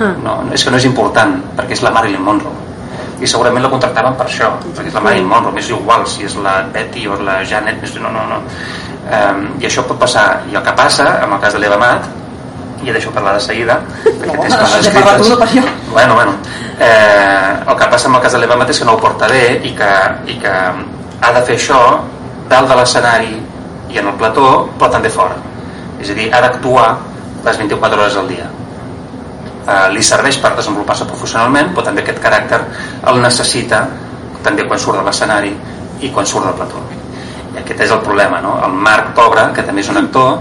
ah. 0.00 0.12
no, 0.22 0.38
és 0.54 0.64
que 0.64 0.72
no 0.72 0.80
és 0.80 0.86
important 0.88 1.36
perquè 1.58 1.76
és 1.76 1.84
la 1.84 1.92
Marilyn 1.94 2.24
Monroe 2.24 2.64
i 3.20 3.28
segurament 3.28 3.64
la 3.64 3.72
contractaven 3.72 4.16
per 4.16 4.26
això 4.28 4.52
perquè 4.66 4.90
és 4.90 4.96
la 4.96 5.04
Marilyn 5.04 5.28
Monroe, 5.28 5.54
m'és 5.56 5.70
igual 5.72 6.06
si 6.08 6.28
és 6.28 6.36
la 6.44 6.58
Betty 6.72 7.06
o 7.08 7.16
la 7.20 7.40
Janet 7.48 7.80
més... 7.82 7.96
no, 8.00 8.12
no, 8.12 8.26
no. 8.30 8.42
Um, 9.06 9.42
i 9.62 9.68
això 9.68 9.84
pot 9.86 10.00
passar 10.00 10.42
i 10.50 10.56
el 10.58 10.64
que 10.66 10.72
passa, 10.74 11.20
en 11.22 11.32
el 11.32 11.42
cas 11.42 11.54
de 11.54 11.60
l'Eva 11.62 11.76
Mat 11.78 12.08
i 12.84 12.92
deixo 12.92 13.12
parlar 13.14 13.36
de 13.36 13.42
seguida 13.44 13.78
perquè 14.04 14.34
no, 14.34 14.42
tens 14.42 14.56
coses 14.58 14.86
escrites 14.88 15.30
no, 15.30 15.36
bueno, 15.92 16.14
bueno. 16.14 16.34
Eh, 16.78 17.52
el 17.66 17.76
que 17.78 17.86
passa 17.92 18.08
en 18.08 18.18
el 18.18 18.20
cas 18.20 18.34
de 18.34 18.42
l'Eva 18.42 18.58
Mat 18.60 18.70
és 18.70 18.80
que 18.82 18.88
no 18.88 18.96
ho 18.96 19.00
porta 19.00 19.28
bé 19.30 19.60
i 19.64 19.72
que, 19.78 19.92
i 20.28 20.36
que 20.42 20.52
ha 20.52 21.32
de 21.32 21.44
fer 21.48 21.56
això 21.56 21.80
dalt 22.50 22.68
de 22.70 22.76
l'escenari 22.78 23.38
i 23.90 23.98
en 23.98 24.10
el 24.10 24.16
plató, 24.18 24.68
però 24.78 24.90
també 24.92 25.10
fora. 25.10 25.36
És 26.00 26.10
a 26.10 26.16
dir, 26.18 26.28
ha 26.34 26.40
d'actuar 26.44 26.88
les 27.44 27.58
24 27.58 28.02
hores 28.02 28.16
al 28.16 28.28
dia. 28.28 28.48
Eh, 29.66 29.86
li 29.94 30.02
serveix 30.02 30.38
per 30.42 30.52
desenvolupar-se 30.56 31.06
professionalment, 31.08 31.72
però 31.74 31.86
també 31.88 32.02
aquest 32.04 32.20
caràcter 32.22 32.60
el 33.10 33.22
necessita 33.22 33.86
també 34.44 34.66
quan 34.66 34.78
surt 34.78 35.00
de 35.00 35.06
l'escenari 35.06 35.54
i 36.06 36.10
quan 36.14 36.26
surt 36.26 36.46
del 36.46 36.58
plató. 36.58 36.82
I 37.54 37.62
aquest 37.62 37.86
és 37.86 37.94
el 37.94 38.02
problema, 38.04 38.40
no? 38.44 38.58
El 38.66 38.76
Marc 38.86 39.14
Pobre, 39.16 39.48
que 39.56 39.64
també 39.66 39.82
és 39.82 39.90
un 39.90 40.02
actor, 40.02 40.36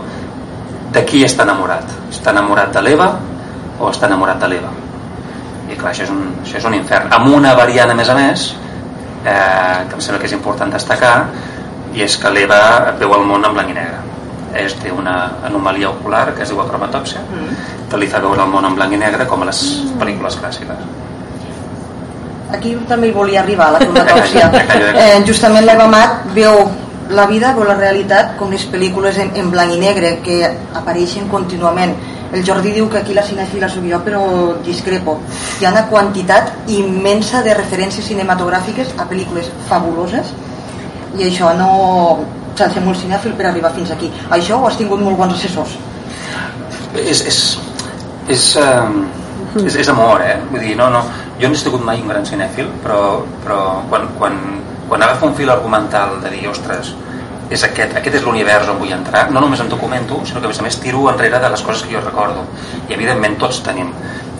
de 0.95 1.03
qui 1.07 1.23
està 1.27 1.43
enamorat? 1.43 1.89
Està 2.11 2.31
enamorat 2.31 2.73
de 2.75 2.83
l'Eva 2.85 3.09
o 3.79 3.89
està 3.89 4.07
enamorat 4.07 4.39
de 4.43 4.51
l'Eva? 4.51 4.71
I 5.65 5.75
clar, 5.75 5.91
això 5.91 6.05
és, 6.05 6.11
un, 6.13 6.21
això 6.43 6.59
és 6.59 6.67
un 6.69 6.77
infern. 6.77 7.11
Amb 7.15 7.33
una 7.33 7.55
variant, 7.57 7.91
a 7.91 7.97
més 7.97 8.09
a 8.09 8.15
més, 8.17 8.45
eh, 9.25 9.81
que 9.89 9.97
em 9.97 10.03
sembla 10.03 10.21
que 10.21 10.29
és 10.29 10.35
important 10.37 10.71
destacar, 10.71 11.15
i 11.95 12.03
és 12.03 12.17
que 12.19 12.31
l'Eva 12.31 12.59
veu 12.99 13.15
el 13.15 13.25
món 13.27 13.47
en 13.47 13.55
blanc 13.55 13.71
i 13.71 13.77
negre. 13.77 14.03
És, 14.55 14.75
té 14.79 14.91
una 14.91 15.15
anomalia 15.43 15.89
ocular 15.89 16.29
que 16.35 16.45
es 16.45 16.51
diu 16.51 16.61
acromatòpsia 16.63 17.19
mm. 17.25 17.57
que 17.91 17.99
li 17.99 18.07
fa 18.07 18.21
veure 18.23 18.45
el 18.45 18.51
món 18.53 18.67
en 18.67 18.77
blanc 18.77 18.95
i 18.95 18.99
negre 19.01 19.27
com 19.27 19.43
a 19.43 19.49
les 19.49 19.61
mm. 19.65 19.99
pel·lícules 19.99 20.39
clàssiques. 20.39 20.85
Aquí 22.55 22.71
també 22.87 23.09
hi 23.09 23.15
volia 23.15 23.41
arribar 23.41 23.71
la 23.73 23.81
cromatòpsia 23.83 24.47
eh, 25.03 25.21
justament 25.27 25.67
l'Eva 25.67 25.89
Mat 25.91 26.27
veu 26.37 26.61
la 27.15 27.25
vida, 27.27 27.51
veu 27.57 27.67
la 27.67 27.75
realitat 27.77 28.35
com 28.39 28.53
les 28.53 28.63
pel·lícules 28.71 29.19
en, 29.21 29.33
en 29.35 29.51
blanc 29.51 29.75
i 29.75 29.79
negre 29.81 30.17
que 30.25 30.39
apareixen 30.77 31.27
contínuament. 31.31 31.95
El 32.35 32.43
Jordi 32.47 32.71
diu 32.75 32.87
que 32.91 32.99
aquí 32.99 33.13
la 33.13 33.23
cinefila 33.23 33.67
sóc 33.71 33.83
jo 33.87 33.99
però 34.03 34.23
discrepo. 34.65 35.19
Hi 35.59 35.67
ha 35.67 35.75
una 35.75 35.85
quantitat 35.91 36.71
immensa 36.73 37.43
de 37.45 37.53
referències 37.55 38.07
cinematogràfiques 38.07 38.95
a 38.97 39.07
pel·lícules 39.11 39.51
fabuloses 39.69 40.33
i 41.17 41.27
això 41.29 41.51
no 41.57 41.69
s'ha 42.55 42.67
de 42.67 42.73
ser 42.77 42.83
molt 42.85 42.99
cinèfil 42.99 43.35
per 43.35 43.49
arribar 43.49 43.73
fins 43.75 43.91
aquí. 43.91 44.11
Això 44.29 44.59
ho 44.59 44.67
has 44.67 44.77
tingut 44.79 45.01
molt 45.03 45.17
bons 45.19 45.35
assessors. 45.35 45.77
És 46.95 47.21
és, 47.27 47.39
és, 48.31 48.43
uh, 48.61 49.63
és, 49.63 49.75
és 49.83 49.89
amor 49.91 50.21
eh? 50.23 50.35
Vull 50.51 50.63
dir, 50.63 50.75
no, 50.79 50.89
no, 50.89 51.01
jo 51.41 51.49
no 51.49 51.57
he 51.57 51.59
sigut 51.59 51.83
mai 51.83 51.99
un 52.01 52.11
gran 52.11 52.25
cinèfil 52.27 52.69
però, 52.83 52.99
però 53.43 53.59
quan, 53.89 54.07
quan, 54.19 54.37
quan 54.87 55.03
agafa 55.03 55.27
un 55.27 55.35
fil 55.35 55.51
argumental 55.51 56.21
de 56.23 56.31
dir 56.31 56.47
ostres 56.47 56.93
és 57.49 57.63
aquest, 57.67 57.93
aquest 57.99 58.21
és 58.21 58.23
l'univers 58.25 58.71
on 58.71 58.79
vull 58.79 58.93
entrar 58.95 59.27
no 59.31 59.43
només 59.43 59.61
em 59.61 59.67
documento, 59.69 60.21
sinó 60.25 60.39
que 60.39 60.47
a 60.47 60.53
més 60.53 60.61
a 60.63 60.65
més 60.65 60.79
tiro 60.81 61.03
enrere 61.11 61.41
de 61.43 61.51
les 61.53 61.61
coses 61.61 61.83
que 61.85 61.93
jo 61.93 62.01
recordo. 62.01 62.47
I 62.89 62.95
evidentment 62.95 63.37
tots 63.41 63.61
tenim 63.65 63.91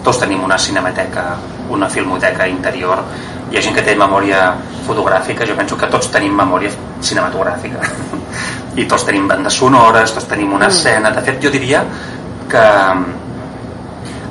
tots 0.06 0.22
tenim 0.22 0.44
una 0.46 0.58
cinemateca 0.62 1.26
una 1.70 1.90
filmoteca 1.90 2.48
interior. 2.48 3.04
Hi 3.52 3.58
ha 3.58 3.62
gent 3.62 3.76
que 3.78 3.84
té 3.86 3.96
memòria 3.98 4.54
fotogràfica. 4.88 5.48
Jo 5.48 5.58
penso 5.58 5.78
que 5.78 5.90
tots 5.92 6.10
tenim 6.14 6.36
memòria 6.38 6.72
cinematogràfica. 7.02 7.84
I 8.82 8.88
tots 8.92 9.06
tenim 9.08 9.28
bandes 9.30 9.56
sonores 9.56 10.14
tots 10.16 10.28
tenim 10.32 10.54
una 10.54 10.68
escena. 10.74 11.14
De 11.16 11.24
fet 11.26 11.40
jo 11.44 11.52
diria 11.54 11.84
que 12.52 12.66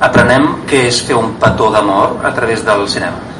aprenem 0.05 0.51
què 0.69 0.85
és 0.89 0.99
fer 1.07 1.15
un 1.17 1.33
petó 1.41 1.71
d'amor 1.71 2.19
a 2.23 2.33
través 2.35 2.65
del 2.65 2.87
cinema. 2.89 3.33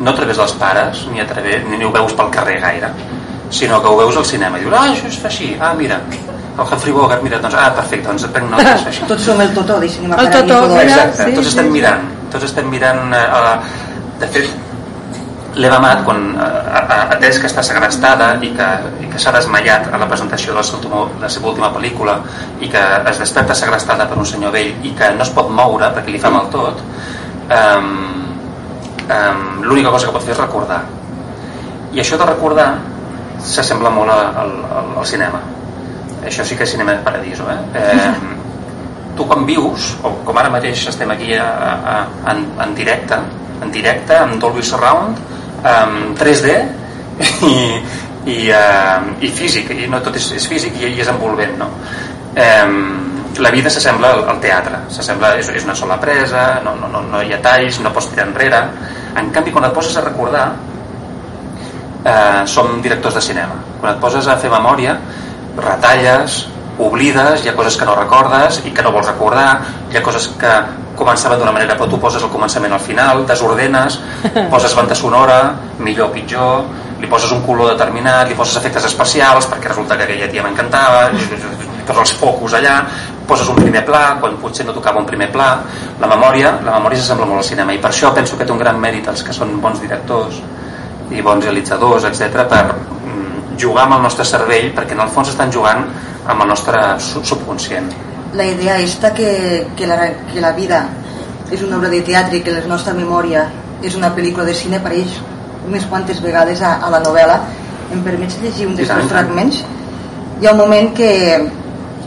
No 0.00 0.10
a 0.10 0.16
través 0.16 0.38
dels 0.40 0.52
pares 0.60 1.06
ni, 1.12 1.20
a 1.20 1.26
través, 1.28 1.64
ni 1.68 1.84
ho 1.84 1.90
veus 1.92 2.14
pel 2.16 2.30
carrer 2.32 2.60
gaire 2.60 2.92
sinó 3.50 3.82
que 3.82 3.88
ho 3.88 3.96
veus 3.96 4.16
al 4.16 4.24
cinema 4.24 4.58
i 4.58 4.62
dius, 4.62 4.74
ah, 4.78 4.86
això 4.94 5.08
es 5.10 5.18
fa 5.18 5.28
així, 5.28 5.50
ah, 5.60 5.72
mira 5.74 5.98
el 6.00 6.66
Humphrey 6.66 6.92
Bogart, 6.92 7.22
mira, 7.22 7.38
doncs, 7.42 7.56
ah, 7.58 7.70
perfecte 7.74 8.06
doncs 8.06 8.26
prenc 8.30 8.50
nota, 8.52 8.74
es 8.76 8.84
fa 8.86 8.92
així 8.92 9.06
Tots 9.10 9.26
som 9.26 9.42
el 9.42 9.52
Totó 9.56 9.78
de 9.82 9.88
cinema 9.90 10.18
El 10.22 10.30
Totó, 10.30 10.60
mira. 10.70 11.02
Sí, 11.10 11.34
tots 11.34 11.48
sí, 11.48 11.52
estem 11.52 11.66
sí. 11.66 11.74
mirant 11.74 12.06
tots 12.32 12.44
estem 12.48 12.68
mirant 12.70 13.14
eh, 13.14 13.22
a, 13.38 13.54
de 14.20 14.28
fet 14.34 14.50
l'Eva 15.60 15.80
Mat 15.82 16.04
quan 16.06 16.20
eh, 16.38 16.48
ha 16.70 16.82
ha 16.86 16.98
atès 17.16 17.40
que 17.42 17.48
està 17.50 17.62
segrestada 17.66 18.32
i 18.46 18.52
que, 18.56 18.68
i 19.02 19.08
que 19.10 19.18
s'ha 19.18 19.32
desmaiat 19.34 19.88
a 19.90 19.98
la 19.98 20.06
presentació 20.10 20.52
de 20.54 20.60
la, 20.60 20.64
seva 20.66 21.04
la 21.22 21.28
seva 21.32 21.50
última 21.50 21.72
pel·lícula 21.74 22.18
i 22.60 22.68
que 22.70 22.84
es 23.10 23.18
desperta 23.18 23.54
segrestada 23.58 24.06
per 24.06 24.18
un 24.18 24.26
senyor 24.26 24.54
vell 24.54 24.86
i 24.86 24.94
que 24.98 25.10
no 25.16 25.26
es 25.26 25.32
pot 25.34 25.50
moure 25.50 25.90
perquè 25.96 26.14
li 26.14 26.22
fa 26.22 26.30
mal 26.30 26.46
tot 26.54 26.80
um, 27.50 27.90
um, 29.10 29.44
l'única 29.66 29.90
cosa 29.90 30.06
que 30.06 30.14
pot 30.18 30.22
fer 30.28 30.36
és 30.36 30.42
recordar 30.44 30.84
i 31.92 31.98
això 32.04 32.18
de 32.20 32.28
recordar 32.30 32.68
s'assembla 33.42 33.90
molt 33.90 34.12
a- 34.14 34.32
al, 34.44 34.52
al, 34.78 34.92
al 35.02 35.06
cinema 35.08 35.40
això 36.26 36.44
sí 36.46 36.54
que 36.56 36.62
és 36.68 36.70
cinema 36.76 36.92
de 36.94 37.02
paradiso 37.02 37.48
eh? 37.50 37.58
eh 37.80 38.39
tu 39.20 39.28
quan 39.28 39.44
vius, 39.44 39.92
o 40.00 40.14
com 40.24 40.38
ara 40.40 40.48
mateix 40.52 40.86
estem 40.88 41.10
aquí 41.12 41.34
a, 41.36 41.44
a, 41.44 41.72
a, 41.92 41.96
en, 42.32 42.46
en 42.64 42.72
directe, 42.78 43.18
en 43.60 43.72
directe, 43.74 44.16
amb 44.16 44.40
Dolby 44.40 44.64
Surround, 44.64 45.20
amb 45.68 46.16
3D 46.16 46.54
i, 47.50 47.56
i, 48.32 48.38
uh, 48.48 49.10
i 49.20 49.28
físic, 49.28 49.74
i 49.76 49.90
no 49.92 50.00
tot 50.00 50.16
és, 50.16 50.30
és 50.38 50.48
físic 50.48 50.80
i, 50.80 50.94
i 50.94 51.04
és 51.04 51.12
envolvent, 51.12 51.58
no? 51.60 51.68
Um, 52.30 52.80
la 53.44 53.50
vida 53.52 53.70
s'assembla 53.70 54.14
al, 54.14 54.24
al 54.32 54.40
teatre, 54.40 54.80
s'assembla, 54.94 55.34
és, 55.42 55.50
és 55.52 55.66
una 55.68 55.76
sola 55.76 55.98
presa, 56.00 56.46
no, 56.64 56.72
no, 56.80 56.88
no, 56.88 57.02
no 57.12 57.20
hi 57.20 57.34
ha 57.36 57.42
talls, 57.44 57.82
no 57.84 57.92
pots 57.92 58.08
tirar 58.14 58.26
enrere. 58.30 58.62
En 59.20 59.28
canvi, 59.34 59.52
quan 59.52 59.68
et 59.68 59.76
poses 59.76 59.96
a 60.00 60.04
recordar, 60.06 60.46
eh, 62.04 62.42
som 62.50 62.80
directors 62.82 63.20
de 63.20 63.22
cinema. 63.28 63.60
Quan 63.80 63.94
et 63.94 64.00
poses 64.02 64.26
a 64.26 64.38
fer 64.40 64.50
memòria, 64.52 64.96
retalles, 65.60 66.40
oblides, 66.78 67.44
hi 67.44 67.50
ha 67.50 67.56
coses 67.56 67.76
que 67.76 67.88
no 67.88 67.96
recordes 67.96 68.60
i 68.64 68.74
que 68.74 68.82
no 68.82 68.92
vols 68.94 69.10
recordar, 69.10 69.48
hi 69.90 69.98
ha 69.98 70.02
coses 70.04 70.30
que 70.40 70.52
començaven 71.00 71.40
d'una 71.40 71.52
manera 71.56 71.76
però 71.78 71.88
tu 71.90 71.98
poses 72.00 72.22
el 72.22 72.32
començament 72.32 72.72
al 72.76 72.82
final, 72.84 73.24
desordenes, 73.28 73.98
poses 74.54 74.76
banda 74.76 74.94
sonora, 74.94 75.40
millor 75.78 76.10
o 76.10 76.14
pitjor, 76.14 76.64
li 77.00 77.08
poses 77.08 77.32
un 77.32 77.42
color 77.46 77.72
determinat, 77.72 78.28
li 78.28 78.36
poses 78.36 78.60
efectes 78.60 78.86
especials 78.90 79.48
perquè 79.48 79.72
resulta 79.72 79.96
que 79.96 80.08
aquella 80.08 80.28
tia 80.32 80.44
m'encantava, 80.44 81.08
poses 81.90 82.04
els 82.04 82.12
focus 82.20 82.54
allà, 82.58 82.76
poses 83.30 83.48
un 83.48 83.58
primer 83.58 83.84
pla 83.86 84.02
quan 84.20 84.36
potser 84.42 84.66
no 84.66 84.74
tocava 84.76 85.00
un 85.00 85.08
primer 85.08 85.30
pla, 85.32 85.50
la 86.02 86.10
memòria, 86.10 86.56
la 86.66 86.76
memòria 86.78 87.00
s'assembla 87.00 87.28
molt 87.30 87.42
al 87.44 87.48
cinema 87.48 87.74
i 87.74 87.80
per 87.82 87.92
això 87.92 88.12
penso 88.14 88.38
que 88.38 88.46
té 88.46 88.52
un 88.52 88.60
gran 88.62 88.78
mèrit 88.82 89.08
els 89.10 89.22
que 89.26 89.34
són 89.36 89.56
bons 89.62 89.80
directors 89.82 90.40
i 91.10 91.22
bons 91.22 91.46
realitzadors, 91.46 92.06
etc 92.10 92.44
per 92.50 92.64
mm, 92.74 93.56
jugar 93.58 93.86
amb 93.86 93.98
el 93.98 94.06
nostre 94.08 94.26
cervell 94.26 94.70
perquè 94.76 94.98
en 94.98 95.04
el 95.06 95.12
fons 95.14 95.30
estan 95.32 95.52
jugant 95.54 95.86
amb 96.30 96.42
el 96.46 96.48
nostre 96.48 96.80
su- 97.00 97.24
subconscient. 97.24 97.90
La 98.34 98.46
idea 98.46 98.78
esta 98.78 99.12
que, 99.12 99.66
que, 99.76 99.86
la, 99.86 99.98
que 100.32 100.40
la 100.40 100.52
vida 100.52 100.84
és 101.50 101.62
una 101.66 101.76
obra 101.80 101.88
de 101.90 102.00
teatre 102.06 102.38
i 102.38 102.42
que 102.46 102.52
la 102.54 102.62
nostra 102.70 102.94
memòria 102.94 103.48
és 103.82 103.96
una 103.98 104.12
pel·lícula 104.14 104.44
de 104.46 104.54
cine 104.54 104.78
apareix 104.78 105.16
unes 105.66 105.84
quantes 105.90 106.20
vegades 106.22 106.62
a, 106.62 106.76
a 106.78 106.90
la 106.90 107.00
novel·la. 107.02 107.40
Em 107.92 108.04
permets 108.06 108.38
llegir 108.42 108.68
un 108.70 108.76
dels 108.78 109.10
fragments? 109.10 109.64
Hi 110.40 110.46
ha 110.46 110.52
un 110.54 110.58
moment 110.62 110.92
que, 110.94 111.10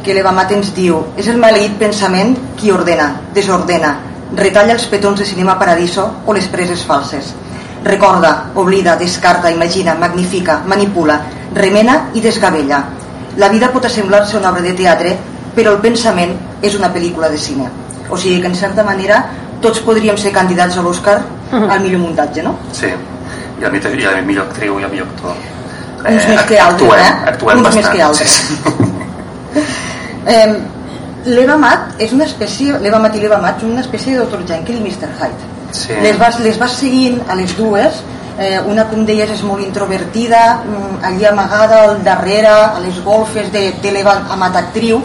que 0.04 0.14
l'Eva 0.16 0.32
Mat 0.32 0.52
ens 0.56 0.72
diu 0.74 1.02
és 1.20 1.28
el 1.28 1.38
maleït 1.42 1.76
pensament 1.80 2.34
qui 2.58 2.72
ordena, 2.72 3.12
desordena 3.36 3.98
retalla 4.34 4.74
els 4.74 4.88
petons 4.90 5.20
de 5.20 5.26
cinema 5.30 5.60
paradiso 5.60 6.08
o 6.26 6.34
les 6.34 6.48
preses 6.50 6.82
falses. 6.88 7.34
Recorda, 7.84 8.50
oblida, 8.56 8.96
descarta, 8.96 9.52
imagina, 9.52 9.94
magnifica, 10.00 10.62
manipula, 10.66 11.20
remena 11.54 12.10
i 12.16 12.22
desgavella. 12.24 12.80
La 13.38 13.50
vida 13.50 13.72
pot 13.74 13.86
assemblar-se 13.86 14.36
a 14.38 14.40
una 14.40 14.50
obra 14.52 14.62
de 14.62 14.74
teatre, 14.78 15.16
però 15.56 15.72
el 15.74 15.80
pensament 15.82 16.36
és 16.62 16.76
una 16.78 16.90
pel·lícula 16.94 17.30
de 17.30 17.38
cine. 17.38 17.66
O 18.10 18.18
sigui 18.18 18.42
que, 18.42 18.48
en 18.48 18.56
certa 18.56 18.84
manera, 18.84 19.24
tots 19.62 19.80
podríem 19.82 20.18
ser 20.18 20.32
candidats 20.36 20.78
a 20.78 20.82
l'Oscar 20.86 21.18
al 21.54 21.80
millor 21.82 22.02
muntatge, 22.02 22.44
no? 22.44 22.56
Sí, 22.74 22.88
i 22.90 23.62
la, 23.64 23.70
millor- 23.70 23.94
i 24.20 24.26
millor 24.26 24.46
actriu 24.50 24.80
i 24.80 24.84
el 24.84 24.92
millor 24.92 25.08
actor. 25.08 25.36
Uns 26.04 26.26
més 26.28 26.42
que 26.50 26.58
altres, 26.60 26.90
actuem, 26.92 27.00
eh? 27.00 27.30
Actuem 27.32 27.58
Uns 27.58 27.68
bastant. 27.68 27.86
més 27.86 27.96
que 27.96 28.02
altres. 28.04 28.30
Sí, 28.30 28.56
sí. 29.54 29.64
Eh, 30.28 30.54
L'Eva 31.26 31.56
Mat 31.56 32.02
és 32.04 32.12
una 32.12 32.26
espècie, 32.28 32.76
l'Eva 32.84 33.00
Mat 33.00 33.14
i 33.16 33.22
l'Eva 33.24 33.38
Mat 33.40 33.62
són 33.62 33.72
una 33.78 33.80
espècie 33.86 34.12
de 34.18 34.26
Dr. 34.26 34.42
Jekyll 34.50 34.82
i 34.82 34.84
Mr. 34.90 35.08
Hyde. 35.22 35.46
Sí. 35.72 35.94
Les, 36.04 36.18
vas, 36.20 36.36
les 36.44 36.58
vas 36.60 36.74
seguint 36.82 37.22
a 37.32 37.38
les 37.40 37.54
dues, 37.56 38.02
eh, 38.38 38.60
una 38.70 38.86
com 38.90 39.06
deies 39.06 39.32
és 39.32 39.44
molt 39.46 39.64
introvertida, 39.66 40.44
mm, 40.64 41.04
allí 41.10 41.26
amagada 41.26 41.84
al 41.90 42.04
darrere, 42.04 42.50
a 42.50 42.80
les 42.80 43.02
golfes 43.04 43.52
de, 43.52 43.74
de 43.82 43.92
l'Eva 43.92 44.16
Amat 44.30 44.56
actriu, 44.64 45.02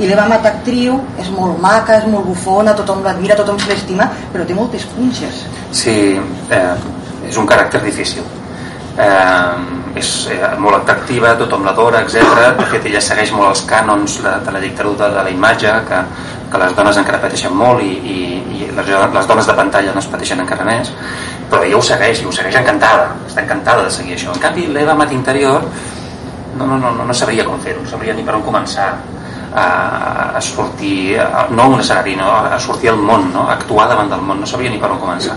i 0.00 0.06
l'Eva 0.06 0.24
Amat 0.24 0.46
actriu 0.46 1.00
és 1.20 1.28
molt 1.34 1.58
maca, 1.60 1.98
és 1.98 2.06
molt 2.08 2.24
bufona, 2.26 2.74
tothom 2.76 3.02
l'admira, 3.04 3.36
tothom 3.36 3.58
se 3.60 3.68
l'estima, 3.72 4.08
però 4.32 4.46
té 4.46 4.54
moltes 4.56 4.86
punxes. 4.94 5.44
Sí, 5.72 5.96
eh, 6.50 6.74
és 7.28 7.36
un 7.36 7.46
caràcter 7.46 7.82
difícil. 7.84 8.24
Eh, 9.00 9.78
és 10.00 10.10
eh, 10.30 10.40
molt 10.58 10.80
atractiva, 10.80 11.34
tothom 11.38 11.64
l'adora, 11.66 12.02
etc. 12.04 12.54
De 12.58 12.66
fet, 12.70 12.86
ella 12.86 13.02
segueix 13.02 13.32
molt 13.34 13.50
els 13.50 13.64
cànons 13.68 14.20
de, 14.24 14.34
de 14.46 14.54
la 14.54 14.62
dictadura 14.62 15.10
de 15.12 15.24
la 15.26 15.32
imatge, 15.34 15.74
que, 15.88 16.00
que 16.50 16.60
les 16.62 16.74
dones 16.78 16.98
encara 17.00 17.20
pateixen 17.22 17.54
molt 17.56 17.82
i, 17.82 17.90
i, 17.90 18.18
i 18.56 18.70
les, 18.76 18.92
les 19.14 19.30
dones 19.30 19.46
de 19.46 19.56
pantalla 19.58 19.94
no 19.94 20.02
es 20.02 20.10
pateixen 20.10 20.42
encara 20.42 20.66
més, 20.68 20.92
però 21.50 21.64
ella 21.66 21.78
ho 21.78 21.82
segueix, 21.84 22.22
i 22.22 22.28
ho 22.28 22.32
segueix 22.34 22.56
encantada, 22.60 23.10
està 23.26 23.42
encantada 23.42 23.86
de 23.86 23.94
seguir 23.94 24.14
això. 24.16 24.34
En 24.34 24.42
canvi, 24.42 24.68
l'Eva 24.70 24.94
Mat 24.98 25.12
Interior 25.12 25.66
no, 26.56 26.66
no, 26.66 26.78
no, 26.78 26.92
no, 27.04 27.14
sabria 27.14 27.44
com 27.46 27.58
fer-ho, 27.62 27.82
no 27.82 27.90
sabria 27.90 28.14
ni 28.14 28.24
per 28.26 28.36
on 28.38 28.44
començar 28.46 28.90
a, 29.50 29.64
a 30.38 30.40
sortir, 30.44 31.18
a, 31.18 31.46
no 31.50 31.66
a 31.66 31.74
un 31.74 31.82
escenari, 31.82 32.14
no, 32.18 32.30
a 32.30 32.58
sortir 32.62 32.92
al 32.92 33.02
món, 33.02 33.30
no? 33.34 33.48
a 33.48 33.56
actuar 33.58 33.88
davant 33.90 34.10
del 34.12 34.22
món, 34.22 34.42
no 34.42 34.46
sabria 34.46 34.70
ni 34.70 34.80
per 34.82 34.92
on 34.94 35.02
començar. 35.02 35.36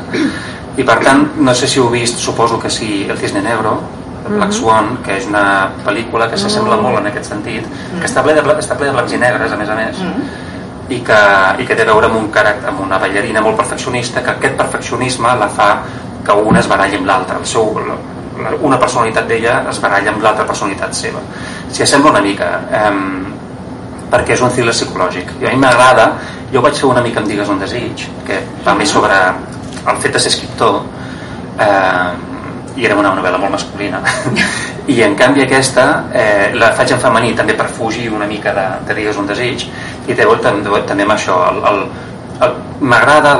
I 0.77 0.85
per 0.85 0.99
tant, 1.05 1.27
no 1.37 1.53
sé 1.53 1.69
si 1.69 1.81
heu 1.81 1.89
vist, 1.93 2.21
suposo 2.21 2.57
que 2.61 2.69
sí, 2.73 3.05
El 3.09 3.17
Cisne 3.21 3.43
Negro, 3.45 3.77
el 4.23 4.37
Black 4.37 4.55
Swan, 4.55 4.95
que 5.05 5.17
és 5.19 5.27
una 5.29 5.43
pel·lícula 5.85 6.29
que 6.31 6.39
s'assembla 6.39 6.79
molt 6.81 7.01
en 7.01 7.11
aquest 7.11 7.29
sentit, 7.33 7.67
que 7.99 8.07
està 8.07 8.23
ple, 8.25 8.33
de, 8.37 8.45
està 8.57 8.77
ple 8.79 8.89
de 8.89 8.95
blancs 8.95 9.13
i 9.13 9.19
negres, 9.21 9.53
a 9.53 9.59
més 9.59 9.69
a 9.69 9.77
més, 9.77 10.01
i 10.89 10.99
que, 11.05 11.19
i 11.59 11.67
que 11.67 11.75
té 11.75 11.83
a 11.85 11.89
veure 11.91 12.09
amb 12.09 12.19
un 12.19 12.31
caràcter, 12.33 12.71
amb 12.71 12.81
una 12.83 12.99
ballarina 12.99 13.41
molt 13.41 13.59
perfeccionista, 13.61 14.23
que 14.23 14.33
aquest 14.35 14.57
perfeccionisme 14.59 15.35
la 15.39 15.49
fa 15.49 15.69
que 16.25 16.33
una 16.33 16.59
es 16.59 16.67
baralli 16.71 16.99
amb 16.99 17.07
l'altra, 17.07 17.37
el 17.39 17.45
seu, 17.47 17.71
la, 17.87 17.95
una 18.61 18.79
personalitat 18.79 19.27
d'ella 19.29 19.61
es 19.71 19.79
baralla 19.83 20.11
amb 20.13 20.23
l'altra 20.23 20.45
personalitat 20.49 20.95
seva. 20.97 21.21
S'hi 21.71 21.85
assembla 21.85 22.11
una 22.15 22.23
mica, 22.25 22.49
ehm, 22.71 23.23
perquè 24.11 24.35
és 24.35 24.43
un 24.43 24.51
thriller 24.51 24.75
psicològic. 24.75 25.37
I 25.41 25.47
a 25.47 25.53
mi 25.53 25.61
m'agrada, 25.63 26.11
jo 26.51 26.61
vaig 26.61 26.75
fer 26.79 26.89
una 26.89 27.01
mica 27.01 27.19
amb 27.21 27.31
Digues 27.31 27.49
un 27.49 27.59
desig, 27.59 28.07
que 28.27 28.43
va 28.65 28.75
més 28.75 28.91
sobre 28.91 29.15
el 29.87 29.97
fet 30.03 30.13
de 30.13 30.19
ser 30.19 30.31
escriptor, 30.31 30.83
eh, 31.59 32.31
i 32.75 32.85
era 32.87 32.95
una 32.97 33.11
novel·la 33.13 33.37
molt 33.37 33.53
masculina 33.53 33.99
i 34.93 35.01
en 35.05 35.13
canvi 35.15 35.43
aquesta 35.43 35.85
eh, 36.09 36.53
la 36.57 36.71
faig 36.77 36.95
en 36.95 37.01
femení 37.01 37.33
també 37.37 37.55
per 37.57 37.67
fugir 37.69 38.07
una 38.11 38.25
mica 38.29 38.53
de, 38.57 38.65
de 38.87 38.95
digues 38.97 39.19
un 39.21 39.29
desig 39.29 39.67
i 40.07 40.15
té 40.15 40.27
també, 40.43 40.81
també 40.87 41.03
amb 41.03 41.15
això. 41.15 41.37
M'agrada 42.81 43.35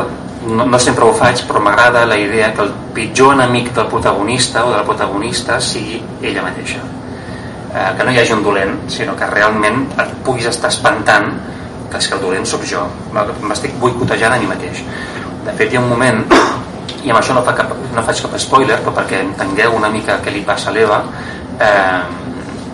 no, 0.47 0.65
no 0.65 0.79
sempre 0.79 1.05
ho 1.05 1.13
faig 1.15 1.43
però 1.47 1.61
m'agrada 1.63 2.05
la 2.05 2.17
idea 2.19 2.51
que 2.53 2.63
el 2.65 2.71
pitjor 2.95 3.33
enemic 3.35 3.71
del 3.75 3.87
protagonista 3.87 4.65
o 4.65 4.71
de 4.71 4.77
la 4.77 4.83
protagonista 4.83 5.59
sigui 5.59 6.01
ella 6.21 6.43
mateixa. 6.43 6.83
Eh, 7.73 7.89
que 7.97 8.03
no 8.03 8.11
hi 8.11 8.19
hagi 8.21 8.35
un 8.35 8.43
dolent 8.45 8.75
sinó 8.91 9.15
que 9.15 9.27
realment 9.29 9.85
et 9.97 10.15
puguis 10.25 10.47
estar 10.51 10.69
espantant 10.69 11.31
que 11.89 12.01
és 12.01 12.07
que 12.07 12.17
el 12.17 12.21
dolent 12.21 12.45
sóc 12.49 12.65
jo. 12.69 12.83
M'estic 13.13 13.77
boicotejant 13.81 14.33
a 14.35 14.41
mi 14.41 14.49
mateix. 14.49 14.83
De 15.45 15.53
fet 15.57 15.73
hi 15.73 15.77
ha 15.77 15.83
un 15.83 15.89
moment 15.89 16.23
i 17.03 17.11
amb 17.11 17.19
això 17.19 17.35
no, 17.35 17.43
fa 17.43 17.53
cap, 17.57 17.71
no 17.93 18.03
faig 18.07 18.21
cap 18.23 18.35
spoiler 18.39 18.79
però 18.81 18.93
perquè 18.99 19.21
entengueu 19.23 19.75
una 19.75 19.91
mica 19.91 20.19
què 20.23 20.31
li 20.31 20.43
passa 20.47 20.71
a 20.71 20.75
l'Eva 20.75 21.01
eh, 21.59 22.22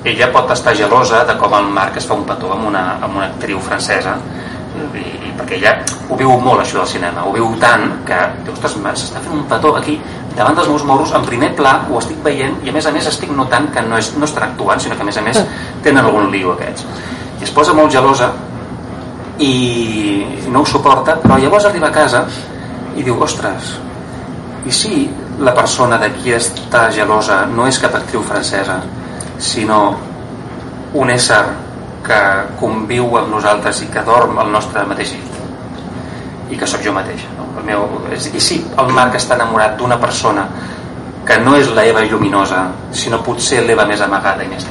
ella 0.04 0.30
pot 0.32 0.52
estar 0.52 0.76
gelosa 0.76 1.24
de 1.28 1.36
com 1.40 1.54
el 1.58 1.68
Marc 1.76 1.98
es 2.00 2.08
fa 2.08 2.16
un 2.16 2.24
petó 2.28 2.54
amb 2.56 2.70
una, 2.70 2.84
amb 3.04 3.18
una 3.18 3.26
actriu 3.28 3.60
francesa 3.60 4.16
i, 4.96 5.04
i 5.28 5.32
perquè 5.36 5.58
ella 5.58 5.74
ho 6.08 6.18
viu 6.20 6.32
molt 6.40 6.64
això 6.64 6.80
del 6.80 6.88
cinema. 6.88 7.26
Ho 7.28 7.34
viu 7.36 7.50
tant 7.60 7.90
que 8.08 8.20
ostres, 8.54 8.78
s'està 9.02 9.20
fent 9.20 9.36
un 9.36 9.46
petó 9.50 9.74
aquí 9.76 9.98
davant 10.38 10.56
dels 10.56 10.70
meus 10.72 10.86
moros 10.88 11.12
en 11.18 11.26
primer 11.28 11.50
pla 11.58 11.74
ho 11.90 11.98
estic 12.00 12.22
veient 12.24 12.62
i 12.64 12.72
a 12.72 12.76
més 12.76 12.86
a 12.88 12.94
més 12.96 13.08
estic 13.10 13.32
notant 13.36 13.68
que 13.74 13.84
no, 13.84 13.98
és, 14.00 14.14
no 14.16 14.28
estan 14.30 14.46
actuant 14.52 14.80
sinó 14.80 14.96
que 14.96 15.04
a 15.04 15.10
més 15.10 15.20
a 15.20 15.26
més 15.26 15.42
tenen 15.84 16.06
algun 16.06 16.32
lío 16.32 16.54
aquests. 16.54 16.86
I 17.42 17.48
es 17.48 17.52
posa 17.56 17.76
molt 17.76 17.92
gelosa 17.92 18.32
i 19.44 20.48
no 20.52 20.64
ho 20.64 20.68
suporta 20.68 21.18
però 21.20 21.40
llavors 21.40 21.68
arriba 21.68 21.90
a 21.92 21.96
casa 21.96 22.24
i 22.96 23.04
diu 23.04 23.20
ostres 23.24 23.76
i 24.68 24.72
si 24.76 25.10
la 25.40 25.54
persona 25.56 26.00
de 26.00 26.10
qui 26.18 26.34
està 26.36 26.90
gelosa 26.92 27.46
no 27.48 27.68
és 27.68 27.80
cap 27.80 27.96
actriu 27.96 28.24
francesa 28.28 28.80
sinó 29.40 29.82
un 30.94 31.10
ésser 31.10 31.44
que 32.06 32.20
conviu 32.60 33.18
amb 33.20 33.34
nosaltres 33.34 33.84
i 33.86 33.90
que 33.94 34.04
dorm 34.06 34.40
al 34.40 34.52
nostre 34.52 34.86
mateix 34.90 35.14
llit. 35.16 35.38
I 36.50 36.58
que 36.58 36.68
sóc 36.68 36.82
jo 36.86 36.94
mateix 36.96 37.24
no? 37.38 37.46
el 37.60 37.66
meu, 37.66 37.86
i 38.14 38.42
si 38.42 38.60
el 38.82 38.92
Marc 38.96 39.20
està 39.20 39.38
enamorat 39.38 39.78
d'una 39.78 40.00
persona 40.02 40.48
que 41.28 41.38
no 41.44 41.54
és 41.60 41.70
la 41.78 41.86
Eva 41.86 42.02
lluminosa 42.02 42.64
sinó 42.96 43.22
potser 43.26 43.62
l'Eva 43.66 43.86
més 43.86 44.02
amagada 44.02 44.46
i 44.46 44.50
més 44.50 44.66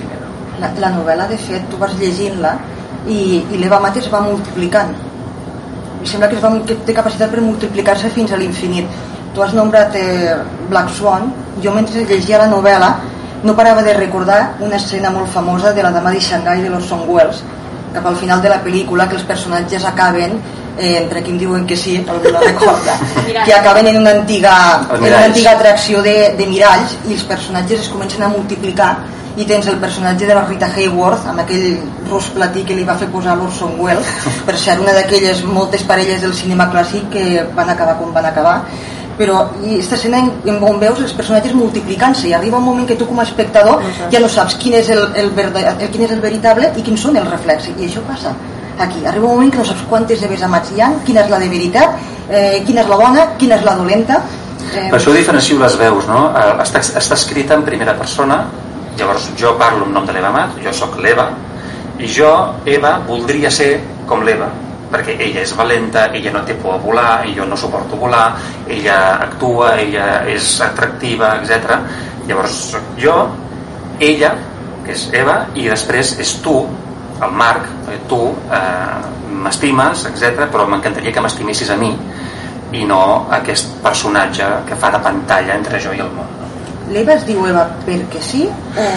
la, 0.58 0.70
la 0.82 0.90
novel·la 0.90 1.28
de 1.30 1.38
fet 1.38 1.68
tu 1.70 1.78
vas 1.80 1.94
llegint-la 2.00 2.56
i, 3.06 3.18
i 3.40 3.60
l'Eva 3.60 3.78
Mate 3.80 4.02
es 4.02 4.08
va 4.12 4.20
multiplicant. 4.24 4.90
Em 5.98 6.06
sembla 6.06 6.28
que, 6.30 6.38
es 6.38 6.42
va, 6.42 6.50
que 6.66 6.76
té 6.86 6.94
capacitat 6.96 7.30
per 7.32 7.44
multiplicar-se 7.44 8.10
fins 8.14 8.32
a 8.32 8.40
l'infinit. 8.40 8.90
Tu 9.34 9.44
has 9.44 9.54
nombrat 9.54 9.94
eh, 9.98 10.34
Black 10.68 10.90
Swan. 10.96 11.30
Jo 11.62 11.74
mentre 11.74 12.04
llegia 12.06 12.42
la 12.42 12.50
novel·la 12.50 12.90
no 13.42 13.54
parava 13.56 13.82
de 13.82 13.94
recordar 13.94 14.56
una 14.60 14.76
escena 14.76 15.10
molt 15.10 15.28
famosa 15.30 15.72
de 15.72 15.82
la 15.82 15.92
dama 15.94 16.10
de 16.10 16.20
Xangai 16.20 16.62
de 16.62 16.70
l'Orson 16.70 17.04
Welles 17.06 17.42
cap 17.94 18.06
al 18.06 18.16
final 18.16 18.42
de 18.42 18.48
la 18.48 18.62
pel·lícula 18.62 19.08
que 19.08 19.16
els 19.16 19.26
personatges 19.26 19.84
acaben 19.84 20.38
eh, 20.78 20.96
entre 21.02 21.22
qui 21.22 21.32
em 21.32 21.38
diuen 21.38 21.66
que 21.66 21.76
sí, 21.76 21.96
algú 22.08 22.32
la 22.32 22.42
recorda 22.42 22.96
que 23.44 23.54
acaben 23.54 23.86
en 23.88 24.00
una 24.02 24.10
antiga, 24.10 24.56
en 24.94 25.04
una 25.04 25.24
antiga 25.24 25.52
atracció 25.52 26.02
de, 26.02 26.34
de 26.38 26.46
miralls 26.46 26.98
i 27.06 27.14
els 27.14 27.24
personatges 27.28 27.86
es 27.86 27.92
comencen 27.92 28.26
a 28.26 28.32
multiplicar 28.34 28.96
i 29.38 29.46
tens 29.46 29.68
el 29.70 29.78
personatge 29.78 30.26
de 30.26 30.34
la 30.34 30.44
Rita 30.44 30.66
Hayworth 30.74 31.28
amb 31.30 31.44
aquell 31.44 31.78
rus 32.10 32.30
platí 32.34 32.64
que 32.66 32.74
li 32.74 32.86
va 32.86 32.98
fer 32.98 33.06
posar 33.12 33.36
l'Orson 33.38 33.78
Welles 33.78 34.14
per 34.46 34.56
ser 34.58 34.78
una 34.82 34.94
d'aquelles 34.96 35.44
moltes 35.46 35.86
parelles 35.86 36.22
del 36.24 36.34
cinema 36.34 36.66
clàssic 36.72 37.10
que 37.14 37.26
van 37.54 37.70
acabar 37.70 37.98
com 38.00 38.10
van 38.14 38.26
acabar 38.32 38.56
però 39.18 39.40
i 39.64 39.74
aquesta 39.74 39.96
escena 39.98 40.20
en, 40.22 40.30
en 40.48 40.60
on 40.64 40.78
veus 40.80 41.00
els 41.02 41.14
personatges 41.18 41.56
multiplicant-se. 41.58 42.28
I 42.30 42.36
arriba 42.38 42.60
un 42.60 42.68
moment 42.68 42.86
que 42.88 42.96
tu 42.98 43.08
com 43.08 43.18
a 43.20 43.26
espectador 43.26 43.82
ja 44.12 44.22
no 44.22 44.30
saps 44.32 44.56
quin 44.62 44.78
és 44.78 44.90
el, 44.94 45.04
el, 45.18 45.32
verda, 45.36 45.64
el, 45.74 45.88
quin 45.92 46.06
és 46.06 46.14
el 46.14 46.22
veritable 46.24 46.70
i 46.76 46.86
quins 46.86 47.02
són 47.02 47.18
els 47.18 47.30
reflexes 47.30 47.74
i 47.76 47.88
això 47.88 48.04
passa 48.06 48.34
aquí, 48.78 49.04
arriba 49.04 49.26
un 49.26 49.34
moment 49.34 49.50
que 49.50 49.58
no 49.58 49.66
saps 49.66 49.82
quantes 49.90 50.22
Eves 50.22 50.44
Amats 50.46 50.70
hi 50.70 50.80
ha, 50.80 50.92
quina 51.06 51.24
és 51.24 51.32
la 51.32 51.40
de 51.42 51.48
veritat 51.50 51.98
eh, 52.30 52.62
quina 52.66 52.84
és 52.84 52.92
la 52.92 53.00
bona, 53.00 53.26
quina 53.40 53.58
és 53.58 53.66
la 53.66 53.74
dolenta. 53.80 54.22
Eh... 54.68 54.86
per 54.86 55.00
això 55.00 55.12
diferencio 55.16 55.58
les 55.58 55.74
veus 55.80 56.06
no? 56.06 56.28
Eh, 56.30 56.54
està, 56.62 56.84
està 57.02 57.18
escrita 57.18 57.58
en 57.58 57.66
primera 57.66 57.96
persona 57.98 58.44
Llavors 58.98 59.28
jo 59.38 59.52
parlo 59.58 59.86
en 59.86 59.92
nom 59.94 60.06
de 60.06 60.12
l'Eva 60.12 60.32
Mat, 60.34 60.56
jo 60.58 60.72
sóc 60.74 60.96
l'Eva, 60.98 61.28
i 62.02 62.08
jo, 62.10 62.30
Eva, 62.66 62.96
voldria 63.06 63.50
ser 63.50 63.76
com 64.10 64.24
l'Eva, 64.26 64.48
perquè 64.92 65.16
ella 65.18 65.42
és 65.44 65.54
valenta, 65.56 66.06
ella 66.16 66.32
no 66.34 66.44
té 66.48 66.56
por 66.58 66.76
a 66.76 66.82
volar, 66.82 67.26
i 67.28 67.34
jo 67.36 67.46
no 67.48 67.56
suporto 67.56 67.98
volar, 68.00 68.38
ella 68.66 68.98
actua, 69.28 69.74
ella 69.80 70.08
és 70.28 70.56
atractiva, 70.64 71.34
etc. 71.42 71.76
Llavors 72.28 72.60
jo, 73.00 73.16
ella, 74.00 74.34
que 74.86 74.96
és 74.96 75.08
Eva, 75.16 75.42
i 75.54 75.68
després 75.68 76.16
és 76.22 76.34
tu, 76.44 76.56
el 77.18 77.34
Marc, 77.34 77.68
eh, 77.92 78.00
tu 78.08 78.22
eh, 78.30 78.98
m'estimes, 79.44 80.06
etc. 80.12 80.48
però 80.48 80.66
m'encantaria 80.68 81.12
que 81.12 81.24
m'estimessis 81.24 81.70
a 81.74 81.78
mi 81.80 81.92
i 82.72 82.84
no 82.84 83.28
aquest 83.32 83.78
personatge 83.84 84.48
que 84.68 84.76
fa 84.76 84.92
de 84.92 85.00
pantalla 85.04 85.56
entre 85.56 85.80
jo 85.80 85.94
i 85.96 86.04
el 86.04 86.12
món 86.12 86.37
l'Eva 86.92 87.14
es 87.14 87.24
diu 87.28 87.46
Eva 87.48 87.64
perquè 87.86 88.20
sí? 88.22 88.44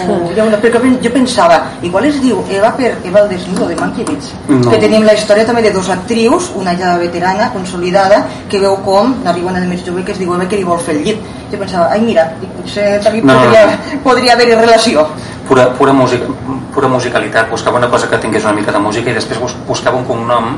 O 0.08 0.18
una, 0.30 0.58
perquè 0.62 0.80
jo 1.02 1.12
pensava 1.14 1.60
igual 1.82 2.06
es 2.08 2.20
diu 2.22 2.42
Eva 2.50 2.72
per 2.78 2.94
Eva 3.04 3.24
el 3.24 3.28
desnudo 3.32 3.68
de 3.68 3.76
Mankiewicz 3.76 4.32
no. 4.48 4.70
que 4.70 4.80
tenim 4.82 5.06
la 5.06 5.16
història 5.18 5.46
també 5.48 5.62
de 5.64 5.72
dos 5.74 5.90
actrius 5.90 6.50
una 6.58 6.76
ja 6.78 6.94
veterana, 7.00 7.50
consolidada 7.52 8.22
que 8.48 8.60
veu 8.62 8.76
com 8.86 9.16
n'arriba 9.24 9.50
una 9.52 9.60
de 9.60 9.68
més 9.70 9.84
jove 9.86 10.04
que 10.04 10.14
es 10.14 10.20
diu 10.20 10.34
Eva 10.34 10.48
que 10.48 10.58
li 10.58 10.66
vol 10.66 10.80
fer 10.80 10.96
el 10.96 11.02
llit. 11.06 11.20
Jo 11.52 11.60
pensava, 11.60 11.88
ai 11.92 12.00
mira, 12.04 12.26
potser 12.56 12.86
també 13.04 13.22
no, 13.22 13.36
podria, 13.36 13.64
no. 13.66 14.00
podria 14.04 14.36
haver-hi 14.36 14.56
relació. 14.58 15.04
Pura, 15.48 15.66
pura, 15.76 15.92
musica, 15.92 16.28
pura 16.72 16.88
musicalitat. 16.88 17.50
Buscava 17.50 17.80
una 17.80 17.90
cosa 17.92 18.08
que 18.08 18.20
tingués 18.22 18.46
una 18.46 18.54
mica 18.56 18.72
de 18.72 18.80
música 18.80 19.10
i 19.10 19.16
després 19.18 19.56
buscava 19.68 19.98
un 19.98 20.06
cognom 20.08 20.56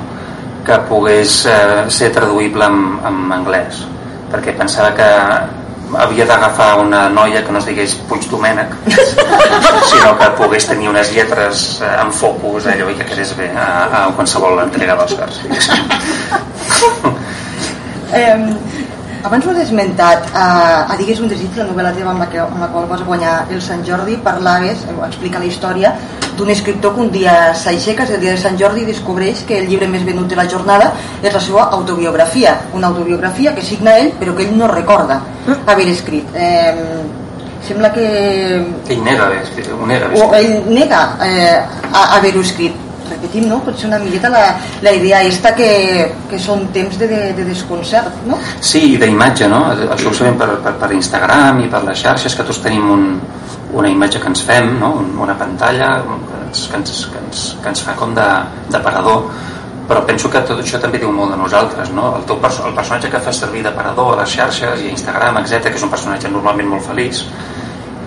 que 0.65 0.79
pogués 0.89 1.43
eh, 1.51 1.85
ser 1.93 2.13
traduïble 2.15 2.69
en, 2.71 2.81
en 3.11 3.21
anglès. 3.37 3.83
Perquè 4.33 4.55
pensava 4.59 4.95
que 4.97 5.09
havia 6.01 6.27
d'agafar 6.29 6.71
una 6.83 7.09
noia 7.09 7.43
que 7.45 7.53
no 7.53 7.59
es 7.63 7.67
digués 7.69 7.95
Puig 8.09 8.27
Domènec 8.31 8.75
sinó 9.91 10.15
que 10.19 10.31
pogués 10.39 10.67
tenir 10.69 10.89
unes 10.91 11.13
lletres 11.15 11.65
eh, 11.81 11.91
en 12.03 12.13
focus 12.13 12.69
allò 12.73 12.91
i 12.91 12.99
que 12.99 13.09
quedés 13.11 13.35
bé 13.39 13.51
a, 13.55 13.69
a 13.85 14.01
qualsevol 14.17 14.63
entrega 14.65 14.97
d'Oscars 15.01 15.41
eh, 18.21 18.39
abans 19.25 19.47
ho 19.47 19.55
has 19.55 19.63
esmentat 19.65 20.29
a, 20.37 20.47
a 20.93 20.99
Digues 21.01 21.23
un 21.25 21.31
desig, 21.33 21.55
la 21.57 21.69
novel·la 21.71 21.95
teva 21.97 22.13
amb 22.13 22.21
la, 22.25 22.29
que, 22.33 22.43
amb 22.45 22.61
la 22.61 22.69
qual 22.75 22.91
vas 22.91 23.05
guanyar 23.07 23.37
el 23.51 23.63
Sant 23.65 23.85
Jordi 23.87 24.19
parlaves, 24.25 24.85
eh, 24.85 24.99
explica 25.09 25.41
la 25.41 25.49
història 25.49 25.95
d'un 26.37 26.51
escriptor 26.51 26.95
que 26.95 27.01
un 27.01 27.11
dia 27.15 27.55
s'aixeca, 27.55 28.07
el 28.09 28.21
dia 28.21 28.35
de 28.35 28.41
Sant 28.41 28.59
Jordi, 28.61 28.83
i 28.83 28.91
descobreix 28.91 29.45
que 29.49 29.59
el 29.63 29.69
llibre 29.71 29.89
més 29.91 30.05
venut 30.07 30.29
de 30.31 30.39
la 30.39 30.47
jornada 30.51 30.93
és 31.23 31.33
la 31.33 31.43
seva 31.43 31.69
autobiografia, 31.79 32.57
una 32.75 32.91
autobiografia 32.93 33.55
que 33.55 33.63
signa 33.63 33.99
ell 33.99 34.13
però 34.21 34.35
que 34.37 34.47
ell 34.47 34.57
no 34.59 34.71
recorda 34.71 35.21
haver 35.67 35.89
escrit. 35.93 36.35
Eh, 36.35 37.03
sembla 37.67 37.93
que... 37.93 38.07
Ell 38.89 39.05
nega 39.05 39.29
haver 39.29 39.43
escrit. 39.43 39.71
Ho 39.73 39.87
nega. 39.87 40.11
O 40.19 40.33
ell 40.37 40.73
nega 40.73 41.05
eh, 41.25 41.61
haver-ho 41.93 42.43
escrit 42.45 42.83
repetim, 43.09 43.49
no? 43.49 43.61
Pot 43.65 43.79
ser 43.79 43.89
una 43.91 43.99
miqueta 44.01 44.31
la, 44.33 44.45
la 44.83 44.93
idea 44.97 45.21
aquesta 45.21 45.55
que, 45.57 45.71
que 46.31 46.41
són 46.41 46.67
temps 46.75 46.99
de, 47.01 47.09
de, 47.11 47.21
de 47.37 47.47
desconcert, 47.47 48.23
no? 48.29 48.39
Sí, 48.61 48.95
i 48.95 49.01
d'imatge, 49.01 49.49
no? 49.53 49.65
Això 49.95 50.11
ho 50.11 50.17
sabem 50.17 50.39
per, 50.41 50.51
per, 50.65 50.75
per 50.81 50.93
Instagram 50.97 51.65
i 51.65 51.71
per 51.73 51.85
les 51.89 52.01
xarxes, 52.05 52.37
que 52.37 52.47
tots 52.49 52.63
tenim 52.65 52.89
un, 52.97 53.07
una 53.75 53.91
imatge 53.91 54.21
que 54.23 54.31
ens 54.31 54.43
fem, 54.47 54.71
no? 54.79 54.93
una 55.21 55.35
pantalla 55.39 55.91
que 56.05 56.47
ens, 56.47 56.69
que 56.71 56.77
ens, 56.79 56.93
que 57.11 57.19
ens, 57.19 57.43
que 57.63 57.73
ens 57.73 57.83
fa 57.83 57.97
com 57.99 58.15
de, 58.15 58.29
de 58.71 58.81
parador 58.85 59.27
però 59.89 60.01
penso 60.09 60.31
que 60.33 60.41
tot 60.49 60.61
això 60.63 60.79
també 60.81 61.01
diu 61.01 61.11
molt 61.13 61.35
de 61.35 61.39
nosaltres 61.41 61.91
no? 61.93 62.15
el, 62.19 62.23
teu 62.29 62.39
perso 62.41 62.65
el 62.69 62.77
personatge 62.77 63.11
que 63.13 63.21
fa 63.21 63.33
servir 63.37 63.65
de 63.67 63.73
parador 63.75 64.15
a 64.15 64.23
les 64.23 64.37
xarxes 64.37 64.85
i 64.85 64.89
a 64.89 64.95
Instagram, 64.95 65.43
etc 65.43 65.69
que 65.69 65.77
és 65.81 65.85
un 65.85 65.93
personatge 65.93 66.31
normalment 66.33 66.71
molt 66.77 66.87
feliç 66.87 67.25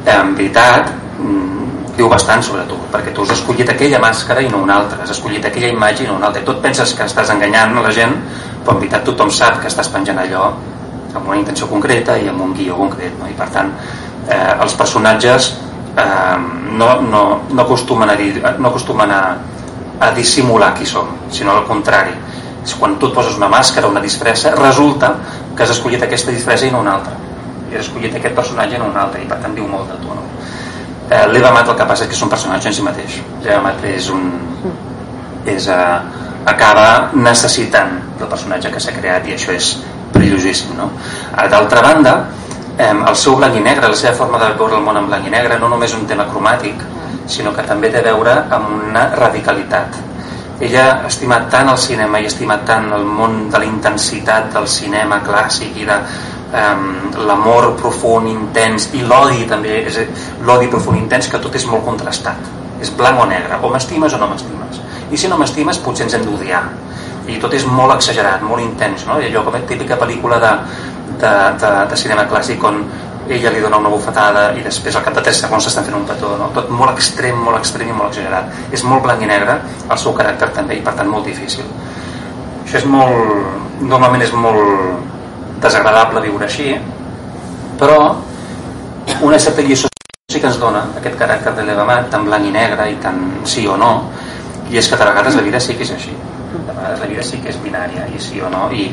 en 0.07 0.33
veritat 0.37 0.89
mm, 1.19 1.93
diu 1.99 2.09
bastant 2.09 2.41
sobre 2.45 2.63
tu 2.69 2.79
perquè 2.93 3.13
tu 3.13 3.27
has 3.27 3.35
escollit 3.35 3.69
aquella 3.73 4.01
màscara 4.01 4.41
i 4.41 4.49
no 4.49 4.63
una 4.63 4.79
altra 4.81 5.03
has 5.03 5.13
escollit 5.13 5.45
aquella 5.45 5.69
imatge 5.75 6.05
i 6.05 6.09
no 6.09 6.17
una 6.17 6.31
altra 6.31 6.41
i 6.41 6.47
tu 6.47 6.55
et 6.55 6.63
penses 6.65 6.95
que 6.97 7.05
estàs 7.05 7.35
enganyant 7.35 7.77
la 7.83 7.93
gent 7.93 8.17
però 8.63 8.77
en 8.77 8.81
veritat 8.81 9.05
tothom 9.11 9.29
sap 9.33 9.61
que 9.61 9.69
estàs 9.69 9.91
penjant 9.93 10.23
allò 10.23 10.49
amb 11.13 11.27
una 11.27 11.37
intenció 11.39 11.69
concreta 11.69 12.17
i 12.17 12.27
amb 12.31 12.41
un 12.41 12.53
guió 12.57 12.77
concret 12.77 13.13
no? 13.19 13.29
i 13.29 13.37
per 13.37 13.49
tant 13.53 13.73
eh, 14.27 14.53
els 14.61 14.75
personatges 14.79 15.51
eh, 15.97 16.37
no, 16.77 16.89
no, 17.01 17.23
no 17.49 17.61
acostumen, 17.63 18.09
a, 18.09 18.15
dir, 18.15 18.41
no 18.59 18.69
acostumen 18.69 19.11
a, 19.11 19.21
a 19.99 20.11
dissimular 20.15 20.73
qui 20.77 20.85
som, 20.85 21.09
sinó 21.31 21.55
al 21.55 21.65
contrari. 21.67 22.15
És 22.67 22.75
quan 22.75 22.97
tu 22.99 23.07
et 23.07 23.15
poses 23.15 23.37
una 23.39 23.47
màscara, 23.49 23.87
una 23.87 24.03
disfressa, 24.03 24.51
resulta 24.59 25.13
que 25.55 25.63
has 25.63 25.71
escollit 25.71 26.03
aquesta 26.03 26.33
disfressa 26.35 26.67
i 26.67 26.71
no 26.73 26.83
una 26.83 26.97
altra. 26.99 27.15
I 27.71 27.77
has 27.77 27.87
escollit 27.87 28.15
aquest 28.19 28.35
personatge 28.35 28.75
i 28.75 28.81
no 28.81 28.91
un 28.91 28.99
altre, 28.99 29.23
i 29.23 29.27
per 29.29 29.39
tant 29.43 29.55
diu 29.55 29.67
molt 29.71 29.91
de 29.93 29.99
tu. 30.03 30.11
No? 30.11 30.25
Eh, 31.07 31.23
L'Eva 31.31 31.53
Mat 31.55 31.71
el 31.71 31.77
que 31.79 31.87
passa 31.87 32.03
és 32.03 32.11
que 32.11 32.17
és 32.17 32.23
un 32.25 32.31
personatge 32.31 32.67
en 32.69 32.75
si 32.75 32.83
mateix. 32.83 33.19
L'Eva 33.45 33.61
Mat 33.69 33.85
és 33.87 34.09
un... 34.11 34.25
És, 35.47 35.69
eh, 35.71 36.25
acaba 36.47 37.11
necessitant 37.15 37.95
del 38.19 38.29
personatge 38.31 38.71
que 38.71 38.79
s'ha 38.83 38.93
creat 38.95 39.27
i 39.27 39.35
això 39.35 39.55
és 39.55 39.71
perillosíssim. 40.13 40.75
No? 40.79 40.89
Eh, 41.31 41.47
d'altra 41.51 41.83
banda, 41.83 42.17
el 42.77 43.15
seu 43.15 43.35
blanc 43.35 43.55
i 43.57 43.63
negre, 43.65 43.89
la 43.89 43.97
seva 43.97 44.13
forma 44.15 44.37
de 44.41 44.51
veure 44.59 44.77
el 44.77 44.85
món 44.85 44.99
en 44.99 45.07
blanc 45.09 45.25
i 45.25 45.33
negre, 45.33 45.57
no 45.59 45.69
només 45.71 45.95
un 45.97 46.05
tema 46.09 46.27
cromàtic, 46.29 46.83
sinó 47.27 47.53
que 47.55 47.65
també 47.67 47.89
té 47.89 48.03
a 48.03 48.07
veure 48.11 48.35
amb 48.53 48.69
una 48.77 49.07
radicalitat. 49.15 49.97
Ella 50.59 50.85
ha 51.03 51.07
estimat 51.09 51.49
tant 51.53 51.69
el 51.69 51.77
cinema 51.77 52.19
i 52.19 52.25
ha 52.25 52.31
estimat 52.33 52.65
tant 52.65 52.91
el 52.93 53.05
món 53.05 53.47
de 53.53 53.61
la 53.61 53.65
intensitat 53.65 54.49
del 54.53 54.67
cinema 54.67 55.19
clàssic 55.25 55.77
i 55.77 55.85
de 55.85 55.97
um, 55.97 56.87
l'amor 57.29 57.73
profund, 57.81 58.29
intens 58.31 58.89
i 58.97 59.03
l'odi 59.05 59.45
també, 59.49 59.83
és 59.85 59.99
l'odi 60.45 60.69
profund 60.71 60.97
intens 60.97 61.29
que 61.29 61.41
tot 61.43 61.55
és 61.57 61.67
molt 61.69 61.85
contrastat 61.85 62.55
és 62.81 62.91
blanc 62.97 63.21
o 63.21 63.25
negre, 63.25 63.57
o 63.61 63.69
m'estimes 63.73 64.13
o 64.13 64.19
no 64.21 64.29
m'estimes 64.31 64.81
i 65.11 65.17
si 65.17 65.29
no 65.31 65.37
m'estimes 65.39 65.79
potser 65.81 66.05
ens 66.07 66.17
hem 66.17 66.25
d'odiar 66.25 66.63
i 67.27 67.37
tot 67.41 67.53
és 67.53 67.65
molt 67.67 67.95
exagerat, 67.97 68.43
molt 68.45 68.63
intens 68.63 69.05
no? 69.07 69.17
I 69.19 69.29
allò 69.29 69.43
com 69.47 69.57
a 69.57 69.63
típica 69.67 69.97
pel·lícula 69.99 70.39
de, 70.43 70.51
de, 71.21 71.33
de, 71.61 71.71
de 71.91 71.99
cinema 71.99 72.27
clàssic 72.29 72.63
on 72.67 72.81
ella 73.29 73.51
li 73.51 73.59
dona 73.59 73.79
una 73.81 73.91
bufetada 73.91 74.43
i 74.55 74.63
després 74.63 74.95
al 74.95 75.03
cap 75.03 75.17
de 75.17 75.23
3 75.25 75.41
segons 75.43 75.65
s'estan 75.67 75.87
fent 75.87 75.97
un 75.97 76.05
petó 76.07 76.29
no? 76.39 76.47
tot 76.55 76.69
molt 76.71 76.93
extrem, 76.93 77.39
molt 77.43 77.59
extrem 77.59 77.89
i 77.89 77.95
molt 77.95 78.13
exagerat. 78.13 78.53
És 78.71 78.83
molt 78.87 79.03
blanc 79.03 79.23
i 79.23 79.29
negre 79.29 79.57
el 79.89 79.99
seu 79.99 80.15
caràcter 80.15 80.51
també 80.55 80.77
i 80.79 80.83
per 80.85 80.95
tant 80.99 81.09
molt 81.11 81.27
difícil. 81.27 81.67
Això 82.63 82.79
és 82.79 82.87
molt 82.87 83.83
normalment 83.83 84.23
és 84.23 84.31
molt 84.33 85.59
desagradable 85.63 86.23
viure 86.23 86.47
així 86.47 86.71
però 87.77 87.99
una 89.21 89.39
certa 89.39 89.61
lliçó 89.61 89.89
sí 90.31 90.39
que 90.39 90.49
ens 90.49 90.57
dona 90.59 90.81
aquest 90.99 91.15
caràcter 91.19 91.53
de 91.55 91.67
l'Evamat 91.67 92.09
tan 92.11 92.25
blanc 92.27 92.47
i 92.47 92.51
negre 92.51 92.89
i 92.91 92.97
tan 93.03 93.21
sí 93.47 93.67
o 93.67 93.77
no 93.79 93.91
i 94.71 94.79
és 94.79 94.89
que 94.89 94.99
de 94.99 95.05
vegades 95.07 95.37
la 95.37 95.45
vida 95.45 95.59
sí 95.63 95.75
que 95.77 95.85
és 95.87 95.93
així. 95.95 96.11
De 96.51 96.73
vegades 96.73 96.99
la 96.99 97.07
vida 97.07 97.23
sí 97.23 97.39
que 97.43 97.53
és 97.53 97.59
binària 97.63 98.07
i 98.11 98.19
sí 98.19 98.41
o 98.43 98.49
no 98.51 98.67
i 98.75 98.89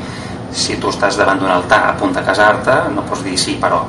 si 0.54 0.76
tu 0.78 0.88
estàs 0.94 1.18
davant 1.18 1.40
d'un 1.40 1.50
altar 1.50 1.80
a 1.88 1.94
punt 1.98 2.14
de 2.14 2.22
casar-te 2.22 2.76
no 2.94 3.02
pots 3.08 3.24
dir 3.26 3.36
sí 3.38 3.56
però 3.60 3.82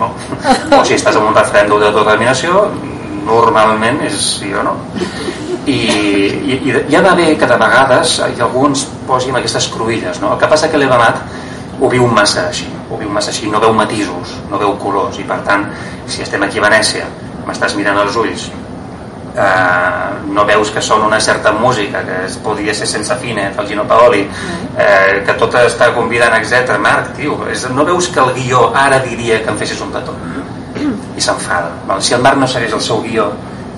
no. 0.00 0.10
o 0.78 0.84
si 0.84 0.96
estàs 0.96 1.16
en 1.16 1.28
un 1.28 1.36
referèndum 1.36 1.82
d'autodeterminació 1.82 2.64
normalment 3.26 4.00
és 4.08 4.16
sí 4.38 4.52
o 4.54 4.64
no 4.64 4.76
i, 5.66 5.76
i, 5.76 6.56
i 6.56 6.74
hi 6.88 6.96
ha 6.96 7.02
d'haver 7.04 7.32
que 7.38 7.48
de 7.50 7.58
vegades 7.60 8.16
hi 8.24 8.40
alguns 8.40 8.86
posin 9.08 9.36
aquestes 9.36 9.68
cruïlles 9.74 10.22
no? 10.22 10.32
el 10.32 10.40
que 10.40 10.48
passa 10.48 10.70
que 10.72 10.80
l'Evamat 10.80 11.20
ho 11.80 11.90
viu 11.92 12.06
massa 12.08 12.46
així 12.48 12.68
ho 12.88 12.96
viu 12.96 13.10
massa 13.12 13.32
així, 13.34 13.50
no 13.52 13.60
veu 13.60 13.74
matisos 13.76 14.36
no 14.50 14.60
veu 14.62 14.76
colors 14.80 15.18
i 15.20 15.26
per 15.28 15.42
tant 15.48 15.66
si 16.06 16.22
estem 16.24 16.42
aquí 16.46 16.62
a 16.62 16.68
Venècia 16.70 17.10
m'estàs 17.46 17.76
mirant 17.76 18.00
als 18.00 18.16
ulls 18.16 18.48
eh, 19.36 20.32
no 20.32 20.44
veus 20.48 20.70
que 20.72 20.82
són 20.82 21.04
una 21.04 21.20
certa 21.20 21.52
música 21.52 22.02
que 22.04 22.24
es 22.26 22.36
podria 22.42 22.74
ser 22.74 22.86
sense 22.88 23.14
fine 23.20 23.50
el 23.52 23.66
Gino 23.68 23.84
Paoli 23.88 24.22
eh, 24.24 25.22
que 25.26 25.34
tot 25.38 25.54
està 25.60 25.92
convidant 25.94 26.36
etc. 26.38 26.78
Marc, 26.82 27.12
tio, 27.18 27.38
és, 27.52 27.66
no 27.72 27.84
veus 27.84 28.08
que 28.12 28.22
el 28.22 28.32
guió 28.36 28.70
ara 28.74 29.00
diria 29.04 29.42
que 29.42 29.52
em 29.52 29.58
fessis 29.60 29.80
un 29.84 29.92
petó? 29.92 30.16
I 31.16 31.22
s'enfada. 31.24 31.98
Si 32.04 32.14
el 32.14 32.24
Marc 32.24 32.40
no 32.40 32.48
segueix 32.48 32.72
el 32.76 32.82
seu 32.84 33.02
guió 33.04 33.30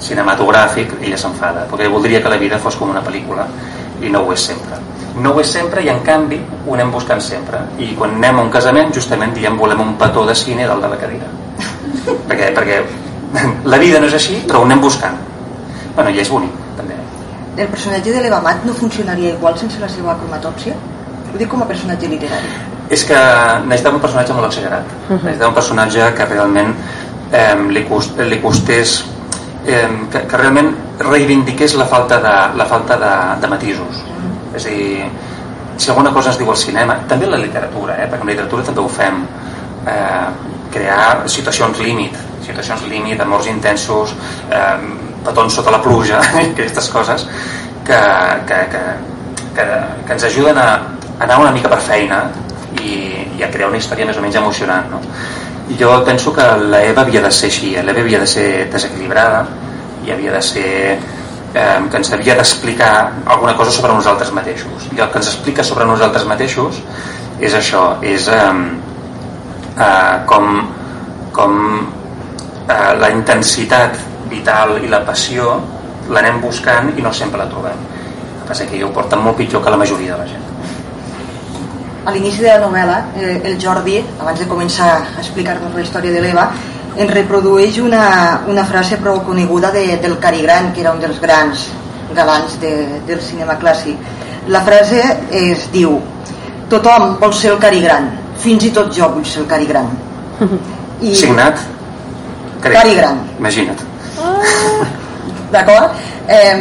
cinematogràfic 0.03 0.95
ella 1.01 1.19
s'enfada 1.19 1.65
perquè 1.71 1.89
voldria 1.91 2.23
que 2.23 2.31
la 2.31 2.39
vida 2.39 2.59
fos 2.63 2.77
com 2.79 2.91
una 2.95 3.03
pel·lícula 3.03 3.49
i 4.03 4.13
no 4.15 4.23
ho 4.23 4.33
és 4.33 4.47
sempre. 4.51 4.79
No 5.19 5.33
ho 5.35 5.41
és 5.43 5.51
sempre 5.51 5.83
i 5.83 5.91
en 5.91 6.05
canvi 6.07 6.39
ho 6.39 6.75
anem 6.77 6.93
buscant 6.95 7.23
sempre. 7.23 7.65
I 7.83 7.95
quan 7.99 8.15
anem 8.15 8.39
a 8.39 8.47
un 8.47 8.51
casament 8.55 8.95
justament 8.95 9.35
diem 9.35 9.59
volem 9.59 9.83
un 9.83 9.97
petó 9.99 10.27
de 10.27 10.39
cine 10.39 10.67
dalt 10.71 10.87
de 10.87 10.93
la 10.95 11.01
cadira. 11.01 11.31
Perquè, 12.29 12.53
perquè 12.55 12.83
la 13.69 13.79
vida 13.81 13.99
no 14.01 14.07
és 14.09 14.15
així 14.17 14.39
però 14.47 14.63
ho 14.63 14.65
anem 14.65 14.81
buscant 14.81 15.17
bueno, 15.99 16.15
i 16.15 16.23
és 16.23 16.31
bonic 16.31 16.55
també. 16.79 16.95
El 17.59 17.67
personatge 17.73 18.15
de 18.15 18.23
l'Eva 18.23 18.39
Mat 18.45 18.63
no 18.67 18.75
funcionaria 18.79 19.35
igual 19.35 19.59
sense 19.59 19.81
la 19.83 19.91
seva 19.91 20.15
cromatòpsia? 20.21 20.77
ho 21.29 21.37
dic 21.37 21.51
com 21.53 21.63
a 21.63 21.67
personatge 21.69 22.09
literari. 22.09 22.51
És 22.95 23.03
que 23.05 23.19
necessitava 23.67 23.99
un 23.99 24.03
personatge 24.05 24.35
molt 24.37 24.47
exagerat 24.47 24.85
uh 24.87 25.11
-huh. 25.11 25.23
necessitava 25.25 25.49
un 25.49 25.55
personatge 25.55 26.13
que 26.17 26.25
realment 26.25 26.75
eh, 27.33 27.57
li, 27.69 27.85
cost, 27.89 28.19
li 28.19 28.41
costés 28.41 29.05
eh, 29.67 29.89
que, 30.13 30.21
que 30.27 30.37
realment 30.37 30.75
reivindiqués 30.99 31.75
la 31.75 31.85
falta 31.85 32.17
de, 32.27 32.57
la 32.57 32.65
falta 32.65 32.97
de, 32.97 33.41
de 33.41 33.47
matisos. 33.49 34.05
És 34.55 34.67
a 34.67 34.69
dir, 34.69 35.05
si 35.77 35.91
alguna 35.91 36.13
cosa 36.13 36.31
es 36.31 36.39
diu 36.39 36.51
al 36.51 36.57
cinema 36.57 36.97
també 37.09 37.27
en 37.27 37.33
la 37.33 37.39
literatura, 37.39 37.95
eh, 37.95 38.09
perquè 38.09 38.21
en 38.21 38.27
la 38.27 38.33
literatura 38.33 38.63
també 38.63 38.81
ho 38.81 38.89
fem 38.89 39.27
eh, 39.87 40.29
crear 40.73 41.29
situacions 41.29 41.79
límit 41.79 42.17
situacions 42.49 42.89
límit, 42.89 43.21
amors 43.21 43.47
intensos 43.47 44.15
eh, 44.51 44.79
petons 45.29 45.59
sota 45.61 45.75
la 45.75 45.83
pluja 45.85 46.21
aquestes 46.43 46.89
coses 46.93 47.27
que, 47.87 48.01
que, 48.49 48.61
que, 48.73 48.85
que, 49.57 49.67
que 50.07 50.17
ens 50.17 50.25
ajuden 50.31 50.59
a 50.59 50.69
anar 51.19 51.41
una 51.41 51.53
mica 51.53 51.71
per 51.73 51.81
feina 51.83 52.23
i, 52.79 52.95
i 53.39 53.45
a 53.45 53.51
crear 53.53 53.71
una 53.71 53.81
història 53.81 54.07
més 54.09 54.19
o 54.19 54.25
menys 54.25 54.39
emocionant 54.41 54.91
no? 54.93 55.01
jo 55.79 55.93
penso 56.07 56.33
que 56.37 56.47
l'Eva 56.73 57.05
havia 57.05 57.23
de 57.25 57.31
ser 57.35 57.53
així 57.53 57.75
l'Eva 57.77 58.05
havia 58.05 58.21
de 58.23 58.29
ser 58.31 58.49
desequilibrada 58.73 59.45
i 60.07 60.13
havia 60.15 60.33
de 60.33 60.43
ser 60.43 60.73
eh, 60.95 61.79
que 61.91 62.01
ens 62.01 62.13
havia 62.15 62.37
d'explicar 62.39 62.93
alguna 63.27 63.55
cosa 63.57 63.75
sobre 63.75 63.95
nosaltres 63.97 64.33
mateixos 64.37 64.89
i 64.93 65.01
el 65.01 65.11
que 65.11 65.21
ens 65.21 65.33
explica 65.35 65.67
sobre 65.67 65.89
nosaltres 65.89 66.27
mateixos 66.29 66.83
és 67.41 67.55
això 67.55 67.85
és 68.03 68.29
eh, 68.33 68.51
eh, 69.77 70.15
com 70.31 70.53
com 71.39 71.59
eh, 72.69 72.93
la 72.99 73.11
intensitat 73.15 73.99
vital 74.29 74.79
i 74.83 74.89
la 74.91 75.03
passió 75.07 75.57
l'anem 76.13 76.41
buscant 76.41 76.93
i 76.97 77.05
no 77.05 77.13
sempre 77.13 77.41
la 77.41 77.49
trobem. 77.51 77.79
El 77.79 78.41
que 78.43 78.49
passa 78.49 78.67
que 78.67 78.83
ho 78.85 78.91
porten 78.95 79.21
molt 79.25 79.37
pitjor 79.37 79.65
que 79.65 79.71
la 79.71 79.81
majoria 79.81 80.17
de 80.17 80.19
la 80.23 80.29
gent. 80.29 80.45
A 82.09 82.15
l'inici 82.15 82.41
de 82.41 82.49
la 82.49 82.61
novel·la 82.63 82.99
eh, 83.21 83.41
el 83.51 83.59
Jordi, 83.61 83.99
abans 84.21 84.41
de 84.41 84.47
començar 84.49 84.89
a 84.95 85.01
explicar-nos 85.21 85.75
la 85.75 85.85
història 85.85 86.15
de 86.15 86.23
l'Eva 86.25 86.47
ens 86.99 87.13
reprodueix 87.13 87.79
una, 87.85 88.05
una 88.49 88.65
frase 88.67 88.97
prou 89.03 89.21
coneguda 89.27 89.71
de, 89.75 89.85
del 90.03 90.17
Cary 90.23 90.41
Grant 90.43 90.73
que 90.75 90.81
era 90.83 90.95
un 90.97 91.03
dels 91.03 91.21
grans 91.21 91.69
galants 92.17 92.57
de, 92.63 92.73
del 93.07 93.21
cinema 93.21 93.59
clàssic. 93.61 94.01
La 94.49 94.63
frase 94.65 95.03
es 95.37 95.69
diu 95.75 95.99
tothom 96.73 97.19
vol 97.21 97.37
ser 97.37 97.53
el 97.53 97.61
Cary 97.61 97.85
Grant 97.85 98.09
fins 98.41 98.65
i 98.65 98.73
tot 98.73 98.91
jo 98.95 99.11
vull 99.13 99.27
ser 99.29 99.43
el 99.45 99.51
Cary 99.51 99.69
Grant 99.69 99.93
I... 101.05 101.15
signat 101.15 101.61
Cary 102.65 102.97
Grant. 102.97 103.23
Imagina't 103.39 103.98
d'acord? 105.55 105.97
Eh, 106.29 106.57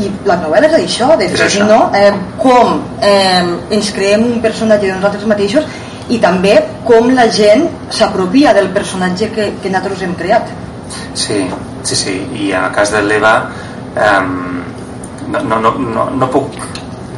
i 0.00 0.08
la 0.28 0.36
novel·la 0.38 0.68
és 0.70 0.76
això, 0.78 1.10
de 1.18 1.28
fer, 1.34 1.48
no? 1.66 1.80
Eh, 1.98 2.10
com 2.40 2.76
eh, 3.02 3.46
ens 3.76 3.90
creem 3.94 4.26
un 4.28 4.42
personatge 4.44 4.86
de 4.86 4.94
nosaltres 4.94 5.26
mateixos 5.28 5.66
i 6.10 6.18
també 6.22 6.54
com 6.86 7.10
la 7.14 7.26
gent 7.30 7.66
s'apropia 7.94 8.54
del 8.56 8.70
personatge 8.74 9.30
que, 9.34 9.48
que 9.62 9.72
nosaltres 9.72 10.04
hem 10.06 10.14
creat 10.18 10.50
sí, 11.14 11.42
sí, 11.82 11.96
sí 11.96 12.16
i 12.38 12.50
en 12.52 12.66
el 12.66 12.72
cas 12.74 12.94
de 12.94 13.02
l'Eva 13.06 13.34
eh, 13.94 14.22
no, 15.30 15.42
no, 15.42 15.60
no, 15.66 15.74
no, 15.78 16.08
no 16.22 16.30
puc 16.32 16.58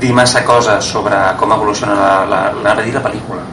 dir 0.03 0.13
massa 0.17 0.43
coses 0.45 0.93
sobre 0.97 1.21
com 1.41 1.55
evoluciona 1.55 1.95
la, 1.95 2.13
la, 2.29 2.43
la, 2.59 2.75
la, 2.75 2.89
la 2.99 3.05
pel·lícula 3.05 3.45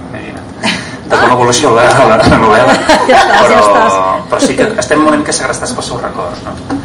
de 1.10 1.22
com 1.22 1.34
evoluciona 1.36 1.88
la, 1.90 2.08
la, 2.12 2.20
la 2.24 2.40
novel·la 2.44 2.76
però, 3.50 3.88
però 4.30 4.42
sí 4.44 4.56
que 4.58 4.70
estem 4.78 5.00
en 5.00 5.04
un 5.04 5.10
moment 5.10 5.26
que 5.26 5.36
segrestats 5.36 5.76
pels 5.78 5.92
seus 5.94 6.04
records 6.06 6.46
no? 6.46 6.79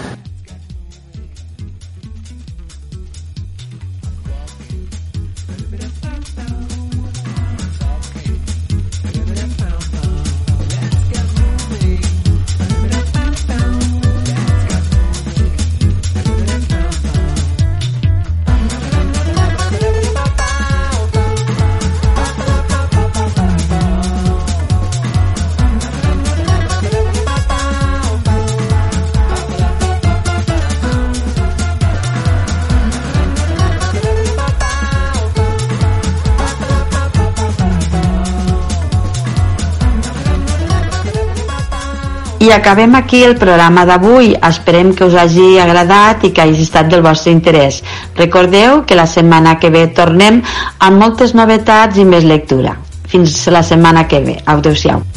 I 42.45 42.51
acabem 42.53 42.95
aquí 42.95 43.23
el 43.25 43.39
programa 43.41 43.87
d'avui. 43.89 44.35
Esperem 44.49 44.91
que 44.93 45.07
us 45.07 45.15
hagi 45.17 45.55
agradat 45.63 46.27
i 46.29 46.33
que 46.37 46.45
hagi 46.45 46.67
estat 46.67 46.91
del 46.93 47.01
vostre 47.07 47.33
interès. 47.33 47.81
Recordeu 48.21 48.83
que 48.85 48.99
la 49.01 49.09
setmana 49.09 49.57
que 49.63 49.73
ve 49.73 49.87
tornem 49.97 50.43
amb 50.79 51.01
moltes 51.01 51.33
novetats 51.33 51.97
i 51.97 52.05
més 52.05 52.29
lectura. 52.29 52.77
Fins 53.09 53.47
la 53.49 53.65
setmana 53.65 54.05
que 54.11 54.21
ve. 54.21 54.41
Adéu-siau. 54.45 55.14